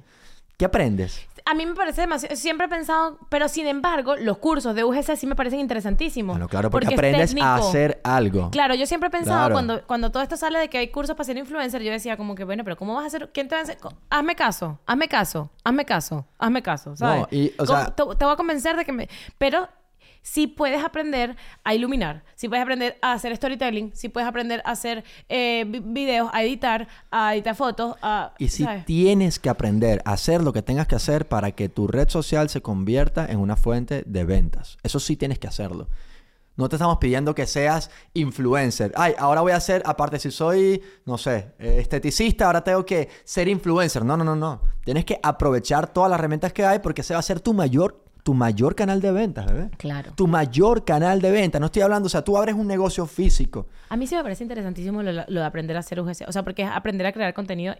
¿Qué 0.57 0.67
aprendes? 0.67 1.21
A 1.45 1.55
mí 1.55 1.67
me 1.67 1.75
parece 1.75 2.03
demasiado... 2.03 2.37
Siempre 2.37 2.67
he 2.67 2.69
pensado... 2.69 3.19
Pero 3.29 3.49
sin 3.49 3.67
embargo, 3.67 4.17
los 4.17 4.39
cursos 4.39 4.75
de 4.75 4.85
UGC 4.85 5.17
sí 5.17 5.27
me 5.27 5.35
parecen 5.35 5.61
interesantísimos. 5.61 6.35
Bueno, 6.35 6.49
claro, 6.49 6.71
porque, 6.71 6.89
es 6.89 6.93
aprendes 6.95 7.35
a 7.41 7.55
hacer 7.57 8.01
algo. 8.05 8.51
Claro, 8.51 8.75
yo 8.75 8.87
siempre 8.87 9.09
he 9.09 9.11
pensado 9.11 9.39
Claro. 9.39 9.55
cuando, 9.55 9.83
cuando 9.87 10.11
todo 10.13 10.23
esto 10.23 10.37
sale 10.37 10.59
de 10.59 10.69
que 10.69 10.79
hay 10.79 10.89
cursos 10.89 11.17
para 11.17 11.25
ser 11.25 11.37
influencer, 11.37 11.83
yo 11.83 11.91
decía 11.91 12.17
como 12.17 12.35
que, 12.35 12.45
bueno, 12.45 12.65
pero 12.65 12.77
¿cómo 12.77 12.95
vas 12.95 13.05
a 13.05 13.07
hacer? 13.09 13.31
¿Quién 13.33 13.49
te 13.49 13.55
va 13.55 13.61
a 13.61 13.65
hacer? 13.65 13.79
Hazme 14.11 14.37
caso, 14.37 14.79
hazme 14.87 15.09
caso, 15.09 15.51
hazme 15.65 15.85
caso, 15.85 16.27
hazme 16.39 16.63
caso, 16.63 16.97
¿sabes? 16.97 17.21
No, 17.23 17.29
y, 17.31 17.53
o 17.59 17.65
¿Cómo- 17.65 17.79
sea- 17.79 17.87
te, 17.95 18.03
te 18.17 18.25
voy 18.25 18.33
a 18.35 18.37
convencer 18.37 18.77
de 18.77 18.85
que 18.85 18.93
me... 18.93 19.09
Pero 19.39 19.69
si 20.23 20.47
puedes 20.47 20.85
aprender 20.85 21.37
a 21.65 21.75
iluminar, 21.75 22.25
si 22.37 22.49
puedes 22.49 22.63
aprender 22.63 22.97
a 23.03 23.13
hacer 23.13 23.37
storytelling, 23.37 23.91
si 23.95 24.09
puedes 24.09 24.29
aprender 24.29 24.63
a 24.65 24.71
hacer 24.71 25.05
eh, 25.29 25.65
vi- 25.67 25.81
videos, 25.85 26.31
a 26.33 26.43
editar, 26.43 26.87
a 27.11 27.35
editar 27.35 27.55
fotos, 27.57 27.97
a... 28.03 28.33
Y 28.39 28.49
si 28.49 28.63
¿sabes? 28.65 28.85
tienes 28.87 29.39
que 29.39 29.51
aprender 29.51 30.01
a 30.05 30.13
hacer 30.13 30.43
lo 30.43 30.53
que 30.53 30.63
tengas 30.63 30.87
que 30.87 30.95
hacer 30.95 31.27
para 31.29 31.51
que 31.53 31.69
tu 31.69 31.89
red 31.89 32.09
social 32.09 32.49
se 32.49 32.63
convierta 32.63 33.27
en 33.27 33.41
una 33.41 33.57
fuente 33.57 34.05
de 34.07 34.25
ventas. 34.25 34.79
Eso 34.83 35.01
sí 35.01 35.17
tienes 35.17 35.39
que 35.39 35.49
hacerlo. 35.49 35.89
No 36.55 36.69
te 36.69 36.77
estamos 36.77 36.99
pidiendo 36.99 37.35
que 37.35 37.47
seas 37.47 37.91
influencer. 38.13 38.93
Ay, 38.95 39.15
ahora 39.19 39.41
voy 39.41 39.53
a 39.53 39.59
ser, 39.61 39.83
aparte 39.87 40.19
si 40.19 40.31
soy, 40.31 40.83
no 41.07 41.17
sé, 41.17 41.55
eh, 41.59 41.79
esteticista, 41.81 42.45
ahora 42.47 42.63
tengo 42.63 42.85
que 42.85 43.09
ser 43.25 43.49
influencer. 43.49 44.05
No, 44.05 44.19
no, 44.19 44.23
no, 44.25 44.37
no. 44.37 44.61
Tienes 44.85 45.07
que 45.07 45.19
aprovechar 45.23 45.93
todas 45.93 46.11
las 46.11 46.19
herramientas 46.19 46.53
que 46.53 46.65
hay 46.65 46.79
porque 46.81 47.01
ese 47.01 47.15
va 47.15 47.21
a 47.21 47.23
ser 47.23 47.41
tu 47.41 47.55
mayor, 47.55 48.02
tu 48.23 48.35
mayor 48.35 48.75
canal 48.75 49.01
de 49.01 49.11
ventas, 49.13 49.47
bebé. 49.47 49.71
Claro. 49.79 50.13
Tu 50.15 50.27
mayor 50.27 50.85
canal 50.85 51.21
de 51.21 51.31
ventas. 51.31 51.61
No 51.61 51.67
estoy 51.67 51.83
hablando, 51.83 52.07
o 52.07 52.09
sea, 52.11 52.23
tú 52.23 52.37
abres 52.37 52.55
un 52.55 52.67
negocio 52.69 53.07
físico. 53.07 53.67
A 53.89 53.97
mí 53.97 54.07
sí 54.07 54.15
me 54.15 54.23
parece 54.23 54.45
interesantísimo 54.45 55.03
lo, 55.03 55.13
lo 55.13 55.41
de 55.41 55.45
aprender 55.45 55.77
a 55.77 55.81
hacer 55.81 56.01
UGC. 56.01 56.29
O 56.29 56.33
sea, 56.33 56.43
porque 56.45 56.63
es 56.63 56.69
aprender 56.71 57.07
a 57.07 57.13
crear 57.13 57.35
contenido 57.35 57.75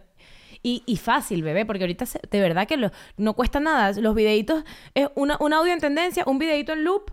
y, 0.61 0.83
y 0.85 0.97
fácil, 0.97 1.43
bebé. 1.43 1.65
Porque 1.65 1.83
ahorita 1.83 2.05
se- 2.05 2.19
de 2.29 2.41
verdad 2.41 2.67
que 2.67 2.75
lo- 2.77 2.91
no 3.17 3.33
cuesta 3.35 3.59
nada. 3.59 3.93
Los 4.01 4.15
videitos 4.15 4.63
es 4.93 5.07
una, 5.15 5.37
un 5.39 5.53
audio 5.53 5.71
en 5.71 5.79
tendencia, 5.79 6.23
un 6.27 6.39
videito 6.39 6.73
en 6.73 6.83
loop. 6.83 7.11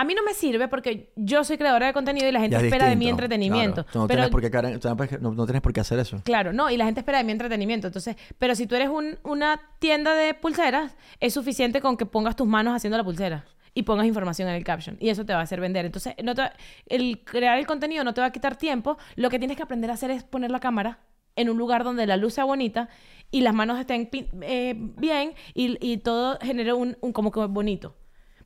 A 0.00 0.04
mí 0.04 0.14
no 0.14 0.22
me 0.22 0.32
sirve 0.34 0.66
porque 0.68 1.12
yo 1.16 1.44
soy 1.44 1.58
creadora 1.58 1.86
de 1.86 1.92
contenido 1.92 2.26
y 2.26 2.32
la 2.32 2.40
gente 2.40 2.56
es 2.56 2.62
espera 2.62 2.86
de 2.88 2.96
mi 2.96 3.08
entretenimiento. 3.08 3.84
claro. 3.84 3.92
Tú 3.92 3.98
no, 3.98 4.06
Pero- 4.08 4.16
tienes 4.30 4.30
por 4.96 5.08
qué, 5.08 5.18
no 5.18 5.44
tienes 5.44 5.60
por 5.62 5.72
qué 5.74 5.80
hacer 5.80 5.98
eso. 5.98 6.20
Claro, 6.24 6.52
no, 6.54 6.70
y 6.70 6.76
la 6.78 6.86
gente 6.86 7.00
espera 7.00 7.18
de 7.18 7.24
mi 7.24 7.32
entretenimiento. 7.32 7.86
Entonces, 7.88 8.16
pero 8.38 8.54
si 8.54 8.66
tú 8.66 8.74
eres 8.76 8.88
un- 8.88 9.18
una 9.24 9.60
tienda 9.78 10.14
de 10.14 10.32
pulseras, 10.34 10.96
es 11.20 11.34
suficiente 11.34 11.80
con 11.82 11.96
que 11.98 12.06
pongas 12.06 12.34
tus 12.34 12.46
manos 12.46 12.74
haciendo 12.74 12.96
la 12.96 13.04
pulsera 13.04 13.44
y 13.74 13.82
pongas 13.82 14.06
información 14.06 14.48
en 14.48 14.54
el 14.54 14.64
caption. 14.64 14.96
Y 15.00 15.10
eso 15.10 15.24
te 15.26 15.32
va 15.34 15.40
a 15.40 15.42
hacer 15.42 15.60
vender. 15.60 15.84
Entonces, 15.84 16.14
no 16.24 16.34
te 16.34 16.42
va- 16.42 16.52
el 16.86 17.22
crear 17.22 17.58
el 17.58 17.66
contenido 17.66 18.02
no 18.02 18.14
te 18.14 18.20
va 18.22 18.28
a 18.28 18.32
quitar 18.32 18.56
tiempo. 18.56 18.96
Lo 19.16 19.28
que 19.28 19.38
tienes 19.38 19.56
que 19.56 19.62
aprender 19.62 19.90
a 19.90 19.94
hacer 19.94 20.10
es 20.10 20.24
poner 20.24 20.50
la 20.50 20.60
cámara 20.60 21.00
en 21.36 21.50
un 21.50 21.58
lugar 21.58 21.84
donde 21.84 22.06
la 22.06 22.16
luz 22.16 22.34
sea 22.34 22.44
bonita 22.44 22.88
y 23.30 23.42
las 23.42 23.54
manos 23.54 23.78
estén 23.78 24.08
eh, 24.42 24.74
bien 24.76 25.34
y, 25.54 25.76
y 25.86 25.98
todo 25.98 26.38
genere 26.40 26.72
un, 26.72 26.96
un 27.02 27.12
como 27.12 27.30
que 27.30 27.40
bonito. 27.46 27.94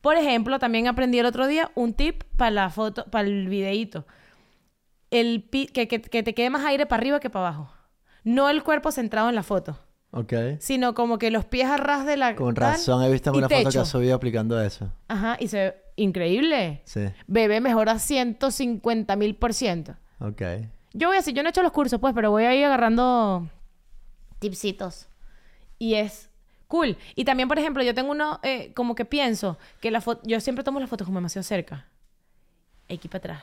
Por 0.05 0.17
ejemplo, 0.17 0.59
también 0.61 0.87
aprendí 0.87 1.19
el 1.19 1.25
otro 1.27 1.47
día 1.49 1.71
un 1.75 1.95
tip 1.95 2.23
para 2.37 2.51
la 2.53 2.69
foto, 2.71 3.07
para 3.07 3.27
el 3.27 3.49
videíto 3.49 4.05
el 5.11 5.43
pi- 5.49 5.67
que, 5.67 5.89
que- 5.89 6.03
que 6.03 6.23
te 6.23 6.35
quede 6.35 6.51
más 6.51 6.65
aire 6.65 6.85
para 6.87 7.01
arriba 7.01 7.21
que 7.21 7.31
para 7.31 7.47
abajo. 7.49 7.73
No 8.23 8.51
el 8.51 8.63
cuerpo 8.63 8.91
centrado 8.93 9.29
en 9.31 9.35
la 9.35 9.43
foto, 9.43 9.79
Ok. 10.11 10.33
sino 10.59 10.93
como 10.95 11.19
que 11.19 11.31
los 11.31 11.45
pies 11.47 11.69
a 11.71 11.77
ras 11.79 12.05
de 12.05 12.17
la... 12.19 12.35
Con 12.37 12.55
razón, 12.55 13.03
he 13.03 13.11
visto 13.11 13.31
una 13.33 13.49
foto 13.49 13.71
que 13.71 13.79
has 13.79 13.89
subido 13.89 14.15
aplicando 14.17 14.61
eso. 14.61 14.91
Ajá, 15.09 15.37
y 15.41 15.49
se 15.49 15.57
ve 15.59 15.75
increíble. 15.97 16.83
Sí. 16.85 17.07
Bebé 17.29 17.61
mejora 17.61 17.99
150 17.99 19.15
mil 19.17 19.37
por 19.37 19.55
ciento. 19.55 19.95
Ok. 20.21 20.43
Yo 20.93 21.09
voy 21.09 21.17
a 21.17 21.21
decir, 21.21 21.33
yo 21.35 21.43
no 21.43 21.49
he 21.49 21.51
hecho 21.51 21.63
los 21.63 21.73
cursos, 21.73 21.99
pues, 22.01 22.13
pero 22.13 22.31
voy 22.31 22.45
a 22.45 22.55
ir 22.55 22.65
agarrando 22.65 23.49
tipsitos. 24.39 25.07
Y 25.79 25.95
es 25.95 26.29
Cool. 26.69 26.97
Y 27.15 27.25
también, 27.25 27.49
por 27.49 27.59
ejemplo, 27.59 27.83
yo 27.83 27.95
tengo 27.95 28.11
uno, 28.11 28.41
eh, 28.43 28.73
como 28.75 28.95
que 28.95 29.05
pienso 29.05 29.59
que 29.81 29.91
la 29.91 30.01
foto, 30.01 30.23
yo 30.27 30.41
siempre 30.41 30.65
tomo 30.65 30.81
las 30.81 30.89
fotos 30.91 31.07
como 31.07 31.19
demasiado 31.19 31.43
cerca. 31.45 31.87
Aquí 32.89 33.09
para 33.09 33.19
atrás. 33.19 33.43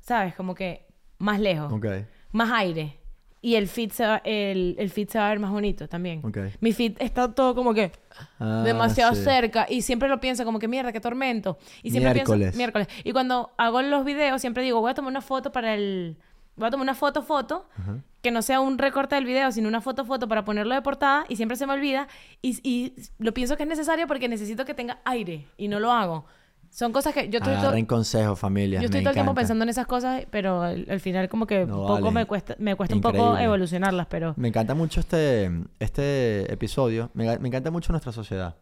¿Sabes? 0.00 0.34
Como 0.34 0.54
que 0.54 0.86
más 1.18 1.40
lejos. 1.40 1.72
Ok. 1.72 1.86
Más 2.32 2.50
aire. 2.52 2.98
Y 3.40 3.54
el 3.54 3.68
feed, 3.68 3.92
se 3.92 4.04
va, 4.04 4.20
el, 4.24 4.74
el 4.80 4.90
feed 4.90 5.08
se 5.10 5.18
va 5.18 5.26
a 5.26 5.28
ver 5.30 5.38
más 5.38 5.52
bonito 5.52 5.88
también. 5.88 6.24
Ok. 6.24 6.38
Mi 6.60 6.72
feed 6.72 6.96
está 6.98 7.32
todo 7.32 7.54
como 7.54 7.72
que 7.72 7.92
Ah, 8.40 8.62
demasiado 8.64 9.14
sí. 9.14 9.22
cerca 9.22 9.66
y 9.68 9.82
siempre 9.82 10.08
lo 10.08 10.18
pienso 10.18 10.44
como 10.44 10.58
que 10.58 10.66
mierda, 10.66 10.90
qué 10.92 11.00
tormento. 11.00 11.56
Y 11.84 11.90
siempre 11.92 12.14
Miércoles. 12.14 12.40
pienso 12.46 12.56
miércoles. 12.56 12.88
Y 13.04 13.12
cuando 13.12 13.52
hago 13.56 13.80
los 13.82 14.04
videos 14.04 14.40
siempre 14.40 14.64
digo, 14.64 14.80
voy 14.80 14.90
a 14.90 14.94
tomar 14.94 15.10
una 15.12 15.20
foto 15.20 15.52
para 15.52 15.74
el 15.74 16.16
voy 16.58 16.68
a 16.68 16.70
tomar 16.70 16.84
una 16.84 16.94
foto 16.94 17.22
foto 17.22 17.66
Ajá. 17.78 17.96
que 18.22 18.30
no 18.30 18.42
sea 18.42 18.60
un 18.60 18.78
recorte 18.78 19.14
del 19.14 19.24
video, 19.24 19.50
sino 19.52 19.68
una 19.68 19.80
foto 19.80 20.04
foto 20.04 20.28
para 20.28 20.44
ponerlo 20.44 20.74
de 20.74 20.82
portada 20.82 21.24
y 21.28 21.36
siempre 21.36 21.56
se 21.56 21.66
me 21.66 21.72
olvida 21.72 22.08
y, 22.42 22.58
y 22.68 22.94
lo 23.18 23.32
pienso 23.32 23.56
que 23.56 23.62
es 23.62 23.68
necesario 23.68 24.06
porque 24.06 24.28
necesito 24.28 24.64
que 24.64 24.74
tenga 24.74 24.98
aire 25.04 25.46
y 25.56 25.68
no 25.68 25.80
lo 25.80 25.92
hago. 25.92 26.26
Son 26.70 26.92
cosas 26.92 27.14
que 27.14 27.30
yo 27.30 27.38
estoy 27.38 27.54
todo, 27.54 27.62
Agarren 27.68 27.86
consejos, 27.86 28.38
familia. 28.38 28.78
yo 28.80 28.84
estoy 28.84 29.00
me 29.00 29.04
todo 29.04 29.10
el 29.12 29.14
tiempo 29.14 29.34
pensando 29.34 29.62
en 29.62 29.70
esas 29.70 29.86
cosas, 29.86 30.24
pero 30.30 30.60
al, 30.60 30.84
al 30.90 31.00
final 31.00 31.26
como 31.30 31.46
que 31.46 31.64
No, 31.64 31.78
poco 31.86 31.92
vale. 32.02 32.10
me 32.12 32.24
cuesta 32.26 32.56
me 32.58 32.76
cuesta 32.76 32.94
un 32.94 33.00
poco 33.00 33.16
Increíble. 33.16 33.44
evolucionarlas, 33.44 34.06
pero 34.08 34.34
Me 34.36 34.48
encanta 34.48 34.74
mucho 34.74 35.00
este, 35.00 35.50
este 35.78 36.52
episodio. 36.52 37.10
Me, 37.14 37.38
me 37.38 37.48
encanta 37.48 37.70
mucho 37.70 37.90
nuestra 37.92 38.12
sociedad. 38.12 38.56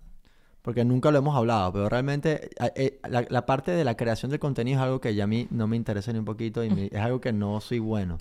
Porque 0.66 0.84
nunca 0.84 1.12
lo 1.12 1.18
hemos 1.18 1.36
hablado, 1.36 1.72
pero 1.72 1.88
realmente 1.88 2.50
eh, 2.74 2.98
la, 3.08 3.24
la 3.30 3.46
parte 3.46 3.70
de 3.70 3.84
la 3.84 3.96
creación 3.96 4.32
de 4.32 4.40
contenido 4.40 4.78
es 4.80 4.82
algo 4.84 5.00
que 5.00 5.14
ya 5.14 5.22
a 5.24 5.26
mí 5.28 5.46
no 5.50 5.68
me 5.68 5.76
interesa 5.76 6.12
ni 6.12 6.18
un 6.18 6.24
poquito 6.24 6.64
y 6.64 6.70
me- 6.70 6.86
es 6.86 6.98
algo 7.00 7.20
que 7.20 7.32
no 7.32 7.60
soy 7.60 7.78
bueno. 7.78 8.18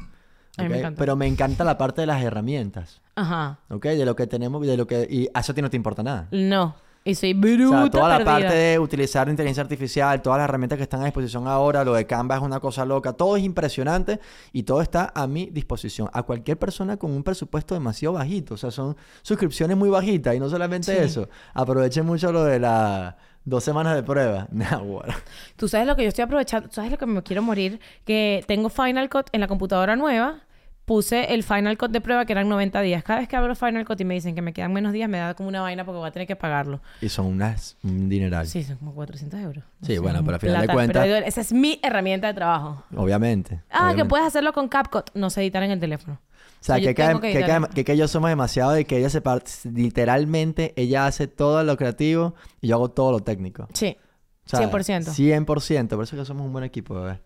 Pero 0.95 1.15
me 1.15 1.25
encanta 1.25 1.63
la 1.63 1.77
parte 1.77 2.01
de 2.01 2.07
las 2.07 2.21
herramientas, 2.23 3.01
ajá. 3.15 3.57
¿ok? 3.69 3.83
De 3.87 4.05
lo 4.05 4.15
que 4.15 4.27
tenemos, 4.27 4.65
de 4.65 4.77
lo 4.77 4.85
que... 4.85 5.07
Y 5.09 5.27
a 5.33 5.39
eso 5.39 5.51
a 5.53 5.55
ti 5.55 5.61
no 5.63 5.69
te 5.71 5.75
importa 5.75 6.03
nada. 6.03 6.27
No, 6.31 6.75
y 7.05 7.15
soy 7.15 7.33
O 7.33 7.37
bruta 7.37 7.81
sea, 7.83 7.89
toda 7.91 8.09
la 8.09 8.17
perdida. 8.17 8.31
parte 8.33 8.53
de 8.55 8.79
utilizar 8.79 9.29
inteligencia 9.29 9.61
artificial, 9.61 10.21
todas 10.21 10.39
las 10.39 10.49
herramientas 10.49 10.77
que 10.77 10.83
están 10.83 11.01
a 11.01 11.05
disposición 11.05 11.47
ahora, 11.47 11.85
lo 11.85 11.93
de 11.93 12.05
Canva 12.05 12.35
es 12.35 12.41
una 12.41 12.59
cosa 12.59 12.83
loca, 12.83 13.13
todo 13.13 13.37
es 13.37 13.43
impresionante 13.43 14.19
y 14.51 14.63
todo 14.63 14.81
está 14.81 15.11
a 15.15 15.27
mi 15.27 15.45
disposición. 15.51 16.09
A 16.11 16.23
cualquier 16.23 16.57
persona 16.57 16.97
con 16.97 17.11
un 17.11 17.23
presupuesto 17.23 17.75
demasiado 17.75 18.13
bajito, 18.15 18.55
o 18.55 18.57
sea, 18.57 18.71
son 18.71 18.97
suscripciones 19.21 19.77
muy 19.77 19.89
bajitas 19.89 20.35
y 20.35 20.39
no 20.39 20.49
solamente 20.49 20.93
Sí. 20.95 21.01
eso, 21.01 21.29
aprovechen 21.53 22.05
mucho 22.05 22.31
lo 22.31 22.43
de 22.43 22.59
las 22.59 23.13
dos 23.43 23.63
semanas 23.63 23.95
de 23.95 24.01
prueba. 24.01 24.47
Nah, 24.51 24.77
bueno. 24.79 25.13
Tú 25.55 25.67
sabes 25.67 25.85
lo 25.85 25.95
que 25.95 26.01
yo 26.01 26.09
estoy 26.09 26.23
aprovechando, 26.23 26.69
tú 26.69 26.75
sabes 26.75 26.89
lo 26.89 26.97
que 26.97 27.05
me 27.05 27.21
quiero 27.21 27.43
morir, 27.43 27.79
que 28.03 28.43
tengo 28.47 28.69
Final 28.69 29.09
Cut 29.09 29.27
en 29.31 29.41
la 29.41 29.47
computadora 29.47 29.95
nueva. 29.95 30.41
Puse 30.85 31.33
el 31.33 31.41
Final 31.43 31.77
Cut 31.79 31.89
de 31.91 31.99
prueba 31.99 32.25
que 32.25 32.33
eran 32.33 32.47
90 32.47 32.79
días. 32.81 33.03
Cada 33.03 33.19
vez 33.19 33.27
que 33.27 33.35
abro 33.35 33.55
Final 33.55 33.85
Cut 33.85 33.99
y 34.01 34.05
me 34.05 34.13
dicen 34.13 34.35
que 34.35 34.41
me 34.43 34.53
quedan 34.53 34.71
menos 34.71 34.93
días, 34.93 35.09
me 35.09 35.17
da 35.17 35.33
como 35.33 35.49
una 35.49 35.61
vaina 35.61 35.83
porque 35.83 35.97
voy 35.97 36.07
a 36.07 36.11
tener 36.11 36.27
que 36.27 36.35
pagarlo. 36.35 36.79
Y 37.01 37.09
son 37.09 37.25
unas, 37.25 37.75
un 37.83 38.07
dineral. 38.07 38.45
Sí, 38.45 38.63
son 38.63 38.77
como 38.77 38.93
400 38.93 39.39
euros. 39.39 39.63
No 39.81 39.87
Sí, 39.87 39.97
bueno, 39.97 40.21
pero 40.23 40.35
al 40.35 40.39
final 40.39 40.67
de 40.67 40.73
cuentas- 40.73 41.03
pero 41.03 41.15
digo, 41.15 41.27
esa 41.27 41.41
es 41.41 41.51
mi 41.53 41.79
herramienta 41.81 42.27
de 42.27 42.35
trabajo. 42.35 42.83
Obviamente. 42.95 43.61
Ah, 43.71 43.93
que 43.95 44.05
puedes 44.05 44.27
hacerlo 44.27 44.53
con 44.53 44.67
CapCut. 44.67 45.09
No 45.15 45.29
sé 45.31 45.41
editar 45.41 45.63
en 45.63 45.71
el 45.71 45.79
teléfono. 45.79 46.19
O 46.61 46.63
sea, 46.65 46.75
que, 46.79 46.93
que, 46.95 47.19
que 47.21 47.33
que, 47.45 47.67
que, 47.75 47.83
que 47.85 47.97
yo 47.97 48.07
somos 48.07 48.29
demasiado 48.29 48.71
de 48.71 48.85
que 48.85 48.97
ella 48.97 49.09
se 49.09 49.21
parte, 49.21 49.51
literalmente, 49.71 50.73
ella 50.77 51.05
hace 51.07 51.27
todo 51.27 51.63
lo 51.63 51.77
creativo 51.77 52.35
y 52.61 52.67
yo 52.69 52.75
hago 52.75 52.89
todo 52.91 53.11
lo 53.11 53.19
técnico. 53.21 53.67
Sí, 53.73 53.97
O 54.45 54.49
sea, 54.49 54.59
100%. 54.71 55.13
100%. 55.13 55.45
Por 55.45 55.57
eso 56.03 56.15
es 56.15 56.19
que 56.21 56.25
somos 56.25 56.45
un 56.45 56.51
buen 56.53 56.63
equipo, 56.63 56.95
bebé. 56.95 57.21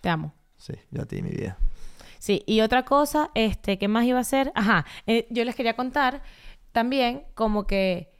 te 0.00 0.08
amo. 0.08 0.34
Sí, 0.56 0.74
yo 0.90 1.02
a 1.02 1.06
ti, 1.06 1.22
mi 1.22 1.30
vida. 1.30 1.56
Sí, 2.20 2.42
y 2.46 2.60
otra 2.60 2.84
cosa, 2.84 3.30
este, 3.34 3.78
¿qué 3.78 3.88
más 3.88 4.04
iba 4.04 4.18
a 4.18 4.20
hacer? 4.20 4.52
Ajá, 4.54 4.84
eh, 5.06 5.26
yo 5.30 5.44
les 5.44 5.54
quería 5.56 5.74
contar 5.74 6.22
también 6.70 7.24
como 7.34 7.66
que, 7.66 8.12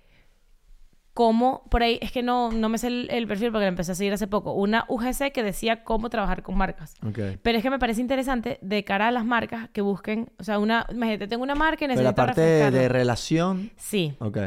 cómo, 1.12 1.64
por 1.70 1.82
ahí, 1.82 1.98
es 2.00 2.10
que 2.12 2.22
no, 2.22 2.50
no 2.50 2.68
me 2.70 2.78
sé 2.78 2.86
el, 2.86 3.08
el 3.10 3.26
perfil 3.26 3.50
porque 3.52 3.64
la 3.64 3.68
empecé 3.68 3.92
a 3.92 3.94
seguir 3.94 4.12
hace 4.14 4.26
poco, 4.26 4.54
una 4.54 4.86
UGC 4.88 5.32
que 5.32 5.42
decía 5.42 5.84
cómo 5.84 6.08
trabajar 6.08 6.42
con 6.42 6.56
marcas. 6.56 6.94
Ok. 7.06 7.18
Pero 7.42 7.58
es 7.58 7.62
que 7.62 7.68
me 7.68 7.78
parece 7.78 8.00
interesante 8.00 8.58
de 8.62 8.84
cara 8.84 9.08
a 9.08 9.10
las 9.10 9.24
marcas 9.26 9.68
que 9.70 9.82
busquen, 9.82 10.30
o 10.38 10.44
sea, 10.44 10.58
una, 10.58 10.86
imagínate, 10.90 11.28
tengo 11.28 11.42
una 11.42 11.54
marca 11.54 11.84
y 11.84 11.88
Pero 11.88 12.00
necesito 12.00 12.10
la 12.10 12.14
parte 12.14 12.40
refrescarla. 12.40 12.78
de 12.80 12.88
relación... 12.88 13.70
Sí, 13.76 14.14
Ok. 14.18 14.38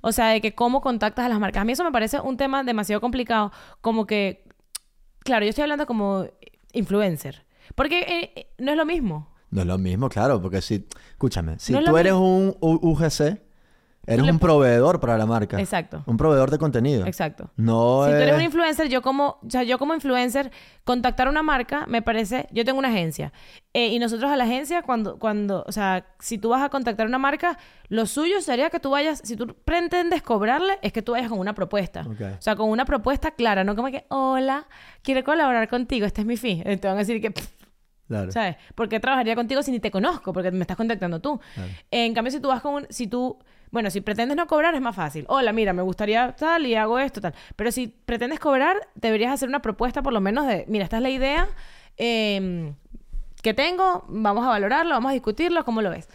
o 0.00 0.12
sea, 0.12 0.28
de 0.28 0.40
que 0.40 0.54
cómo 0.54 0.80
contactas 0.80 1.26
a 1.26 1.28
las 1.28 1.38
marcas. 1.38 1.60
A 1.60 1.64
mí 1.64 1.72
eso 1.72 1.84
me 1.84 1.92
parece 1.92 2.18
un 2.18 2.36
tema 2.38 2.64
demasiado 2.64 3.00
complicado, 3.02 3.52
como 3.82 4.06
que, 4.06 4.44
claro, 5.20 5.44
yo 5.44 5.50
estoy 5.50 5.62
hablando 5.62 5.86
como 5.86 6.24
influencer, 6.72 7.44
porque 7.74 8.00
eh, 8.00 8.32
eh, 8.36 8.46
no 8.58 8.70
es 8.72 8.76
lo 8.76 8.84
mismo. 8.84 9.28
No 9.50 9.60
es 9.60 9.66
lo 9.66 9.76
mismo, 9.78 10.08
claro, 10.08 10.40
porque 10.40 10.62
si... 10.62 10.86
Escúchame, 11.10 11.58
si 11.58 11.72
No 11.72 11.84
tú 11.84 11.96
eres 11.98 12.14
un 12.14 12.56
U- 12.60 12.78
UGC, 12.90 13.38
eres 14.06 14.28
un 14.28 14.38
proveedor 14.38 14.98
para 15.00 15.16
la 15.16 15.26
marca. 15.26 15.60
Exacto. 15.60 16.02
Un 16.06 16.16
proveedor 16.16 16.50
de 16.50 16.58
contenido. 16.58 17.06
Exacto. 17.06 17.50
No 17.56 18.04
Si 18.04 18.10
tú 18.10 18.16
eres 18.16 18.30
es- 18.30 18.36
un 18.36 18.42
influencer, 18.42 18.88
yo 18.88 19.00
como, 19.02 19.38
o 19.46 19.50
sea, 19.50 19.62
yo 19.62 19.78
como 19.78 19.94
influencer, 19.94 20.50
contactar 20.84 21.28
una 21.28 21.42
marca, 21.42 21.86
me 21.86 22.02
parece, 22.02 22.48
yo 22.52 22.64
tengo 22.64 22.78
una 22.78 22.88
agencia. 22.88 23.32
eh, 23.74 23.88
y 23.88 23.98
nosotros 23.98 24.30
a 24.30 24.36
la 24.36 24.44
agencia, 24.44 24.82
cuando, 24.82 25.18
cuando, 25.18 25.64
o 25.66 25.72
sea, 25.72 26.04
si 26.18 26.36
tú 26.36 26.50
vas 26.50 26.62
a 26.62 26.68
contactar 26.68 27.06
a 27.06 27.08
una 27.08 27.18
marca, 27.18 27.56
lo 27.88 28.04
suyo 28.06 28.40
sería 28.42 28.68
que 28.70 28.78
tú 28.80 28.90
vayas, 28.90 29.20
si 29.24 29.34
tú 29.36 29.54
pretendes 29.64 30.22
cobrarle, 30.22 30.78
es 30.82 30.92
que 30.92 31.00
tú 31.00 31.12
vayas 31.12 31.30
con 31.30 31.38
una 31.38 31.54
propuesta. 31.54 32.04
O 32.08 32.42
sea, 32.42 32.54
con 32.56 32.68
una 32.68 32.84
propuesta 32.84 33.30
clara, 33.30 33.64
no 33.64 33.74
como 33.76 33.88
que, 33.88 34.04
hola, 34.08 34.66
quiero 35.02 35.24
colaborar 35.24 35.68
contigo, 35.68 36.04
este 36.06 36.20
es 36.20 36.26
mi 36.26 36.36
fee. 36.36 36.62
Eh, 36.66 36.76
Te 36.76 36.86
van 36.88 36.96
a 36.96 37.00
decir 37.00 37.20
que, 37.20 37.30
pff, 37.30 37.46
Claro. 38.08 38.30
¿sabes? 38.30 38.56
¿Por 38.74 38.90
qué 38.90 39.00
trabajaría 39.00 39.34
contigo 39.34 39.62
si 39.62 39.70
ni 39.70 39.80
te 39.80 39.90
conozco? 39.90 40.34
Porque 40.34 40.50
me 40.50 40.60
estás 40.60 40.76
contactando 40.76 41.20
tú. 41.20 41.40
Claro. 41.54 41.70
En 41.90 42.12
cambio, 42.12 42.30
si 42.30 42.40
tú 42.40 42.48
vas 42.48 42.60
con 42.60 42.74
un... 42.74 42.86
Si 42.90 43.06
tú... 43.06 43.38
Bueno, 43.72 43.90
si 43.90 44.02
pretendes 44.02 44.36
no 44.36 44.46
cobrar 44.46 44.74
es 44.74 44.82
más 44.82 44.94
fácil. 44.94 45.24
Hola, 45.28 45.52
mira, 45.52 45.72
me 45.72 45.80
gustaría 45.80 46.36
tal 46.36 46.66
y 46.66 46.74
hago 46.74 46.98
esto, 46.98 47.22
tal. 47.22 47.34
Pero 47.56 47.72
si 47.72 47.88
pretendes 47.88 48.38
cobrar, 48.38 48.76
deberías 48.94 49.32
hacer 49.32 49.48
una 49.48 49.62
propuesta 49.62 50.02
por 50.02 50.12
lo 50.12 50.20
menos 50.20 50.46
de... 50.46 50.66
Mira, 50.68 50.84
esta 50.84 50.98
es 50.98 51.02
la 51.02 51.08
idea 51.08 51.48
eh, 51.96 52.74
que 53.42 53.54
tengo, 53.54 54.04
vamos 54.08 54.44
a 54.44 54.48
valorarlo, 54.50 54.94
vamos 54.94 55.08
a 55.10 55.14
discutirlo, 55.14 55.64
¿cómo 55.64 55.80
lo 55.80 55.88
ves? 55.88 56.06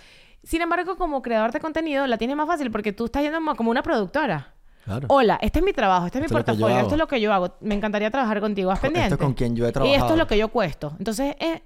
Sin 0.43 0.61
embargo, 0.61 0.97
como 0.97 1.23
creador 1.23 1.51
de 1.51 1.59
contenido, 1.59 2.05
la 2.05 2.19
tienes 2.19 2.37
más 2.37 2.45
fácil 2.45 2.69
porque 2.69 2.93
tú 2.93 3.05
estás 3.05 3.23
yendo 3.23 3.39
como 3.55 3.71
una 3.71 3.81
productora. 3.81 4.53
Claro. 4.85 5.07
Hola, 5.09 5.39
este 5.41 5.57
es 5.59 5.65
mi 5.65 5.73
trabajo, 5.73 6.05
este 6.05 6.19
es 6.19 6.21
mi 6.21 6.25
Esto 6.27 6.35
portafolio, 6.35 6.77
esto 6.77 6.93
es 6.93 6.97
lo 6.99 7.07
que 7.07 7.19
yo 7.19 7.33
hago. 7.33 7.55
Me 7.59 7.73
encantaría 7.73 8.11
trabajar 8.11 8.39
contigo. 8.39 8.69
¿Haz 8.71 8.77
Esto 8.77 8.87
es 8.87 8.93
pendiente? 8.93 9.17
con 9.17 9.33
quien 9.33 9.55
yo 9.55 9.65
he 9.65 9.67
Y 9.67 9.69
esto 9.69 9.79
trabajado. 9.81 10.13
es 10.13 10.19
lo 10.19 10.27
que 10.27 10.37
yo 10.37 10.47
cuesto. 10.49 10.95
Entonces, 10.99 11.35
eh, 11.39 11.63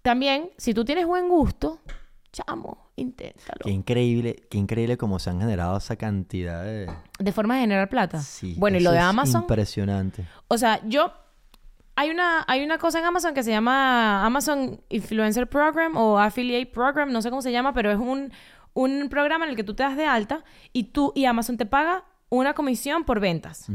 también, 0.00 0.50
si 0.56 0.72
tú 0.72 0.84
tienes 0.84 1.06
buen 1.06 1.28
gusto, 1.28 1.80
chamo, 2.32 2.87
inténtalo. 3.00 3.60
Qué 3.64 3.70
increíble, 3.70 4.36
qué 4.50 4.58
increíble 4.58 4.96
cómo 4.96 5.18
se 5.18 5.30
han 5.30 5.40
generado 5.40 5.76
esa 5.78 5.96
cantidad 5.96 6.64
de... 6.64 6.90
De 7.18 7.32
forma 7.32 7.54
de 7.54 7.60
generar 7.62 7.88
plata. 7.88 8.20
Sí. 8.20 8.54
bueno, 8.58 8.78
y 8.78 8.80
lo 8.80 8.90
de 8.90 8.98
es 8.98 9.04
Amazon. 9.04 9.42
Impresionante. 9.42 10.24
O 10.48 10.58
sea, 10.58 10.80
yo. 10.86 11.12
Hay 11.96 12.10
una, 12.10 12.44
hay 12.46 12.62
una 12.62 12.78
cosa 12.78 13.00
en 13.00 13.06
Amazon 13.06 13.34
que 13.34 13.42
se 13.42 13.50
llama 13.50 14.24
Amazon 14.24 14.80
Influencer 14.88 15.48
Program 15.48 15.96
o 15.96 16.16
Affiliate 16.18 16.66
Program, 16.66 17.10
no 17.10 17.22
sé 17.22 17.30
cómo 17.30 17.42
se 17.42 17.50
llama, 17.50 17.74
pero 17.74 17.90
es 17.90 17.98
un, 17.98 18.30
un 18.74 19.08
programa 19.08 19.46
en 19.46 19.50
el 19.50 19.56
que 19.56 19.64
tú 19.64 19.74
te 19.74 19.82
das 19.82 19.96
de 19.96 20.04
alta 20.06 20.44
y 20.72 20.84
tú 20.84 21.12
y 21.16 21.24
Amazon 21.24 21.56
te 21.56 21.66
paga 21.66 22.04
una 22.28 22.54
comisión 22.54 23.02
por 23.04 23.18
ventas. 23.18 23.68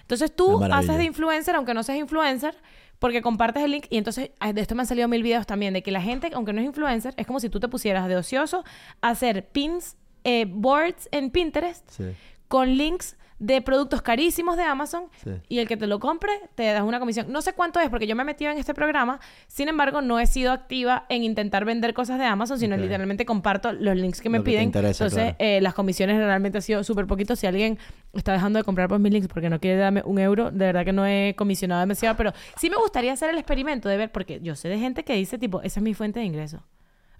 Entonces 0.00 0.34
tú 0.34 0.64
haces 0.64 0.96
de 0.96 1.04
influencer, 1.04 1.54
aunque 1.54 1.72
no 1.72 1.82
seas 1.84 1.98
influencer, 1.98 2.56
porque 2.98 3.20
compartes 3.22 3.62
el 3.64 3.72
link. 3.72 3.86
Y 3.90 3.98
entonces, 3.98 4.30
de 4.54 4.60
esto 4.60 4.74
me 4.74 4.82
han 4.82 4.86
salido 4.86 5.08
mil 5.08 5.22
videos 5.22 5.46
también, 5.46 5.74
de 5.74 5.82
que 5.82 5.90
la 5.90 6.00
gente, 6.00 6.30
aunque 6.32 6.52
no 6.52 6.60
es 6.60 6.66
influencer, 6.66 7.14
es 7.16 7.26
como 7.26 7.40
si 7.40 7.48
tú 7.48 7.60
te 7.60 7.68
pusieras 7.68 8.08
de 8.08 8.16
ocioso 8.16 8.64
a 9.02 9.08
hacer 9.10 9.48
pins, 9.48 9.96
eh, 10.24 10.46
boards 10.48 11.08
en 11.12 11.30
Pinterest 11.30 11.88
Sí. 11.90 12.04
con 12.48 12.76
links 12.76 13.16
de 13.40 13.62
productos 13.62 14.02
carísimos 14.02 14.56
de 14.56 14.64
Amazon 14.64 15.04
Sí. 15.22 15.30
y 15.48 15.58
el 15.60 15.68
que 15.68 15.76
te 15.76 15.86
lo 15.86 16.00
compre 16.00 16.32
te 16.56 16.64
das 16.72 16.82
una 16.82 16.98
comisión. 16.98 17.30
No 17.30 17.40
sé 17.40 17.52
cuánto 17.52 17.78
es 17.78 17.88
porque 17.88 18.06
yo 18.08 18.16
me 18.16 18.22
he 18.22 18.26
metido 18.26 18.50
en 18.50 18.58
este 18.58 18.74
programa, 18.74 19.20
sin 19.46 19.68
embargo 19.68 20.00
no 20.02 20.18
he 20.18 20.26
sido 20.26 20.50
activa 20.50 21.06
en 21.08 21.22
intentar 21.22 21.64
vender 21.64 21.94
cosas 21.94 22.18
de 22.18 22.24
Amazon, 22.24 22.58
sino 22.58 22.76
literalmente 22.76 23.24
comparto 23.24 23.72
los 23.72 23.94
links 23.96 24.20
que 24.20 24.28
me 24.28 24.38
Lo 24.38 24.44
que 24.44 24.50
te 24.50 24.50
piden. 24.56 24.64
interesa, 24.64 25.04
Entonces 25.04 25.34
claro. 25.36 25.50
eh, 25.56 25.60
las 25.60 25.74
comisiones 25.74 26.16
realmente 26.16 26.58
han 26.58 26.62
sido 26.62 26.82
súper 26.82 27.06
poquito. 27.06 27.36
Si 27.36 27.46
alguien 27.46 27.78
está 28.12 28.32
dejando 28.32 28.58
de 28.58 28.64
comprar 28.64 28.88
por 28.88 28.98
mis 28.98 29.12
links 29.12 29.28
porque 29.28 29.48
no 29.50 29.60
quiere 29.60 29.76
darme 29.76 30.02
un 30.04 30.18
euro, 30.18 30.50
de 30.50 30.58
verdad 30.66 30.84
que 30.84 30.92
no 30.92 31.06
he 31.06 31.34
comisionado 31.36 31.80
demasiado, 31.80 32.16
pero 32.16 32.32
sí 32.56 32.68
me 32.70 32.76
gustaría 32.76 33.12
hacer 33.12 33.30
el 33.30 33.38
experimento 33.38 33.88
de 33.88 33.96
ver, 33.98 34.10
porque 34.10 34.40
yo 34.42 34.56
sé 34.56 34.68
de 34.68 34.78
gente 34.78 35.04
que 35.04 35.14
dice 35.14 35.38
tipo, 35.38 35.60
esa 35.62 35.78
es 35.78 35.84
mi 35.84 35.94
fuente 35.94 36.18
de 36.18 36.26
ingreso. 36.26 36.64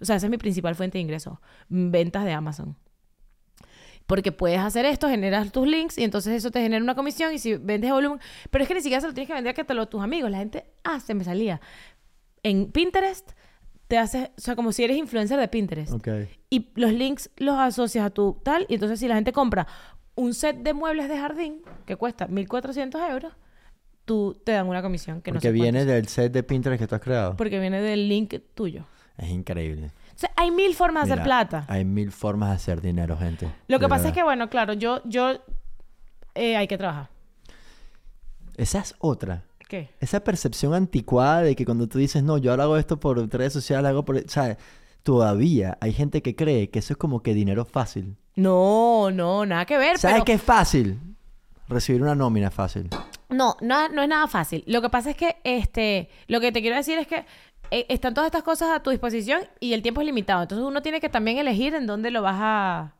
O 0.01 0.05
sea, 0.05 0.17
esa 0.17 0.25
es 0.27 0.29
mi 0.31 0.37
principal 0.37 0.75
fuente 0.75 0.97
de 0.97 1.01
ingreso. 1.01 1.39
mm, 1.69 1.91
Ventas 1.91 2.25
de 2.25 2.33
Amazon. 2.33 2.75
Porque 4.09 4.31
puedes 4.31 4.57
hacer 4.57 4.87
esto, 4.87 5.07
generas 5.07 5.51
tus 5.51 5.67
links 5.67 5.95
y 5.99 6.03
entonces 6.03 6.33
eso 6.33 6.49
te 6.49 6.59
genera 6.59 6.83
una 6.83 6.95
comisión 6.95 7.31
y 7.31 7.37
si 7.37 7.57
vendes 7.57 7.91
volumen... 7.91 8.19
Pero 8.49 8.63
es 8.63 8.67
que 8.67 8.73
ni 8.73 8.81
siquiera 8.81 9.01
se 9.01 9.05
lo 9.05 9.13
tienes 9.13 9.27
que 9.27 9.35
vender 9.35 9.51
a 9.51 9.53
que 9.53 9.63
te 9.63 9.75
lo 9.75 9.87
tus 9.87 10.01
amigos. 10.01 10.31
La 10.31 10.39
gente, 10.39 10.65
ah, 10.83 10.99
se 10.99 11.13
me 11.13 11.23
salía. 11.23 11.61
En 12.41 12.71
Pinterest 12.71 13.33
te 13.87 13.99
haces, 13.99 14.31
o 14.35 14.41
sea, 14.41 14.55
como 14.55 14.71
si 14.71 14.83
eres 14.83 14.97
influencer 14.97 15.39
de 15.39 15.47
Pinterest. 15.47 15.93
Ok. 15.93 16.07
Y 16.49 16.69
los 16.73 16.91
links 16.91 17.29
los 17.37 17.59
asocias 17.59 18.03
a 18.03 18.09
tu 18.09 18.41
tal. 18.43 18.65
Y 18.67 18.73
entonces 18.73 18.99
si 18.99 19.07
la 19.07 19.13
gente 19.13 19.31
compra 19.31 19.67
un 20.15 20.33
set 20.33 20.57
de 20.57 20.73
muebles 20.73 21.07
de 21.07 21.15
jardín 21.15 21.61
que 21.85 21.95
cuesta 21.95 22.27
1.400 22.27 23.11
euros, 23.11 23.33
tú 24.05 24.41
te 24.43 24.53
dan 24.53 24.67
una 24.67 24.81
comisión 24.81 25.21
que 25.21 25.29
no 25.29 25.35
Porque 25.35 25.49
sé 25.49 25.51
viene 25.51 25.85
del 25.85 26.07
set 26.07 26.31
de 26.31 26.41
Pinterest 26.41 26.81
que 26.81 26.87
tú 26.87 26.95
has 26.95 27.01
creado. 27.01 27.37
Porque 27.37 27.59
viene 27.59 27.79
del 27.79 28.09
link 28.09 28.33
tuyo. 28.55 28.85
Es 29.19 29.29
increíble. 29.29 29.91
O 30.19 30.21
sea, 30.21 30.31
hay 30.35 30.51
mil 30.51 30.75
formas 30.75 31.07
de 31.07 31.13
hacer 31.13 31.23
plata. 31.23 31.63
Hay 31.69 31.85
mil 31.85 32.11
formas 32.11 32.49
de 32.49 32.55
hacer 32.55 32.81
dinero, 32.81 33.15
gente. 33.15 33.49
Lo 33.69 33.79
que 33.79 33.87
pasa 33.87 34.09
es 34.09 34.13
que, 34.13 34.21
bueno, 34.21 34.49
claro, 34.49 34.73
yo, 34.73 35.01
yo, 35.05 35.39
eh, 36.35 36.57
hay 36.57 36.67
que 36.67 36.77
trabajar. 36.77 37.09
Esa 38.57 38.79
es 38.79 38.95
otra. 38.99 39.45
¿Qué? 39.69 39.91
Esa 40.01 40.19
percepción 40.19 40.73
anticuada 40.73 41.43
de 41.43 41.55
que 41.55 41.63
cuando 41.63 41.87
tú 41.87 41.99
dices, 41.99 42.21
no, 42.21 42.37
yo 42.37 42.51
ahora 42.51 42.63
hago 42.63 42.75
esto 42.75 42.99
por 42.99 43.17
redes 43.31 43.53
sociales, 43.53 43.87
hago 43.87 44.03
por... 44.03 44.29
¿Sabes? 44.29 44.57
Todavía 45.03 45.77
hay 45.79 45.93
gente 45.93 46.21
que 46.21 46.35
cree 46.35 46.69
que 46.69 46.79
eso 46.79 46.91
es 46.91 46.97
como 46.97 47.23
que 47.23 47.33
dinero 47.33 47.63
fácil. 47.63 48.17
No, 48.35 49.11
no, 49.11 49.45
nada 49.45 49.65
que 49.65 49.77
ver. 49.77 49.99
¿Sabes 49.99 50.15
pero... 50.15 50.25
qué 50.25 50.33
es 50.33 50.41
fácil? 50.41 50.99
Recibir 51.69 52.01
una 52.01 52.13
nómina 52.13 52.51
fácil. 52.51 52.89
No, 53.29 53.55
no, 53.61 53.87
no 53.89 54.01
es 54.01 54.09
nada 54.09 54.27
fácil. 54.27 54.63
Lo 54.67 54.81
que 54.81 54.89
pasa 54.89 55.11
es 55.11 55.15
que, 55.15 55.37
este, 55.43 56.09
lo 56.27 56.41
que 56.41 56.51
te 56.51 56.61
quiero 56.61 56.75
decir 56.75 56.97
es 56.97 57.07
que 57.07 57.25
eh, 57.71 57.85
están 57.89 58.13
todas 58.13 58.27
estas 58.27 58.43
cosas 58.43 58.69
a 58.69 58.81
tu 58.81 58.89
disposición 58.89 59.41
y 59.59 59.73
el 59.73 59.81
tiempo 59.81 60.01
es 60.01 60.05
limitado. 60.07 60.41
Entonces 60.43 60.65
uno 60.65 60.81
tiene 60.81 60.99
que 60.99 61.09
también 61.09 61.37
elegir 61.37 61.73
en 61.75 61.85
dónde 61.87 62.11
lo 62.11 62.21
vas 62.21 62.37
a, 62.39 62.93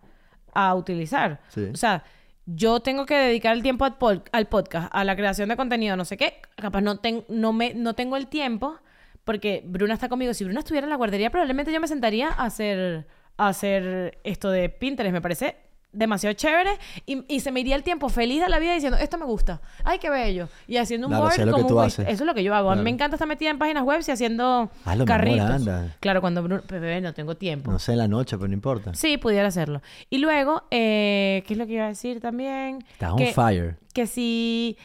a 0.54 0.76
utilizar. 0.76 1.40
Sí. 1.50 1.66
O 1.74 1.78
sea, 1.78 2.04
yo 2.46 2.80
tengo 2.80 3.06
que 3.06 3.16
dedicar 3.16 3.54
el 3.56 3.62
tiempo 3.62 3.86
al, 3.86 3.98
pod- 4.00 4.24
al 4.32 4.48
podcast, 4.48 4.90
a 4.92 5.04
la 5.04 5.16
creación 5.16 5.50
de 5.50 5.56
contenido, 5.58 5.96
no 5.96 6.06
sé 6.06 6.18
qué. 6.18 6.42
Capaz 6.56 6.82
no, 6.82 6.98
ten- 7.00 7.26
no, 7.30 7.54
me, 7.54 7.74
no 7.74 7.94
tengo 7.94 8.18
el 8.18 8.28
tiempo 8.28 8.78
porque 9.24 9.62
Bruna 9.66 9.94
está 9.94 10.10
conmigo. 10.10 10.34
Si 10.34 10.44
Bruna 10.44 10.60
estuviera 10.60 10.86
en 10.86 10.90
la 10.90 10.96
guardería, 10.96 11.30
probablemente 11.30 11.72
yo 11.72 11.80
me 11.80 11.88
sentaría 11.88 12.30
a 12.30 12.46
hacer, 12.46 13.08
a 13.38 13.50
hacer 13.50 14.18
esto 14.24 14.50
de 14.50 14.70
Pinterest. 14.70 15.14
Me 15.14 15.22
parece 15.22 15.58
demasiado 15.92 16.34
chévere 16.34 16.72
y, 17.08 17.24
y 17.28 17.40
se 17.40 17.52
me 17.52 17.62
iría 17.62 17.76
el 17.76 17.82
tiempo 17.84 18.10
feliz 18.10 18.42
de 18.42 18.48
la 18.50 18.60
vida 18.60 18.74
diciendo 18.76 18.98
esto 19.00 19.18
me 19.18 19.26
gusta 19.26 19.60
ay 19.84 19.98
qué 19.98 20.10
bello 20.12 20.48
y 20.68 20.78
haciendo 20.78 21.08
un 21.08 21.12
Claro, 21.14 21.24
board 21.26 21.52
como 21.52 21.68
tú 21.68 21.80
un 21.80 21.86
haces. 21.86 22.08
eso 22.08 22.24
es 22.24 22.28
lo 22.28 22.36
que 22.36 22.44
yo 22.44 22.54
hago 22.54 22.70
a 22.70 22.76
mí 22.76 22.84
me 22.84 22.92
encanta 22.92 23.16
estar 23.16 23.28
metida 23.28 23.50
en 23.50 23.58
páginas 23.58 23.84
web 23.84 24.02
y 24.08 24.12
haciendo 24.12 24.70
Hazlo, 24.86 24.92
amor, 25.04 25.06
carritos. 25.08 25.62
claro 26.00 26.22
cuando 26.22 26.44
bebé 26.44 27.02
no 27.02 27.14
tengo 27.14 27.36
tiempo. 27.38 27.72
No 27.72 27.80
sé, 27.80 27.94
en 27.94 27.98
la 27.98 28.08
noche, 28.08 28.38
pero 28.38 28.48
no 28.48 28.54
importa. 28.54 28.94
sí 28.94 29.18
pudiera 29.18 29.48
hacerlo. 29.48 29.82
Y 30.12 30.20
luego 30.20 30.64
eh, 30.70 31.44
qué 31.48 31.54
es 31.56 31.58
lo 31.58 31.66
que 31.66 31.74
iba 31.74 31.86
a 31.86 31.90
decir 31.90 32.20
también 32.22 32.86
Estás 32.92 33.12
on 33.14 33.26
fire. 33.34 33.78
que 33.94 34.06
si 34.06 34.78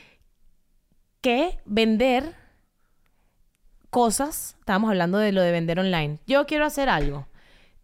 que 1.20 1.58
vender 1.66 2.34
cosas 3.90 4.56
estábamos 4.60 4.90
hablando 4.90 5.18
de 5.18 5.32
lo 5.32 5.42
de 5.42 5.52
vender 5.52 5.78
online. 5.78 6.18
Yo 6.26 6.46
quiero 6.46 6.64
hacer 6.66 6.88
algo 6.88 7.26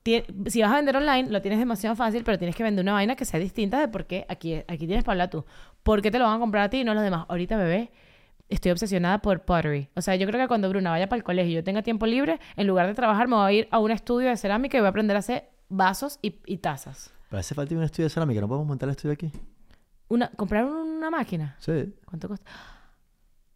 si 0.04 0.62
vas 0.62 0.72
a 0.72 0.76
vender 0.76 0.96
online, 0.96 1.30
lo 1.30 1.42
tienes 1.42 1.58
demasiado 1.58 1.94
fácil, 1.96 2.24
pero 2.24 2.38
tienes 2.38 2.56
que 2.56 2.62
vender 2.62 2.82
una 2.82 2.92
vaina 2.92 3.16
que 3.16 3.24
sea 3.24 3.38
distinta 3.38 3.78
de 3.78 3.88
por 3.88 4.06
qué 4.06 4.24
aquí, 4.28 4.54
aquí 4.54 4.86
tienes 4.86 5.04
para 5.04 5.14
hablar 5.14 5.30
tú. 5.30 5.44
¿Por 5.82 6.02
qué 6.02 6.10
te 6.10 6.18
lo 6.18 6.24
van 6.24 6.36
a 6.36 6.38
comprar 6.38 6.64
a 6.64 6.70
ti 6.70 6.78
y 6.78 6.84
no 6.84 6.92
a 6.92 6.94
los 6.94 7.04
demás? 7.04 7.26
Ahorita, 7.28 7.56
bebé, 7.56 7.90
estoy 8.48 8.72
obsesionada 8.72 9.18
por 9.18 9.42
pottery. 9.42 9.88
O 9.94 10.02
sea, 10.02 10.16
yo 10.16 10.26
creo 10.26 10.40
que 10.40 10.48
cuando 10.48 10.68
Bruna 10.68 10.90
vaya 10.90 11.08
para 11.08 11.18
el 11.18 11.24
colegio 11.24 11.52
y 11.52 11.54
yo 11.56 11.64
tenga 11.64 11.82
tiempo 11.82 12.06
libre, 12.06 12.40
en 12.56 12.66
lugar 12.66 12.86
de 12.86 12.94
trabajar, 12.94 13.28
me 13.28 13.36
voy 13.36 13.44
a 13.44 13.52
ir 13.52 13.68
a 13.70 13.78
un 13.78 13.90
estudio 13.90 14.28
de 14.28 14.36
cerámica 14.36 14.76
y 14.76 14.80
voy 14.80 14.86
a 14.86 14.90
aprender 14.90 15.16
a 15.16 15.20
hacer 15.20 15.48
vasos 15.68 16.18
y, 16.22 16.36
y 16.46 16.58
tazas. 16.58 17.12
Pero 17.28 17.40
hace 17.40 17.54
falta 17.54 17.74
un 17.74 17.82
estudio 17.82 18.06
de 18.06 18.10
cerámica. 18.10 18.40
¿No 18.40 18.48
podemos 18.48 18.66
montar 18.66 18.88
el 18.88 18.96
estudio 18.96 19.12
aquí? 19.12 19.30
Una, 20.08 20.28
¿Comprar 20.30 20.64
una 20.64 21.10
máquina? 21.10 21.56
Sí. 21.60 21.94
¿Cuánto 22.04 22.26
cuesta? 22.26 22.50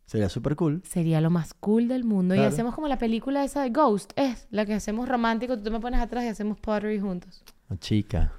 Sería 0.07 0.29
súper 0.29 0.55
cool. 0.57 0.83
Sería 0.85 1.21
lo 1.21 1.31
más 1.31 1.55
cool 1.55 1.89
del 1.89 2.05
mundo. 2.05 2.35
Y 2.35 2.39
hacemos 2.41 2.75
como 2.75 2.89
la 2.89 2.99
película 2.99 3.43
esa 3.43 3.63
de 3.63 3.71
Ghost. 3.71 4.13
Es 4.17 4.47
la 4.51 4.67
que 4.67 4.75
hacemos 4.75 5.09
romántico. 5.09 5.59
Tú 5.59 5.71
me 5.71 5.81
pones 5.81 6.01
atrás 6.01 6.25
y 6.25 6.29
hacemos 6.29 6.59
pottery 6.61 7.01
juntos. 7.01 7.43
No, 7.69 7.77
chica. 7.77 8.33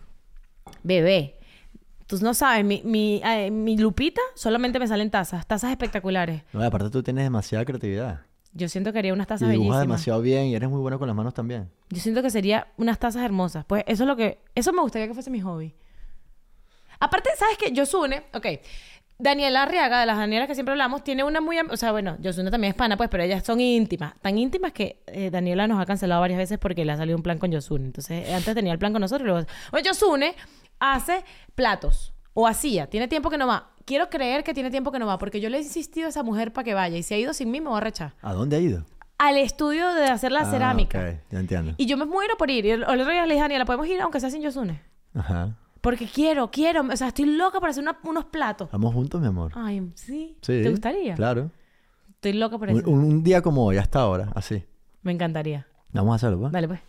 Bebé. 0.84 1.39
Tú 2.07 2.18
no 2.22 2.36
sabes, 2.36 2.63
mi, 2.63 2.84
mi, 2.84 3.20
eh, 3.26 3.49
mi 3.49 3.78
lupita 3.78 4.22
solamente 4.36 4.78
me 4.78 4.88
salen 4.88 5.09
tazas. 5.09 5.47
Tazas 5.47 5.72
espectaculares. 5.72 6.43
No, 6.53 6.61
y 6.61 6.66
aparte 6.66 6.91
tú 6.91 7.01
tienes 7.01 7.24
demasiada 7.24 7.66
creatividad. 7.66 8.22
Yo 8.53 8.70
siento 8.70 8.93
que 8.93 8.99
haría 8.99 9.11
unas 9.11 9.26
Y 9.26 9.30
tazas 9.30 9.49
dibujas 9.49 9.57
bellísimas. 9.57 9.82
demasiado 9.82 10.22
bien 10.22 10.45
y 10.45 10.55
eres 10.55 10.70
muy 10.70 10.80
bueno 10.80 10.99
con 10.99 11.07
las 11.07 11.16
manos 11.18 11.34
también. 11.34 11.72
Yo 11.89 11.99
siento 11.99 12.22
que 12.22 12.30
sería 12.30 12.68
unas 12.78 12.99
tazas 12.99 13.24
hermosas. 13.24 13.66
Pues 13.66 13.84
eso 13.88 14.03
es 14.03 14.07
lo 14.07 14.16
que... 14.16 14.38
Eso 14.53 14.72
me 14.72 14.82
gustaría 14.82 15.07
que 15.07 15.13
fuese 15.16 15.32
mi 15.32 15.41
hobby. 15.41 15.74
Aparte, 16.99 17.32
¿sabes 17.38 17.57
qué? 17.57 17.74
Yosune... 17.74 18.24
Ok. 18.34 18.45
Daniela 19.18 19.63
Arriaga, 19.63 20.01
de 20.01 20.05
las 20.05 20.18
Danielas 20.18 20.47
que 20.47 20.55
siempre 20.55 20.74
hablamos, 20.74 21.03
tiene 21.03 21.24
una 21.24 21.39
muy... 21.39 21.57
am- 21.57 21.70
O 21.72 21.78
sea, 21.78 21.91
bueno, 21.91 22.18
Yosune 22.20 22.51
también 22.51 22.72
es 22.72 22.76
pana, 22.76 22.97
pues, 22.97 23.09
pero 23.09 23.24
ellas 23.24 23.43
son 23.45 23.61
íntimas. 23.61 24.13
Tan 24.22 24.38
íntimas 24.38 24.74
que 24.74 25.01
eh, 25.07 25.30
Daniela 25.32 25.68
nos 25.68 25.80
ha 25.82 25.86
cancelado 25.86 26.20
varias 26.22 26.38
veces 26.38 26.57
porque 26.59 26.84
le 26.84 26.91
ha 26.91 26.97
salido 26.97 27.16
un 27.18 27.24
plan 27.24 27.38
con 27.38 27.49
Yosune. 27.51 27.86
Entonces, 27.86 28.30
antes 28.34 28.53
tenía 28.53 28.74
el 28.74 28.80
plan 28.80 28.91
con 28.91 29.01
nosotros 29.01 29.26
y 29.26 29.32
luego... 29.32 29.47
Bueno, 29.72 29.86
Yosune 29.88 30.36
hace 30.80 31.24
platos. 31.55 32.13
O 32.34 32.47
hacía. 32.47 32.88
Tiene 32.88 33.07
tiempo 33.07 33.30
que 33.30 33.38
no 33.38 33.47
va. 33.47 33.70
Quiero 33.86 34.09
creer 34.09 34.43
que 34.43 34.53
tiene 34.53 34.70
tiempo 34.70 34.91
que 34.91 34.99
no 34.99 35.05
va 35.07 35.18
porque 35.18 35.39
yo 35.39 35.49
le 35.49 35.57
he 35.57 35.61
insistido 35.61 36.07
a 36.07 36.09
esa 36.09 36.22
mujer 36.24 36.51
para 36.51 36.66
que 36.66 36.74
vaya. 36.74 36.97
Y 36.97 37.03
si 37.03 37.13
ha 37.13 37.18
ido 37.18 37.34
sin 37.34 37.49
mí, 37.51 37.61
me 37.61 37.70
va 37.70 37.78
a 37.78 37.82
rechar. 37.82 38.13
¿A 38.22 38.34
dónde 38.34 38.57
ha 38.57 38.59
ido? 38.59 38.84
Al 39.18 39.38
estudio 39.38 39.93
de 39.93 40.07
hacer 40.07 40.34
la 40.34 40.41
Ah, 40.41 40.51
cerámica. 40.51 40.99
ok, 40.99 41.32
ya 41.32 41.39
entiendo. 41.39 41.74
Y 41.78 41.86
yo 41.86 41.95
me 41.95 42.03
muero 42.03 42.36
por 42.38 42.49
ir. 42.51 42.66
Y 42.66 42.72
el, 42.72 42.84
el 42.84 42.99
otro 42.99 43.11
día 43.13 43.26
le 43.26 43.36
dije, 43.36 43.43
Daniela, 43.43 43.63
¿podemos 43.63 43.88
ir 43.88 44.01
aunque 44.01 44.20
sea 44.20 44.30
sin 44.30 44.41
Yosune? 44.41 44.82
Ajá. 45.13 45.55
Porque 45.86 46.06
quiero, 46.08 46.52
quiero. 46.52 46.82
O 46.82 46.98
sea, 46.98 47.08
estoy 47.08 47.26
loca 47.38 47.62
por 47.62 47.70
hacer 47.70 47.82
una- 47.84 47.98
unos 48.04 48.26
platos. 48.26 48.70
Vamos 48.72 48.94
juntos, 48.94 49.22
mi 49.22 49.28
amor. 49.28 49.52
Ay, 49.56 49.90
¿sí? 49.96 50.36
Sí. 50.42 50.62
¿Te 50.64 50.70
gustaría? 50.70 51.16
Claro. 51.16 51.50
Estoy 52.10 52.34
loca 52.34 52.58
por 52.58 52.70
eso. 52.70 52.90
un- 52.90 53.00
un 53.04 53.24
día 53.24 53.42
como 53.42 53.64
hoy, 53.66 53.78
hasta 53.78 54.00
ahora, 54.00 54.32
así. 54.36 54.66
Me 55.04 55.12
encantaría. 55.14 55.66
Vamos 55.94 56.12
a 56.12 56.16
hacerlo, 56.16 56.40
¿pues? 56.42 56.52
Dale, 56.52 56.68
pues. 56.68 56.80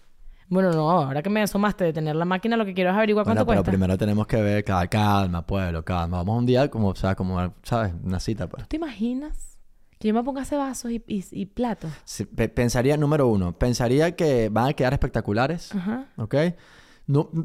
Bueno, 0.49 0.73
no, 0.73 0.89
ahora 0.91 1.23
que 1.23 1.29
me 1.31 1.43
asomaste 1.43 1.85
de 1.85 1.93
tener 1.93 2.17
la 2.17 2.25
máquina, 2.25 2.57
lo 2.57 2.65
que 2.65 2.73
quiero 2.73 2.91
es 2.91 2.97
averiguar 2.97 3.25
Bueno, 3.25 3.39
cuánto 3.41 3.51
pero 3.51 3.61
cuesta. 3.63 3.71
primero 3.73 3.99
tenemos 3.99 4.27
que 4.27 4.41
ver, 4.41 4.65
calma, 4.89 5.45
pueblo, 5.47 5.85
calma. 5.85 6.19
Vamos 6.19 6.39
un 6.39 6.47
día 6.47 6.69
como, 6.71 6.89
o 6.89 6.95
sea, 6.95 7.15
como, 7.15 7.53
¿sabes? 7.65 7.93
Una 8.03 8.19
cita, 8.21 8.49
pues. 8.49 8.67
¿Te 8.69 8.77
imaginas? 8.77 9.59
Que 9.99 10.09
yo 10.09 10.15
me 10.15 10.23
ponga 10.23 10.43
hacer 10.43 10.59
vasos 10.59 10.91
y, 10.93 11.03
y- 11.09 11.25
y 11.33 11.47
platos. 11.47 11.91
Sí, 12.05 12.25
pe- 12.27 12.49
pensaría, 12.49 12.97
número 12.97 13.27
uno, 13.29 13.59
pensaría 13.59 14.15
que 14.15 14.49
van 14.49 14.69
a 14.69 14.73
quedar 14.75 14.93
espectaculares, 14.93 15.75
Ajá. 15.75 16.07
¿ok? 16.17 16.35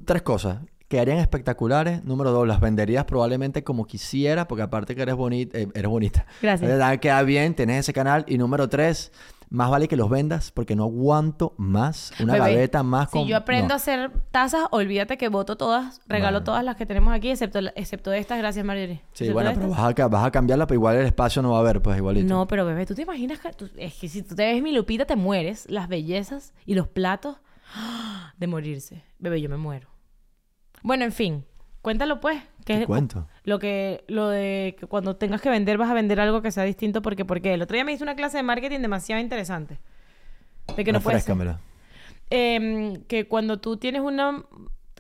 Tres 0.05 0.21
cosas. 0.21 0.59
Quedarían 0.91 1.19
espectaculares. 1.19 2.03
Número 2.03 2.31
dos, 2.31 2.45
las 2.45 2.59
venderías 2.59 3.05
probablemente 3.05 3.63
como 3.63 3.85
quisieras, 3.87 4.45
porque 4.47 4.63
aparte 4.63 4.93
que 4.93 5.01
eres 5.03 5.15
bonita, 5.15 5.57
eh, 5.57 5.69
eres 5.73 5.89
bonita. 5.89 6.25
Gracias. 6.41 6.69
¿Verdad? 6.69 6.99
Queda 6.99 7.23
bien, 7.23 7.55
tenés 7.55 7.79
ese 7.79 7.93
canal. 7.93 8.25
Y 8.27 8.37
número 8.37 8.67
tres, 8.67 9.13
más 9.49 9.69
vale 9.69 9.87
que 9.87 9.95
los 9.95 10.09
vendas, 10.09 10.51
porque 10.51 10.75
no 10.75 10.83
aguanto 10.83 11.53
más 11.55 12.11
una 12.19 12.33
Bebé, 12.33 12.55
gaveta 12.55 12.83
más 12.83 13.07
con... 13.07 13.23
Si 13.23 13.29
yo 13.29 13.37
aprendo 13.37 13.69
no. 13.69 13.73
a 13.75 13.77
hacer 13.77 14.11
tazas, 14.31 14.65
olvídate 14.71 15.17
que 15.17 15.29
voto 15.29 15.55
todas, 15.55 16.01
regalo 16.07 16.39
Bueno. 16.39 16.43
todas 16.43 16.63
las 16.65 16.75
que 16.75 16.85
tenemos 16.85 17.13
aquí, 17.13 17.29
excepto, 17.31 17.59
excepto 17.75 18.11
estas, 18.11 18.37
gracias 18.39 18.65
Marjorie. 18.65 19.01
Sí, 19.13 19.29
bueno, 19.29 19.51
pero 19.55 19.69
vas 19.69 19.97
a, 19.97 20.07
vas 20.09 20.25
a 20.25 20.31
cambiarla, 20.31 20.67
pero 20.67 20.75
igual 20.77 20.97
el 20.97 21.05
espacio 21.05 21.41
no 21.41 21.51
va 21.51 21.57
a 21.57 21.61
haber, 21.61 21.81
pues 21.81 21.97
igualito. 21.97 22.27
No, 22.33 22.47
pero 22.47 22.65
bebé, 22.65 22.85
¿tú 22.85 22.95
te 22.95 23.03
imaginas 23.03 23.39
que 23.39 23.53
tú- 23.53 23.69
es 23.77 23.93
que 23.93 24.09
si 24.09 24.23
tú 24.23 24.35
te 24.35 24.43
ves 24.45 24.61
mi 24.61 24.73
Lupita 24.73 25.05
te 25.05 25.15
mueres? 25.15 25.69
Las 25.69 25.87
bellezas 25.87 26.53
y 26.65 26.73
los 26.75 26.89
platos 26.89 27.37
¡ah! 27.75 28.33
de 28.37 28.47
morirse. 28.47 29.03
Bebé, 29.19 29.39
yo 29.41 29.49
me 29.49 29.55
muero. 29.57 29.87
Bueno, 30.83 31.03
en 31.05 31.11
fin, 31.11 31.45
cuéntalo 31.81 32.19
pues. 32.19 32.41
Te 32.63 32.81
es 32.81 32.85
cuento. 32.85 33.27
lo 33.43 33.57
que 33.57 34.03
lo 34.07 34.29
de 34.29 34.75
que 34.79 34.85
cuando 34.85 35.15
tengas 35.15 35.41
que 35.41 35.49
vender 35.49 35.77
vas 35.79 35.89
a 35.89 35.93
vender 35.95 36.19
algo 36.19 36.41
que 36.43 36.51
sea 36.51 36.63
distinto 36.63 37.01
porque 37.01 37.25
porque 37.25 37.53
el 37.55 37.61
otro 37.63 37.73
día 37.75 37.83
me 37.83 37.91
hizo 37.91 38.03
una 38.03 38.15
clase 38.15 38.37
de 38.37 38.43
marketing 38.43 38.79
demasiado 38.81 39.19
interesante. 39.21 39.79
De 40.77 40.83
que 40.83 40.91
no 40.93 41.01
puedes 41.01 41.25
Refrescamela. 41.25 41.59
em, 42.29 43.03
que 43.07 43.27
cuando 43.27 43.59
tú 43.59 43.77
tienes 43.77 44.01
una 44.01 44.43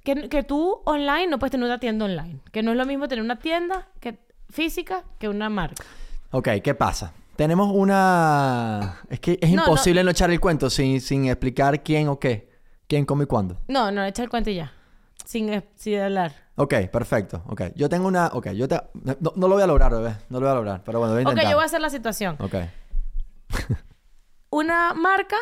que, 0.03 0.27
que 0.29 0.43
tú 0.43 0.81
online 0.85 1.27
no 1.27 1.37
puedes 1.37 1.51
tener 1.51 1.65
una 1.65 1.79
tienda 1.79 2.05
online, 2.05 2.39
que 2.51 2.63
no 2.63 2.71
es 2.71 2.77
lo 2.77 2.85
mismo 2.85 3.07
tener 3.07 3.23
una 3.23 3.37
tienda 3.37 3.87
que 3.99 4.17
física 4.49 5.03
que 5.19 5.29
una 5.29 5.49
marca. 5.49 5.83
Ok, 6.31 6.49
¿qué 6.63 6.73
pasa? 6.73 7.13
Tenemos 7.35 7.71
una... 7.73 8.99
Es 9.09 9.19
que 9.19 9.37
es 9.41 9.51
No, 9.51 9.61
imposible 9.63 10.03
no, 10.03 10.11
echar 10.11 10.31
el 10.31 10.39
cuento 10.39 10.69
sin, 10.69 10.99
sin 11.01 11.25
explicar 11.27 11.83
quién 11.83 12.07
o 12.07 12.19
qué. 12.19 12.49
Quién, 12.87 13.05
cómo 13.05 13.23
y 13.23 13.25
cuándo. 13.25 13.57
No, 13.67 13.91
no, 13.91 14.03
echa 14.03 14.23
el 14.23 14.29
cuento 14.29 14.49
y 14.49 14.55
ya. 14.55 14.73
Sin, 15.25 15.63
sin 15.75 15.99
hablar. 15.99 16.33
Ok, 16.55 16.73
perfecto. 16.91 17.43
Ok, 17.47 17.61
yo 17.75 17.89
tengo 17.89 18.07
una... 18.07 18.27
Ok, 18.27 18.49
yo 18.51 18.67
te... 18.67 18.79
No, 19.19 19.33
no 19.35 19.47
lo 19.47 19.55
voy 19.55 19.63
a 19.63 19.67
lograr, 19.67 19.91
bebé. 19.91 20.15
No 20.29 20.39
lo 20.39 20.45
voy 20.47 20.51
a 20.51 20.55
lograr. 20.55 20.81
Pero 20.83 20.99
bueno, 20.99 21.13
voy 21.13 21.21
a 21.21 21.25
Ok, 21.25 21.29
intentar. 21.31 21.51
yo 21.51 21.57
voy 21.57 21.63
a 21.63 21.65
hacer 21.65 21.81
la 21.81 21.89
situación. 21.89 22.35
Ok. 22.39 22.55
Una 24.49 24.93
marca 24.93 25.37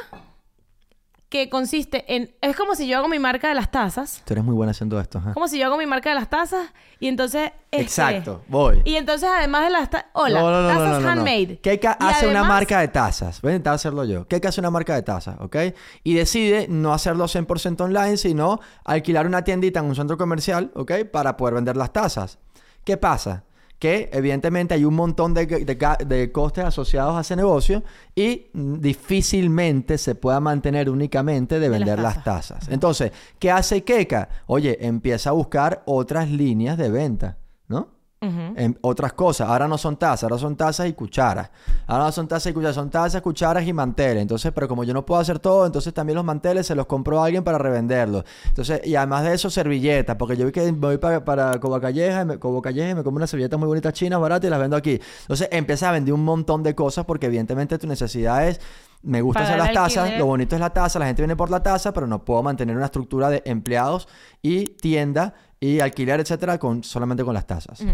que 1.30 1.48
consiste 1.48 2.04
en... 2.16 2.32
Es 2.42 2.56
como 2.56 2.74
si 2.74 2.88
yo 2.88 2.98
hago 2.98 3.08
mi 3.08 3.20
marca 3.20 3.50
de 3.50 3.56
las 3.56 3.70
tazas. 3.70 4.24
Tú 4.26 4.34
eres 4.34 4.44
muy 4.44 4.56
buena 4.56 4.72
haciendo 4.72 5.00
esto, 5.00 5.20
ajá. 5.20 5.34
Como 5.34 5.48
si 5.48 5.60
yo 5.60 5.68
hago 5.68 5.78
mi 5.78 5.86
marca 5.86 6.10
de 6.10 6.16
las 6.16 6.28
tazas 6.28 6.74
y 7.00 7.08
entonces... 7.08 7.52
este, 7.70 7.84
Exacto, 7.84 8.44
voy. 8.48 8.82
Y 8.84 8.96
entonces 8.96 9.30
además 9.32 9.66
de 9.66 9.70
las 9.70 9.90
tazas... 9.92 10.08
Hola, 10.14 10.42
No, 10.42 10.50
no, 10.50 10.62
no, 10.64 10.68
tazas 10.68 11.06
handmade. 11.06 11.60
Keika 11.62 11.92
hace 11.92 12.28
una 12.28 12.44
marca 12.44 12.80
de 12.80 12.88
tazas. 12.88 13.42
Voy 13.42 13.52
a 13.52 13.56
intentar 13.56 13.76
hacerlo 13.76 14.06
yo. 14.06 14.28
Keika 14.28 14.50
hace 14.50 14.60
una 14.60 14.72
marca 14.72 14.96
de 14.96 15.04
tazas, 15.04 15.36
¿ok? 15.40 15.56
Y 16.04 16.16
decide 16.16 16.68
no 16.68 16.94
hacerlo 16.94 17.26
100% 17.26 17.82
online, 17.82 18.18
sino 18.18 18.60
alquilar 18.84 19.28
una 19.28 19.44
tiendita 19.44 19.82
en 19.82 19.86
un 19.86 19.96
centro 19.96 20.18
comercial, 20.18 20.72
¿ok? 20.74 20.92
Para 21.12 21.38
poder 21.38 21.54
vender 21.54 21.78
las 21.78 21.94
tazas. 21.94 22.40
¿Qué 22.84 22.98
pasa? 22.98 23.44
Que 23.80 24.10
evidentemente 24.12 24.74
hay 24.74 24.86
un 24.86 24.94
montón 24.94 25.34
de, 25.34 25.46
de 25.46 26.32
costes 26.32 26.66
asociados 26.66 27.16
a 27.16 27.22
ese 27.22 27.36
negocio 27.36 27.84
y 28.14 28.48
difícilmente 28.54 29.98
se 29.98 30.16
pueda 30.16 30.40
mantener 30.42 30.90
únicamente 30.90 31.60
de 31.60 31.70
vender 31.70 31.98
las 32.00 32.24
tazas. 32.24 32.60
tazas. 32.60 32.74
Entonces, 32.74 33.12
¿qué 33.40 33.50
hace 33.50 33.84
Keka? 33.84 34.30
Oye, 34.48 34.86
empieza 34.86 35.30
a 35.30 35.34
buscar 35.34 35.82
otras 35.86 36.30
líneas 36.30 36.78
de 36.78 36.92
venta, 36.92 37.38
¿no? 37.68 37.99
En 38.22 38.78
otras 38.82 39.14
cosas. 39.14 39.48
Ahora 39.48 39.68
no 39.68 39.78
son 39.78 39.96
tazas, 39.96 40.24
ahora 40.24 40.38
son 40.38 40.58
tazas 40.58 40.88
y 40.88 40.94
cucharas. 40.94 41.50
Ahora 41.88 42.06
no 42.06 42.12
son 42.12 42.28
tazas 42.28 42.52
y 42.52 42.54
cucharas, 42.54 42.76
son 42.76 42.90
tazas, 42.90 43.22
cucharas 43.22 43.66
y 43.66 43.72
manteles. 43.72 44.22
Entonces, 44.22 44.52
pero 44.54 44.68
como 44.68 44.84
yo 44.84 44.94
no 44.94 45.06
puedo 45.06 45.22
hacer 45.22 45.40
todo, 45.40 45.66
entonces 45.66 45.94
también 45.94 46.16
los 46.16 46.26
manteles 46.26 46.68
se 46.68 46.76
los 46.76 46.86
compro 46.86 47.22
a 47.22 47.26
alguien 47.26 47.44
para 47.46 47.58
revenderlos. 47.58 48.26
Entonces, 48.46 48.82
y 48.86 48.96
además 48.96 49.24
de 49.24 49.34
eso, 49.34 49.50
servilletas, 49.50 50.18
porque 50.18 50.36
yo 50.36 50.46
vi 50.46 50.52
que 50.52 50.70
me 50.70 50.72
voy 50.72 50.98
para, 50.98 51.24
para 51.24 51.60
Cobo 51.62 51.80
Calleja, 51.80 52.22
y 52.22 52.26
me, 52.26 52.40
Cobo 52.40 52.62
Calleja 52.62 52.90
y 52.90 52.96
me 52.96 53.04
como 53.04 53.18
unas 53.18 53.30
servilletas 53.30 53.58
muy 53.58 53.68
bonitas 53.68 53.94
chinas, 53.94 54.20
baratas 54.20 54.48
y 54.48 54.50
las 54.50 54.60
vendo 54.60 54.76
aquí. 54.76 55.00
Entonces, 55.22 55.48
empecé 55.52 55.86
a 55.86 55.92
vender 55.92 56.14
un 56.14 56.26
montón 56.26 56.62
de 56.62 56.76
cosas 56.76 57.06
porque 57.06 57.28
evidentemente 57.28 57.78
tu 57.78 57.88
necesidad 57.88 58.48
es... 58.48 58.60
Me 59.02 59.22
gusta 59.22 59.44
hacer 59.44 59.58
las 59.58 59.72
tazas, 59.72 59.98
alquiler. 60.00 60.20
lo 60.20 60.26
bonito 60.26 60.56
es 60.56 60.60
la 60.60 60.72
taza, 60.72 61.00
la 61.00 61.06
gente 61.06 61.22
viene 61.22 61.38
por 61.38 61.50
la 61.50 61.64
taza, 61.64 61.94
pero 61.94 62.06
no 62.06 62.26
puedo 62.26 62.44
mantener 62.44 62.76
una 62.76 62.84
estructura 62.84 63.30
de 63.30 63.42
empleados 63.46 64.10
y 64.42 64.66
tienda 64.66 65.36
y 65.60 65.80
alquiler, 65.80 66.20
etcétera, 66.20 66.58
con, 66.58 66.84
solamente 66.84 67.24
con 67.24 67.34
las 67.34 67.46
tazas. 67.48 67.82
Ujú. 67.82 67.92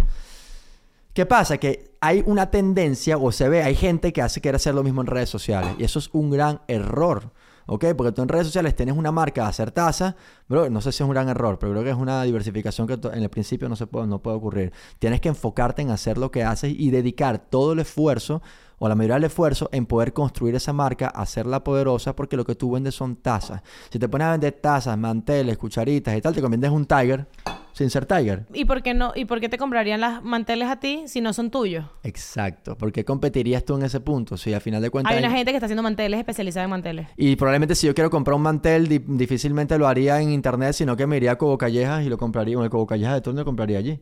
¿Qué 1.14 1.26
pasa? 1.26 1.58
Que 1.58 1.96
hay 2.02 2.24
una 2.26 2.52
tendencia, 2.52 3.18
o 3.18 3.32
se 3.32 3.48
ve, 3.48 3.64
hay 3.64 3.76
gente 3.76 4.12
que 4.12 4.22
hace 4.22 4.42
querer 4.42 4.56
hacer 4.56 4.76
lo 4.76 4.84
mismo 4.84 5.00
en 5.00 5.08
redes 5.08 5.30
sociales. 5.30 5.74
Y 5.80 5.86
eso 5.86 5.98
es 6.00 6.10
un 6.12 6.30
gran 6.30 6.60
error. 6.68 7.32
¿Ok? 7.68 7.86
Porque 7.98 8.12
tú 8.12 8.22
en 8.22 8.28
redes 8.28 8.48
sociales 8.48 8.76
tienes 8.76 8.96
una 8.96 9.12
marca 9.12 9.44
de 9.44 9.48
hacer 9.48 9.72
taza, 9.72 10.16
bro, 10.48 10.70
no 10.70 10.82
sé 10.82 10.92
si 10.92 10.98
es 10.98 11.08
un 11.08 11.10
gran 11.10 11.30
error, 11.30 11.58
pero 11.58 11.72
creo 11.72 11.84
que 11.84 11.90
es 11.90 11.96
una 11.96 12.22
diversificación 12.22 12.86
que 12.86 12.94
en 12.94 13.24
el 13.24 13.30
principio 13.30 13.68
no 13.70 13.76
se 13.76 13.88
puede, 13.88 14.06
no 14.06 14.22
puede 14.22 14.38
ocurrir. 14.38 14.74
Tienes 15.00 15.20
que 15.20 15.30
enfocarte 15.30 15.82
en 15.82 15.90
hacer 15.90 16.20
lo 16.20 16.30
que 16.30 16.44
haces 16.44 16.74
y 16.78 16.92
dedicar 16.92 17.40
todo 17.40 17.74
el 17.74 17.80
esfuerzo, 17.80 18.44
o 18.80 18.90
la 18.90 18.96
mayoría 18.96 19.16
del 19.16 19.26
esfuerzo, 19.26 19.70
en 19.72 19.86
poder 19.86 20.14
construir 20.14 20.56
esa 20.56 20.74
marca, 20.74 21.08
hacerla 21.08 21.64
poderosa, 21.64 22.16
porque 22.16 22.36
lo 22.38 22.46
que 22.46 22.56
tú 22.56 22.72
vendes 22.72 22.96
son 22.96 23.16
tazas. 23.18 23.62
Si 23.90 24.00
te 24.00 24.10
pones 24.10 24.28
a 24.28 24.32
vender 24.32 24.54
tazas, 24.54 24.98
manteles, 24.98 25.58
cucharitas 25.58 26.16
y 26.16 26.22
tal, 26.22 26.34
te 26.34 26.42
conviertes 26.42 26.70
en 26.70 26.76
un 26.76 26.86
tiger 26.86 27.28
sin 27.72 27.90
ser 27.90 28.06
tiger. 28.06 28.46
¿Y 28.54 28.64
por 28.64 28.82
qué 28.82 28.94
no? 28.94 29.12
¿Y 29.16 29.26
por 29.26 29.42
qué 29.42 29.50
te 29.50 29.58
comprarían 29.58 30.00
las 30.00 30.24
manteles 30.24 30.70
a 30.70 30.80
ti 30.80 31.04
si 31.08 31.20
no 31.20 31.34
son 31.34 31.52
tuyos? 31.52 31.86
Exacto. 32.04 32.78
¿Por 32.78 32.94
qué 32.94 33.04
competirías 33.04 33.66
tú 33.66 33.76
en 33.76 33.84
ese 33.84 34.00
punto? 34.00 34.38
Si 34.38 34.54
al 34.54 34.62
final 34.62 34.82
de 34.82 34.90
cuentas... 34.90 35.12
Hay 35.14 35.20
una 35.20 35.30
gente 35.32 35.52
que 35.52 35.58
está 35.58 35.66
haciendo 35.66 35.84
manteles 35.84 36.20
especializada 36.20 36.64
en 36.64 36.70
manteles. 36.70 37.08
Y 37.18 37.36
probablemente 37.36 37.76
si 37.76 37.88
yo 37.88 37.94
quiero 37.94 38.10
comprar 38.10 38.36
un 38.36 38.44
mantel, 38.44 38.88
di- 38.88 39.00
difícilmente 39.06 39.78
lo 39.78 39.88
haría 39.88 40.22
en 40.22 40.32
internet, 40.32 40.72
sino 40.74 40.96
que 40.96 41.06
me 41.06 41.18
iría 41.18 41.34
a 41.34 41.38
Cobo 41.38 41.58
Callejas 41.58 42.06
y 42.06 42.10
lo 42.10 42.18
compraría. 42.18 42.56
En 42.56 42.64
el 42.64 42.70
Cobo 42.70 42.88
Callejas 42.88 43.16
de 43.16 43.22
turno 43.22 43.42
lo 43.42 43.46
compraría 43.46 43.78
allí. 43.78 44.00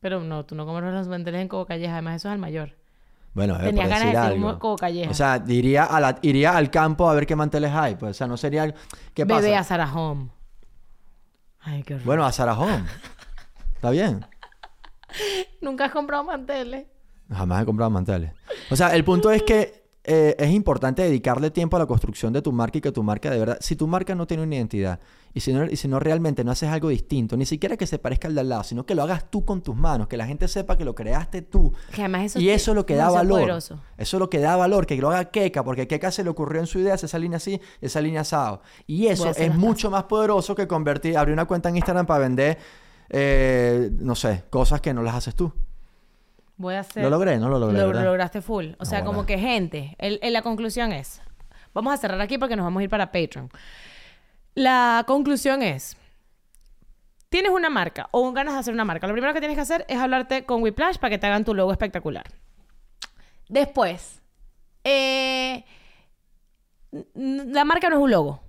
Pero 0.00 0.20
no, 0.20 0.44
tú 0.44 0.54
no 0.54 0.66
compras 0.66 0.92
los 0.92 1.08
manteles 1.08 1.40
en 1.40 1.48
Cobo 1.48 1.64
Calleja. 1.64 1.94
Además, 1.94 2.16
eso 2.16 2.28
es 2.28 2.32
al 2.34 2.38
mayor. 2.38 2.76
Bueno, 3.38 3.54
eh, 3.54 3.66
Tenías 3.66 3.84
por 3.86 3.90
ganas 3.90 4.00
de 4.00 4.06
decir 4.06 4.44
algo. 4.44 4.76
Calleja. 4.76 5.10
O 5.10 5.14
sea, 5.14 5.44
iría, 5.46 5.84
a 5.84 6.00
la- 6.00 6.18
iría 6.22 6.56
al 6.56 6.70
campo 6.72 7.08
a 7.08 7.14
ver 7.14 7.24
qué 7.24 7.36
manteles 7.36 7.70
hay. 7.72 7.94
Pues, 7.94 8.10
o 8.10 8.14
sea, 8.14 8.26
no 8.26 8.36
sería... 8.36 8.74
¿Qué 9.14 9.24
pasa? 9.24 9.40
Bebé 9.42 9.56
a 9.56 9.62
Sarah 9.62 9.92
Home. 9.94 10.30
Ay, 11.60 11.84
qué 11.84 11.94
horror. 11.94 12.06
Bueno, 12.06 12.24
a 12.26 12.32
Sarajón. 12.32 12.84
Está 13.76 13.90
bien. 13.90 14.26
Nunca 15.60 15.84
has 15.84 15.92
comprado 15.92 16.24
manteles. 16.24 16.86
Jamás 17.30 17.62
he 17.62 17.64
comprado 17.64 17.90
manteles. 17.90 18.32
O 18.70 18.76
sea, 18.76 18.94
el 18.94 19.04
punto 19.04 19.30
es 19.30 19.42
que 19.44 19.84
eh, 20.02 20.34
es 20.38 20.50
importante 20.50 21.02
dedicarle 21.02 21.50
tiempo 21.52 21.76
a 21.76 21.80
la 21.80 21.86
construcción 21.86 22.32
de 22.32 22.42
tu 22.42 22.50
marca 22.52 22.78
y 22.78 22.80
que 22.80 22.90
tu 22.90 23.02
marca 23.04 23.30
de 23.30 23.38
verdad, 23.38 23.58
si 23.60 23.76
tu 23.76 23.86
marca 23.86 24.14
no 24.14 24.26
tiene 24.26 24.42
una 24.42 24.56
identidad 24.56 24.98
y 25.34 25.40
si 25.40 25.52
no, 25.52 25.64
y 25.66 25.76
si 25.76 25.88
no 25.88 26.00
realmente 26.00 26.42
no 26.44 26.50
haces 26.50 26.68
algo 26.70 26.88
distinto, 26.88 27.36
ni 27.36 27.46
siquiera 27.46 27.76
que 27.76 27.86
se 27.86 27.98
parezca 27.98 28.28
al 28.28 28.34
de 28.34 28.40
al 28.40 28.48
lado, 28.48 28.64
sino 28.64 28.84
que 28.86 28.94
lo 28.94 29.02
hagas 29.02 29.30
tú 29.30 29.44
con 29.44 29.62
tus 29.62 29.76
manos, 29.76 30.08
que 30.08 30.16
la 30.16 30.26
gente 30.26 30.48
sepa 30.48 30.76
que 30.76 30.84
lo 30.84 30.94
creaste 30.94 31.42
tú. 31.42 31.72
Que 31.94 32.02
además 32.02 32.22
eso 32.26 32.40
y 32.40 32.50
eso 32.50 32.70
es 32.72 32.74
lo 32.74 32.86
que 32.86 32.94
da 32.96 33.10
valor. 33.10 33.40
poderoso. 33.40 33.80
Eso 33.96 34.16
es 34.16 34.20
lo 34.20 34.30
que 34.30 34.38
da 34.40 34.56
valor, 34.56 34.86
que 34.86 34.96
lo 34.96 35.10
haga 35.10 35.26
Keka, 35.26 35.62
porque 35.64 35.86
Keka 35.86 36.10
se 36.10 36.24
le 36.24 36.30
ocurrió 36.30 36.60
en 36.60 36.66
su 36.66 36.78
idea 36.78 36.94
hacer 36.94 37.06
esa 37.06 37.18
línea 37.18 37.36
así, 37.36 37.60
esa 37.80 38.00
línea 38.00 38.22
asado. 38.22 38.62
Y 38.86 39.06
eso 39.06 39.30
es 39.30 39.54
mucho 39.54 39.90
más 39.90 40.04
poderoso 40.04 40.54
que 40.54 40.66
convertir, 40.66 41.16
abrir 41.16 41.32
una 41.34 41.44
cuenta 41.46 41.68
en 41.68 41.76
Instagram 41.76 42.06
para 42.06 42.20
vender, 42.20 42.58
eh, 43.10 43.90
no 44.00 44.14
sé, 44.14 44.44
cosas 44.50 44.80
que 44.80 44.92
no 44.94 45.02
las 45.02 45.14
haces 45.14 45.34
tú. 45.34 45.52
Voy 46.56 46.74
a 46.74 46.80
hacer... 46.80 47.04
Lo 47.04 47.10
logré, 47.10 47.38
no 47.38 47.48
lo 47.48 47.58
logré. 47.58 47.78
Lo 47.78 47.92
lograste 48.02 48.42
full. 48.42 48.70
O 48.78 48.84
sea, 48.84 48.98
bueno. 49.00 49.12
como 49.12 49.26
que 49.26 49.38
gente, 49.38 49.94
el- 49.98 50.18
el- 50.22 50.32
la 50.32 50.42
conclusión 50.42 50.90
es, 50.92 51.20
vamos 51.72 51.94
a 51.94 51.96
cerrar 51.96 52.20
aquí 52.20 52.36
porque 52.36 52.56
nos 52.56 52.64
vamos 52.64 52.80
a 52.80 52.84
ir 52.84 52.90
para 52.90 53.12
Patreon. 53.12 53.48
La 54.54 55.04
conclusión 55.06 55.62
es, 55.62 55.96
tienes 57.28 57.50
una 57.50 57.70
marca 57.70 58.08
o 58.10 58.32
ganas 58.32 58.54
de 58.54 58.60
hacer 58.60 58.74
una 58.74 58.84
marca. 58.84 59.06
Lo 59.06 59.12
primero 59.12 59.32
que 59.32 59.40
tienes 59.40 59.56
que 59.56 59.62
hacer 59.62 59.84
es 59.88 59.98
hablarte 59.98 60.44
con 60.44 60.62
Whiplash 60.62 60.98
para 60.98 61.10
que 61.10 61.18
te 61.18 61.26
hagan 61.26 61.44
tu 61.44 61.54
logo 61.54 61.72
espectacular. 61.72 62.24
Después, 63.48 64.20
eh, 64.84 65.64
la 67.14 67.64
marca 67.64 67.88
no 67.88 67.96
es 67.96 68.02
un 68.02 68.10
logo. 68.10 68.40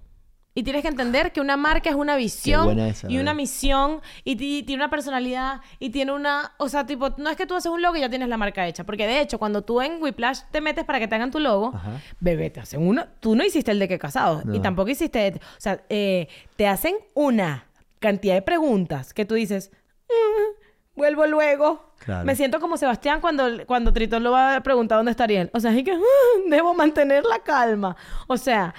Y 0.55 0.63
tienes 0.63 0.81
que 0.81 0.87
entender 0.89 1.31
que 1.31 1.39
una 1.41 1.55
marca 1.57 1.89
es 1.89 1.95
una 1.95 2.15
visión 2.17 2.77
esa, 2.79 3.09
y 3.09 3.17
una 3.19 3.33
misión 3.33 4.01
y 4.23 4.35
ti- 4.35 4.63
tiene 4.63 4.81
una 4.83 4.89
personalidad 4.89 5.61
y 5.77 5.91
tiene 5.91 6.11
una... 6.11 6.53
O 6.57 6.67
sea, 6.67 6.85
tipo, 6.85 7.11
no 7.17 7.29
es 7.29 7.37
que 7.37 7.45
tú 7.45 7.55
haces 7.55 7.71
un 7.71 7.81
logo 7.81 7.95
y 7.95 8.01
ya 8.01 8.09
tienes 8.09 8.27
la 8.27 8.35
marca 8.35 8.67
hecha. 8.67 8.83
Porque 8.83 9.05
de 9.07 9.21
hecho, 9.21 9.37
cuando 9.37 9.61
tú 9.61 9.79
en 9.79 10.01
Whiplash 10.01 10.41
te 10.51 10.59
metes 10.59 10.83
para 10.85 10.99
que 10.99 11.07
te 11.07 11.15
hagan 11.15 11.31
tu 11.31 11.39
logo, 11.39 11.71
Ajá. 11.75 11.91
bebé, 12.19 12.49
te 12.49 12.59
hacen 12.59 12.85
uno... 12.85 13.05
Tú 13.19 13.35
no 13.35 13.45
hiciste 13.45 13.71
el 13.71 13.79
de 13.79 13.87
que 13.87 13.99
casado. 13.99 14.41
Y 14.45 14.57
No. 14.57 14.61
tampoco 14.61 14.89
hiciste... 14.89 15.35
O 15.35 15.61
sea, 15.61 15.81
eh, 15.87 16.27
te 16.55 16.67
hacen 16.67 16.95
una 17.13 17.65
cantidad 17.99 18.33
de 18.33 18.41
preguntas 18.41 19.13
que 19.13 19.25
tú 19.25 19.35
dices... 19.35 19.71
"Mm, 20.09 20.59
vuelvo 20.95 21.25
luego. 21.27 21.93
Claro. 22.03 22.25
Me 22.25 22.35
siento 22.35 22.59
como 22.59 22.75
Sebastián 22.75 23.21
cuando, 23.21 23.65
cuando 23.67 23.93
Tritón 23.93 24.23
lo 24.23 24.31
va 24.31 24.55
a 24.57 24.63
preguntar 24.63 24.97
dónde 24.97 25.11
está 25.11 25.25
Ariel. 25.25 25.49
O 25.53 25.59
sea, 25.59 25.71
es 25.77 25.83
que 25.83 25.93
"Mm, 25.95 26.49
debo 26.49 26.73
mantener 26.73 27.23
la 27.23 27.39
calma. 27.39 27.95
O 28.27 28.35
sea, 28.35 28.73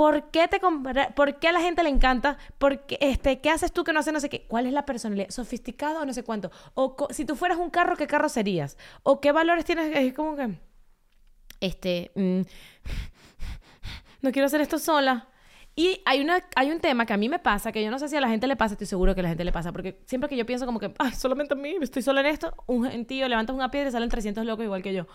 ¿por 0.00 0.30
qué 0.30 0.48
te 0.48 0.58
¿Por 1.14 1.38
qué 1.38 1.48
a 1.48 1.52
la 1.52 1.60
gente 1.60 1.82
le 1.82 1.90
encanta? 1.90 2.38
Porque, 2.56 2.96
este, 3.02 3.42
¿Qué 3.42 3.50
haces 3.50 3.70
tú 3.70 3.84
que 3.84 3.92
no 3.92 4.00
hace 4.00 4.12
no 4.12 4.20
sé 4.20 4.30
qué? 4.30 4.46
¿Cuál 4.48 4.64
es 4.64 4.72
la 4.72 4.86
personalidad? 4.86 5.28
¿Sofisticado 5.28 6.00
o 6.00 6.06
no 6.06 6.14
sé 6.14 6.22
cuánto? 6.22 6.50
O 6.72 6.96
si 7.10 7.26
tú 7.26 7.36
fueras 7.36 7.58
un 7.58 7.68
carro, 7.68 7.96
¿qué 7.96 8.06
carro 8.06 8.30
serías? 8.30 8.78
¿O 9.02 9.20
qué 9.20 9.30
valores 9.30 9.66
tienes? 9.66 9.94
Es 9.94 10.14
como 10.14 10.36
que... 10.36 10.58
Este... 11.60 12.12
mm, 12.14 12.40
no 14.22 14.32
quiero 14.32 14.46
hacer 14.46 14.62
esto 14.62 14.78
sola. 14.78 15.28
Y 15.76 16.00
hay, 16.06 16.22
una, 16.22 16.46
hay 16.56 16.70
un 16.70 16.80
tema 16.80 17.04
que 17.04 17.12
a 17.12 17.18
mí 17.18 17.28
me 17.28 17.38
pasa, 17.38 17.70
que 17.70 17.84
yo 17.84 17.90
no 17.90 17.98
sé 17.98 18.08
si 18.08 18.16
a 18.16 18.22
la 18.22 18.28
gente 18.30 18.46
le 18.46 18.56
pasa, 18.56 18.76
estoy 18.76 18.86
seguro 18.86 19.14
que 19.14 19.20
a 19.20 19.24
la 19.24 19.28
gente 19.28 19.44
le 19.44 19.52
pasa, 19.52 19.70
porque 19.70 20.00
siempre 20.06 20.30
que 20.30 20.36
yo 20.38 20.46
pienso 20.46 20.64
como 20.64 20.80
que, 20.80 20.94
ay, 20.98 21.12
solamente 21.12 21.52
a 21.52 21.58
mí, 21.58 21.76
estoy 21.78 22.00
sola 22.00 22.20
en 22.20 22.26
esto, 22.28 22.54
un 22.66 22.90
gentío 22.90 23.28
levantas 23.28 23.54
una 23.54 23.70
piedra 23.70 23.90
y 23.90 23.92
salen 23.92 24.08
300 24.08 24.46
locos 24.46 24.64
igual 24.64 24.82
que 24.82 24.94
yo. 24.94 25.06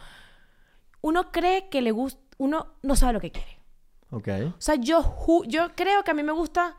Uno 1.01 1.31
cree 1.31 1.69
que 1.69 1.81
le 1.81 1.89
gusta, 1.89 2.21
uno 2.38 2.75
no 2.83 2.95
sabe 2.95 3.13
lo 3.13 3.19
que 3.19 3.31
quiere. 3.31 3.55
Ok. 4.16 4.28
O 4.57 4.61
sea, 4.61 4.76
yo, 4.76 5.01
ju- 5.03 5.45
yo 5.47 5.76
creo 5.76 6.03
que 6.03 6.11
a 6.11 6.13
mí 6.13 6.24
me 6.24 6.32
gusta, 6.32 6.76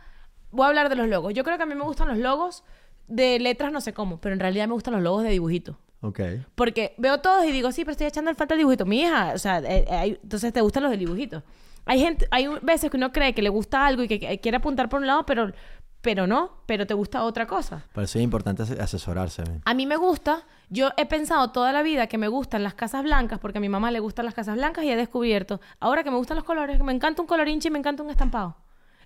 voy 0.51 0.64
a 0.64 0.68
hablar 0.68 0.89
de 0.89 0.97
los 0.97 1.07
logos, 1.09 1.34
yo 1.34 1.45
creo 1.45 1.57
que 1.59 1.64
a 1.64 1.66
mí 1.66 1.74
me 1.74 1.84
gustan 1.84 2.09
los 2.09 2.18
logos 2.18 2.64
de 3.09 3.39
letras 3.39 3.70
no 3.72 3.80
sé 3.80 3.93
cómo, 3.93 4.18
pero 4.20 4.32
en 4.32 4.41
realidad 4.41 4.66
me 4.66 4.72
gustan 4.74 4.95
los 4.95 5.03
logos 5.03 5.22
de 5.22 5.30
dibujitos. 5.30 5.76
Ok. 6.01 6.20
Porque 6.55 6.95
veo 6.99 7.20
todos 7.20 7.45
y 7.45 7.53
digo, 7.53 7.72
sí, 7.72 7.82
pero 7.84 7.93
estoy 7.93 8.07
echando 8.07 8.30
el 8.30 8.37
falta 8.37 8.55
el 8.55 8.59
dibujito. 8.59 8.87
Mi 8.87 9.01
hija, 9.03 9.32
o 9.34 9.39
sea, 9.39 9.59
eh, 9.59 9.84
eh, 9.89 10.18
entonces 10.22 10.53
te 10.53 10.61
gustan 10.61 10.82
los 10.84 10.91
del 10.91 11.01
dibujito. 11.01 11.43
Hay 11.84 12.01
gente, 12.01 12.26
hay 12.30 12.49
veces 12.62 12.91
que 12.91 12.97
uno 12.97 13.12
cree 13.12 13.34
que 13.34 13.43
le 13.43 13.49
gusta 13.49 13.87
algo 13.87 14.03
y 14.03 14.09
que, 14.09 14.18
que 14.18 14.41
quiere 14.41 14.57
apuntar 14.57 14.89
por 14.89 15.01
un 15.01 15.07
lado, 15.07 15.24
pero, 15.26 15.53
pero 16.01 16.26
no, 16.26 16.62
pero 16.66 16.87
te 16.87 16.95
gusta 16.95 17.22
otra 17.24 17.47
cosa. 17.47 17.84
Por 17.93 18.03
eso 18.05 18.18
es 18.18 18.24
importante 18.24 18.62
ase- 18.64 18.80
asesorarse. 18.80 19.45
A 19.64 19.74
mí 19.74 19.87
me 19.87 19.97
gusta, 19.97 20.45
yo 20.69 20.91
he 20.97 21.07
pensado 21.07 21.51
toda 21.53 21.73
la 21.73 21.83
vida 21.83 22.07
que 22.07 22.19
me 22.19 22.29
gustan 22.29 22.62
las 22.62 22.75
casas 22.75 23.03
blancas, 23.05 23.39
porque 23.39 23.59
a 23.59 23.61
mi 23.61 23.69
mamá 23.69 23.91
le 23.91 24.01
gustan 24.01 24.25
las 24.25 24.35
casas 24.35 24.57
blancas 24.57 24.85
y 24.85 24.91
he 24.91 24.97
descubierto, 24.97 25.61
ahora 25.81 26.03
que 26.05 26.11
me 26.11 26.17
gustan 26.17 26.37
los 26.37 26.45
colores, 26.45 26.77
que 26.77 26.83
me 26.83 26.93
encanta 26.93 27.23
un 27.23 27.29
colorinche 27.29 27.69
y 27.69 27.71
me 27.71 27.79
encanta 27.79 28.03
un 28.03 28.11
estampado. 28.11 28.57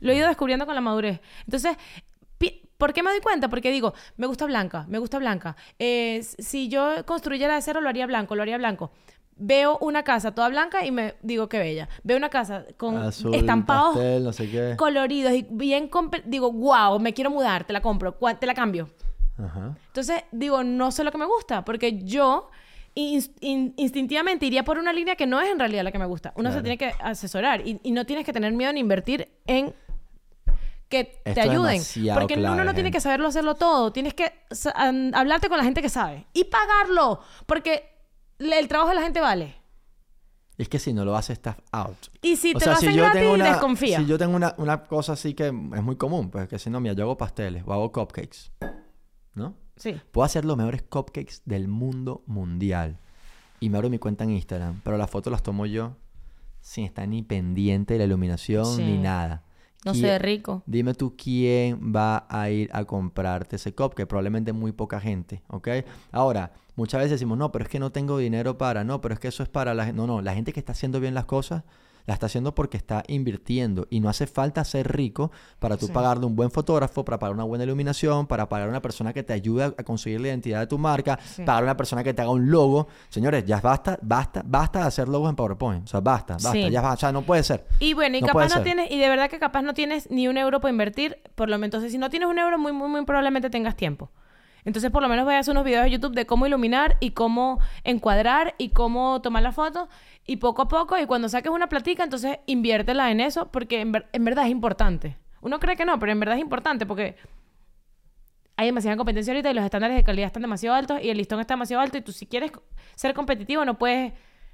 Lo 0.01 0.13
he 0.13 0.17
ido 0.17 0.29
descubriendo 0.29 0.65
con 0.67 0.75
la 0.75 0.81
madurez. 0.81 1.21
Entonces, 1.45 1.77
¿por 2.79 2.93
qué 2.95 3.03
me 3.03 3.11
doy 3.11 3.21
cuenta? 3.21 3.49
Porque 3.49 3.71
digo, 3.71 3.93
me 4.17 4.27
gusta 4.27 4.47
blanca, 4.47 4.87
me 4.89 4.99
gusta 4.99 5.19
blanca. 5.19 5.57
Eh, 5.79 6.23
si 6.23 6.69
yo 6.69 7.05
construyera 7.05 7.55
de 7.55 7.63
cero, 7.63 7.81
lo 7.83 7.89
haría 7.89 8.07
blanco, 8.07 8.35
lo 8.35 8.43
haría 8.43 8.57
blanco. 8.57 8.91
Veo 9.43 9.79
una 9.81 10.03
casa 10.03 10.35
toda 10.35 10.49
blanca 10.49 10.85
y 10.85 10.91
me 10.91 11.15
digo 11.23 11.49
qué 11.49 11.59
bella. 11.59 11.89
Veo 12.03 12.17
una 12.17 12.29
casa 12.29 12.65
con 12.77 12.97
Azul, 12.97 13.35
estampados 13.35 13.95
pastel, 13.95 14.25
no 14.25 14.33
sé 14.33 14.51
qué. 14.51 14.75
coloridos 14.77 15.33
y 15.33 15.47
bien... 15.51 15.91
Digo, 16.25 16.53
wow, 16.53 16.99
me 16.99 17.15
quiero 17.15 17.31
mudar, 17.31 17.65
te 17.65 17.73
la 17.73 17.81
compro, 17.81 18.17
¿cuál- 18.19 18.39
te 18.39 18.47
la 18.47 18.55
cambio. 18.55 18.91
Ajá. 19.45 19.77
Entonces, 19.87 20.23
digo, 20.33 20.63
no 20.65 20.91
sé 20.93 21.05
lo 21.05 21.11
que 21.13 21.19
me 21.19 21.27
gusta, 21.27 21.65
porque 21.65 22.03
yo 22.05 22.51
ins- 22.95 23.31
in- 23.41 23.75
instintivamente 23.77 24.47
iría 24.47 24.65
por 24.65 24.79
una 24.79 24.93
línea 24.93 25.17
que 25.17 25.27
no 25.27 25.41
es 25.41 25.49
en 25.51 25.59
realidad 25.59 25.85
la 25.85 25.93
que 25.93 25.99
me 25.99 26.07
gusta. 26.07 26.33
Uno 26.37 26.53
se 26.53 26.61
tiene 26.63 26.77
que 26.79 26.93
asesorar 27.01 27.67
y, 27.67 27.81
y 27.83 27.93
no 27.93 28.05
tienes 28.07 28.25
que 28.27 28.33
tener 28.33 28.53
miedo 28.53 28.71
en 28.71 28.79
invertir 28.79 29.29
en 29.47 29.75
que 30.89 31.05
te 31.05 31.31
Esto 31.31 31.43
ayuden. 31.43 31.81
Porque 32.15 32.35
clave, 32.35 32.55
uno 32.55 32.65
no 32.65 32.73
tiene 32.75 32.89
gente. 32.89 32.97
que 32.97 33.01
saberlo 33.01 33.29
hacerlo 33.29 33.55
todo. 33.55 33.93
Tienes 33.93 34.13
que 34.15 34.33
hablarte 35.15 35.49
con 35.49 35.57
la 35.59 35.65
gente 35.65 35.83
que 35.83 35.89
sabe 35.89 36.27
y 36.33 36.45
pagarlo, 36.45 37.21
porque 37.47 37.85
el 38.39 38.67
trabajo 38.69 38.89
de 38.91 38.97
la 38.97 39.03
gente 39.03 39.21
vale. 39.21 39.55
Es 40.59 40.69
que 40.69 40.79
si 40.79 40.93
no 40.93 41.05
lo 41.07 41.17
haces, 41.17 41.39
estás 41.39 41.57
out. 41.73 41.97
Y 42.21 42.37
si 42.37 42.51
O 42.55 42.59
te 42.59 42.65
sea, 42.65 42.73
lo 42.73 42.79
hacen 42.79 42.93
yo 42.93 43.03
gratis, 43.05 43.21
tengo 43.21 43.35
una, 43.35 43.45
desconfía. 43.49 43.99
Si 44.01 44.07
yo 44.07 44.19
tengo 44.19 44.37
una, 44.37 44.55
una 44.59 44.83
cosa 44.85 45.13
así 45.15 45.33
que 45.33 45.47
es 45.47 45.53
muy 45.53 45.97
común, 45.97 46.31
pues 46.31 46.49
que 46.49 46.59
si 46.59 46.69
no, 46.69 46.81
mira, 46.81 46.95
yo 46.95 47.05
hago 47.05 47.17
pasteles 47.17 47.63
o 47.67 47.73
hago 47.73 47.91
cupcakes. 47.93 48.51
¿No? 49.35 49.55
Sí. 49.77 50.01
Puedo 50.13 50.25
hacer 50.25 50.45
los 50.45 50.57
mejores 50.57 50.83
cupcakes 50.83 51.37
del 51.45 51.69
mundo 51.69 52.23
mundial. 52.27 52.99
Y 53.61 53.69
me 53.71 53.77
abro 53.79 53.91
mi 53.91 53.99
cuenta 53.99 54.25
en 54.25 54.31
Instagram. 54.31 54.81
Pero 54.85 54.97
las 54.99 55.11
fotos 55.11 55.31
las 55.31 55.43
tomo 55.43 55.67
yo 55.67 55.97
sin 56.61 56.85
estar 56.85 57.07
ni 57.09 57.23
pendiente 57.23 57.95
de 57.95 57.99
la 57.99 58.05
iluminación 58.05 58.65
Sí. 58.67 58.83
ni 58.85 58.99
nada. 58.99 59.43
No 59.85 59.93
¿quién- 59.93 60.05
sé, 60.05 60.19
rico. 60.19 60.63
Dime 60.67 60.93
tú 60.93 61.15
quién 61.17 61.93
va 61.95 62.27
a 62.29 62.51
ir 62.51 62.69
a 62.75 62.85
comprarte 62.85 63.57
ese 63.57 63.75
cup, 63.75 63.95
que 63.95 64.07
probablemente 64.07 64.53
muy 64.53 64.73
poca 64.73 65.01
gente, 65.01 65.43
¿ok? 65.49 65.69
Ahora, 66.13 66.53
muchas 66.77 66.99
veces 66.99 67.13
decimos, 67.13 67.39
no, 67.39 67.51
pero 67.51 67.65
es 67.65 67.71
que 67.71 67.79
no 67.79 67.91
tengo 67.91 68.19
dinero 68.19 68.59
para, 68.59 68.85
no, 68.85 69.01
pero 69.01 69.15
es 69.15 69.21
que 69.21 69.29
eso 69.29 69.43
es 69.43 69.49
para 69.49 69.73
la 69.73 69.87
gente. 69.87 69.97
No, 69.97 70.07
no, 70.07 70.21
la 70.21 70.35
gente 70.35 70.53
que 70.53 70.61
está 70.61 70.73
haciendo 70.73 71.01
bien 71.01 71.15
las 71.15 71.25
cosas, 71.25 71.65
la 72.07 72.15
está 72.15 72.27
haciendo 72.27 72.55
porque 72.55 72.77
está 72.77 73.03
invirtiendo 73.09 73.87
y 73.91 74.01
no 74.01 74.09
hace 74.09 74.27
falta 74.27 74.65
ser 74.65 74.91
rico 74.95 75.31
para 75.59 75.77
tú 75.77 75.87
Sí. 75.87 75.93
pagarle 75.93 76.27
un 76.27 76.37
buen 76.37 76.51
fotógrafo, 76.51 77.05
para 77.05 77.19
pagar 77.19 77.35
una 77.35 77.45
buena 77.45 77.65
iluminación, 77.65 78.27
para 78.27 78.49
pagar 78.49 78.67
a 78.69 78.71
una 78.71 78.83
persona 78.83 79.13
que 79.13 79.23
te 79.23 79.33
ayude 79.33 79.65
a 79.65 79.73
conseguir 79.85 80.21
la 80.21 80.29
identidad 80.29 80.61
de 80.61 80.67
tu 80.67 80.79
marca, 80.79 81.19
Sí. 81.25 81.43
pagar 81.45 81.63
a 81.63 81.67
una 81.67 81.77
persona 81.77 82.03
que 82.05 82.15
te 82.15 82.23
haga 82.23 82.31
un 82.31 82.51
logo. 82.51 82.89
Señores, 83.09 83.45
ya 83.45 83.61
basta, 83.61 83.99
basta, 84.03 84.43
basta 84.45 84.81
de 84.81 84.87
hacer 84.87 85.09
logos 85.09 85.31
en 85.31 85.37
PowerPoint. 85.37 85.85
O 85.85 85.87
sea, 85.87 86.01
basta, 86.01 86.35
basta, 86.35 86.53
Sí. 86.53 86.71
ya 86.71 86.81
basta. 86.81 86.95
O 86.95 87.01
sea, 87.01 87.13
no 87.13 87.23
puede 87.23 87.43
ser. 87.43 87.67
Y 87.79 87.95
bueno, 87.95 88.17
y 88.17 88.21
No 88.21 88.27
capaz 88.29 88.55
no 88.55 88.63
tienes, 88.63 88.91
y 88.91 88.99
de 88.99 89.09
verdad 89.09 89.31
que 89.31 89.39
capaz 89.39 89.63
no 89.63 89.75
tienes 89.75 90.11
ni 90.11 90.29
un 90.29 90.37
euro 90.37 90.61
para 90.61 90.71
invertir, 90.71 91.19
por 91.35 91.49
lo 91.49 91.57
menos, 91.57 91.67
entonces 91.69 91.93
si 91.93 91.99
no 91.99 92.11
tienes 92.11 92.29
un 92.29 92.39
euro, 92.39 92.59
muy, 92.59 92.73
muy, 92.73 92.89
muy 92.89 93.05
probablemente 93.05 93.51
tengas 93.51 93.77
tiempo. 93.77 94.11
Entonces, 94.65 94.91
por 94.91 95.03
lo 95.03 95.09
menos 95.09 95.25
voy 95.25 95.35
a 95.35 95.39
hacer 95.39 95.53
unos 95.53 95.65
videos 95.65 95.85
de 95.85 95.91
YouTube 95.91 96.15
de 96.15 96.27
cómo 96.27 96.47
iluminar 96.47 96.97
y 97.01 97.11
cómo 97.13 97.61
encuadrar 97.85 98.55
y 98.59 98.71
cómo 98.71 99.21
tomar 99.23 99.43
la 99.43 99.53
foto. 99.53 99.89
Y 100.27 100.37
poco 100.37 100.63
a 100.63 100.69
poco, 100.69 100.99
y 100.99 101.07
cuando 101.07 101.29
saques 101.29 101.51
una 101.51 101.69
platica, 101.69 102.05
entonces 102.05 102.39
inviértela 102.47 103.11
en 103.11 103.21
eso, 103.21 103.51
porque 103.51 103.81
en, 103.81 103.93
ver- 103.93 104.07
en 104.13 104.25
verdad 104.25 104.45
es 104.45 104.51
importante. 104.51 105.17
Uno 105.41 105.59
cree 105.59 105.77
que 105.77 105.85
no, 105.85 105.99
pero 105.99 106.13
en 106.13 106.21
verdad 106.21 106.37
es 106.37 106.43
importante 106.43 106.85
porque 106.87 107.17
hay 108.57 108.67
demasiada 108.67 108.97
competencia 108.99 109.33
ahorita 109.33 109.51
y 109.51 109.55
los 109.55 109.65
estándares 109.65 109.97
de 109.97 110.05
calidad 110.05 110.27
están 110.27 110.43
demasiado 110.43 110.77
altos 110.77 110.99
y 111.03 111.09
el 111.09 111.17
listón 111.17 111.41
está 111.41 111.55
demasiado 111.55 111.83
alto. 111.83 111.97
Y 111.97 112.03
tú, 112.03 112.13
si 112.13 112.27
quieres 112.27 112.53
ser 112.95 113.15
competitivo, 113.15 113.65
no 113.65 113.79
puedes, 113.79 114.13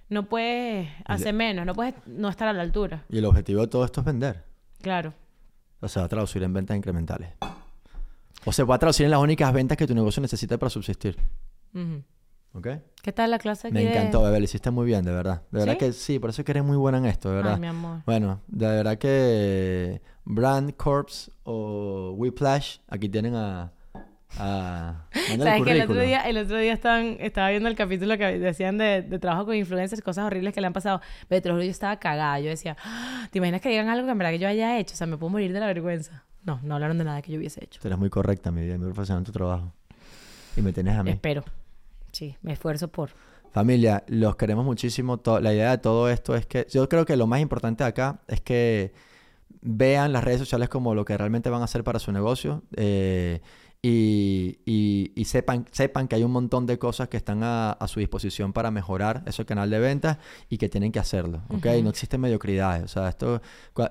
no 0.08 0.26
puedes 0.28 0.88
hacer 1.06 1.34
menos, 1.34 1.66
no 1.66 1.74
puedes 1.74 1.94
no 2.06 2.28
estar 2.28 2.46
a 2.46 2.52
la 2.52 2.62
altura. 2.62 3.04
Y 3.10 3.18
el 3.18 3.24
objetivo 3.24 3.62
de 3.62 3.66
todo 3.66 3.84
esto 3.84 4.00
es 4.00 4.06
vender. 4.06 4.44
Claro. 4.80 5.12
O 5.80 5.88
se 5.88 5.98
va 5.98 6.06
a 6.06 6.08
traducir 6.08 6.42
en 6.44 6.52
ventas 6.52 6.76
incrementales. 6.76 7.30
O 8.46 8.52
se 8.52 8.62
va 8.62 8.76
a 8.76 8.78
traducir 8.78 9.04
en 9.04 9.10
las 9.10 9.20
únicas 9.20 9.52
ventas 9.52 9.76
que 9.76 9.86
tu 9.86 9.94
negocio 9.94 10.22
necesita 10.22 10.56
para 10.56 10.70
subsistir. 10.70 11.18
¿Ok? 12.52 12.68
¿Qué 13.02 13.12
tal 13.12 13.30
la 13.30 13.38
clase 13.38 13.70
Me 13.70 13.82
encantó, 13.90 14.22
bebé. 14.22 14.38
Lo 14.38 14.44
hiciste 14.44 14.70
muy 14.70 14.86
bien, 14.86 15.04
de 15.04 15.12
verdad. 15.12 15.42
De 15.50 15.58
verdad 15.58 15.74
¿Sí? 15.74 15.78
que 15.78 15.92
sí, 15.92 16.18
por 16.18 16.30
eso 16.30 16.40
es 16.40 16.46
que 16.46 16.52
eres 16.52 16.64
muy 16.64 16.76
buena 16.78 16.96
en 16.98 17.04
esto, 17.06 17.28
de 17.28 17.36
verdad. 17.36 17.54
Ay, 17.54 17.60
mi 17.60 17.66
amor. 17.66 18.02
Bueno, 18.06 18.40
de 18.46 18.66
verdad 18.66 18.96
que 18.98 20.00
Brand 20.24 20.74
Corps 20.76 21.30
o 21.42 22.12
Whiplash, 22.16 22.78
aquí 22.88 23.08
tienen 23.10 23.34
a... 23.34 23.72
a 24.38 25.06
mándale 25.28 25.34
el 25.34 25.42
¿Sabes 25.42 25.62
que 25.64 25.72
el 25.72 25.82
otro 25.82 26.00
día, 26.00 26.20
el 26.22 26.38
otro 26.38 26.56
día 26.56 26.72
estaban, 26.72 27.16
estaba 27.20 27.50
viendo 27.50 27.68
el 27.68 27.74
capítulo 27.76 28.16
que 28.16 28.38
decían 28.38 28.78
de, 28.78 29.02
de 29.02 29.18
trabajo 29.18 29.44
con 29.46 29.54
influencers, 29.56 30.00
cosas 30.02 30.24
horribles 30.24 30.54
que 30.54 30.60
le 30.60 30.68
han 30.68 30.72
pasado? 30.72 31.00
Pero 31.28 31.42
te 31.42 31.48
lo 31.48 31.54
juro, 31.56 31.64
yo 31.64 31.70
estaba 31.70 31.96
cagada. 31.98 32.40
Yo 32.40 32.48
decía, 32.48 32.76
"Ah, 32.84 33.28
¿te 33.30 33.38
imaginas 33.38 33.60
que 33.60 33.68
digan 33.68 33.88
algo 33.88 34.06
que 34.06 34.12
en 34.12 34.18
verdad 34.18 34.30
que 34.32 34.38
yo 34.38 34.48
haya 34.48 34.78
hecho? 34.78 34.94
O 34.94 34.96
sea, 34.96 35.06
me 35.06 35.16
puedo 35.18 35.30
morir 35.30 35.52
de 35.52 35.60
la 35.60 35.66
vergüenza. 35.66 36.24
No, 36.46 36.60
no 36.62 36.74
hablaron 36.74 36.96
de 36.96 37.04
nada 37.04 37.20
que 37.22 37.32
yo 37.32 37.38
hubiese 37.38 37.62
hecho. 37.62 37.80
Tú 37.80 37.88
eres 37.88 37.98
muy 37.98 38.08
correcta, 38.08 38.50
mi 38.52 38.62
vida, 38.62 38.78
muy 38.78 38.86
profesional 38.86 39.20
en 39.20 39.24
tu 39.24 39.32
trabajo. 39.32 39.72
Y 40.56 40.62
me 40.62 40.72
tienes 40.72 40.96
a 40.96 41.02
mí. 41.02 41.10
Espero. 41.10 41.44
Sí, 42.12 42.36
me 42.40 42.52
esfuerzo 42.52 42.88
por. 42.88 43.10
Familia, 43.52 44.04
los 44.06 44.36
queremos 44.36 44.64
muchísimo. 44.64 45.20
La 45.40 45.52
idea 45.52 45.72
de 45.72 45.78
todo 45.78 46.08
esto 46.08 46.36
es 46.36 46.46
que 46.46 46.66
yo 46.70 46.88
creo 46.88 47.04
que 47.04 47.16
lo 47.16 47.26
más 47.26 47.40
importante 47.40 47.84
acá 47.84 48.20
es 48.28 48.40
que 48.40 48.92
vean 49.60 50.12
las 50.12 50.22
redes 50.22 50.38
sociales 50.38 50.68
como 50.68 50.94
lo 50.94 51.04
que 51.04 51.16
realmente 51.16 51.50
van 51.50 51.62
a 51.62 51.64
hacer 51.64 51.82
para 51.82 51.98
su 51.98 52.12
negocio 52.12 52.62
eh, 52.76 53.40
y, 53.90 54.58
y- 54.66 55.12
y 55.14 55.24
sepan, 55.26 55.64
sepan 55.70 56.08
que 56.08 56.16
hay 56.16 56.24
un 56.24 56.32
montón 56.32 56.66
de 56.66 56.78
cosas 56.78 57.08
que 57.08 57.16
están 57.16 57.42
a, 57.42 57.70
a 57.72 57.88
su 57.88 58.00
disposición 58.00 58.52
para 58.52 58.70
mejorar 58.70 59.22
ese 59.26 59.44
canal 59.44 59.70
de 59.70 59.78
ventas 59.78 60.18
y 60.48 60.58
que 60.58 60.68
tienen 60.68 60.90
que 60.92 60.98
hacerlo. 60.98 61.42
¿ok? 61.48 61.66
No 61.82 61.90
existen 61.90 62.20
mediocridades. 62.20 62.84
O 62.84 62.88
sea, 62.88 63.08
esto, 63.08 63.40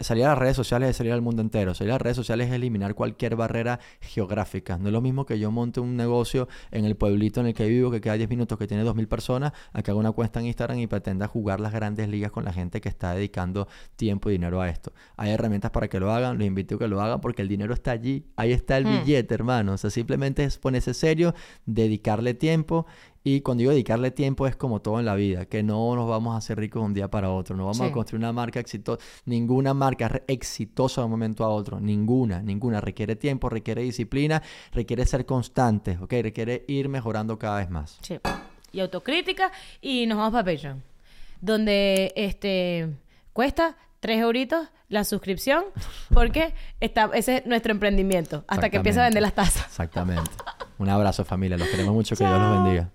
salir 0.02 0.26
a 0.26 0.30
las 0.30 0.38
redes 0.38 0.56
sociales 0.56 0.90
es 0.90 0.98
salir 0.98 1.14
al 1.14 1.22
mundo 1.22 1.42
entero. 1.42 1.74
Salir 1.74 1.92
a 1.92 1.96
las 1.96 2.02
redes 2.02 2.18
sociales 2.18 2.48
es 2.48 2.54
eliminar 2.54 2.94
cualquier 2.96 3.36
barrera 3.36 3.80
geográfica. 4.02 4.78
No 4.78 4.88
es 4.88 4.94
lo 4.94 5.02
mismo 5.02 5.26
que 5.26 5.40
yo 5.40 5.52
monte 5.52 5.80
un 5.80 5.96
negocio 5.96 6.48
en 6.72 6.86
el 6.86 6.96
pueblito 6.96 7.40
en 7.40 7.48
el 7.48 7.54
que 7.54 7.66
vivo, 7.68 7.92
que 7.92 8.02
queda 8.02 8.16
10 8.16 8.30
minutos, 8.30 8.58
que 8.58 8.68
tiene 8.68 8.84
2.000 8.84 9.08
personas, 9.08 9.54
a 9.74 9.82
que 9.82 9.92
haga 9.92 10.00
una 10.00 10.12
cuenta 10.12 10.40
en 10.40 10.48
Instagram 10.48 10.80
y 10.80 10.88
pretenda 10.88 11.28
jugar 11.28 11.60
las 11.60 11.72
grandes 11.74 12.10
ligas 12.10 12.32
con 12.32 12.44
la 12.46 12.54
gente 12.54 12.82
que 12.82 12.90
está 12.90 13.14
dedicando 13.14 13.68
tiempo 13.96 14.30
y 14.30 14.34
dinero 14.34 14.62
a 14.62 14.70
esto. 14.70 14.92
Hay 15.18 15.32
herramientas 15.32 15.72
para 15.72 15.88
que 15.88 16.00
lo 16.00 16.12
hagan, 16.12 16.38
los 16.38 16.46
invito 16.48 16.76
a 16.76 16.80
que 16.80 16.88
lo 16.88 17.02
hagan 17.02 17.22
porque 17.22 17.42
el 17.42 17.48
dinero 17.48 17.74
está 17.74 17.92
allí. 17.92 18.26
Ahí 18.36 18.52
está 18.52 18.78
el 18.78 18.86
Hmm. 18.86 19.00
billete, 19.06 19.34
hermano. 19.34 19.74
Sea, 19.86 20.02
simplemente 20.02 20.44
es 20.44 20.58
ponerse 20.58 20.94
serio, 20.94 21.34
dedicarle 21.66 22.34
tiempo. 22.34 22.86
Y 23.24 23.42
cuando 23.42 23.62
digo 23.62 23.72
dedicarle 23.72 24.12
tiempo 24.12 24.46
es 24.46 24.56
como 24.56 24.82
todo 24.82 25.00
en 25.00 25.06
la 25.06 25.16
vida, 25.16 25.46
que 25.46 25.64
no 25.64 25.96
nos 25.96 26.08
vamos 26.08 26.36
a 26.36 26.38
hacer 26.38 26.60
ricos 26.60 26.82
de 26.82 26.86
un 26.86 26.94
día 26.94 27.10
para 27.10 27.32
otro, 27.32 27.56
no 27.56 27.66
vamos 27.66 27.82
a 27.82 27.92
construir 27.92 28.20
una 28.20 28.32
marca 28.32 28.60
exitosa, 28.60 29.04
ninguna 29.26 29.74
marca 29.74 30.22
exitosa 30.28 31.02
de 31.02 31.06
un 31.06 31.12
momento 31.12 31.44
a 31.44 31.50
otro, 31.50 31.80
ninguna, 31.80 32.44
ninguna, 32.44 32.82
requiere 32.82 33.16
tiempo, 33.16 33.50
requiere 33.50 33.82
disciplina, 33.82 34.44
requiere 34.72 35.08
ser 35.08 35.26
constante, 35.26 35.98
¿ok? 36.00 36.14
Requiere 36.22 36.66
ir 36.68 36.88
mejorando 36.88 37.40
cada 37.40 37.58
vez 37.58 37.70
más. 37.72 37.98
Sí. 38.04 38.20
Y 38.72 38.82
autocrítica. 38.82 39.52
Y 39.82 40.06
nos 40.06 40.18
vamos 40.18 40.34
para 40.34 40.44
Patreon. 40.44 40.84
Donde 41.42 42.14
este 42.16 42.90
cuesta 43.34 43.78
3 44.06 44.22
euritos 44.22 44.68
la 44.88 45.04
suscripción. 45.04 45.64
Porque 46.14 46.54
está, 46.80 47.10
ese 47.16 47.38
es 47.38 47.46
nuestro 47.48 47.72
emprendimiento. 47.72 48.46
Hasta 48.48 48.70
que 48.70 48.78
empiece 48.78 49.00
a 49.00 49.06
vender 49.06 49.24
las 49.24 49.34
tazas. 49.34 49.66
Exactamente. 49.66 50.30
Un 50.78 50.90
abrazo 50.90 51.26
familia, 51.26 51.58
los 51.58 51.68
queremos 51.68 51.96
mucho, 51.96 52.16
que 52.16 52.24
Dios 52.24 52.40
los 52.40 52.64
bendiga. 52.64 52.92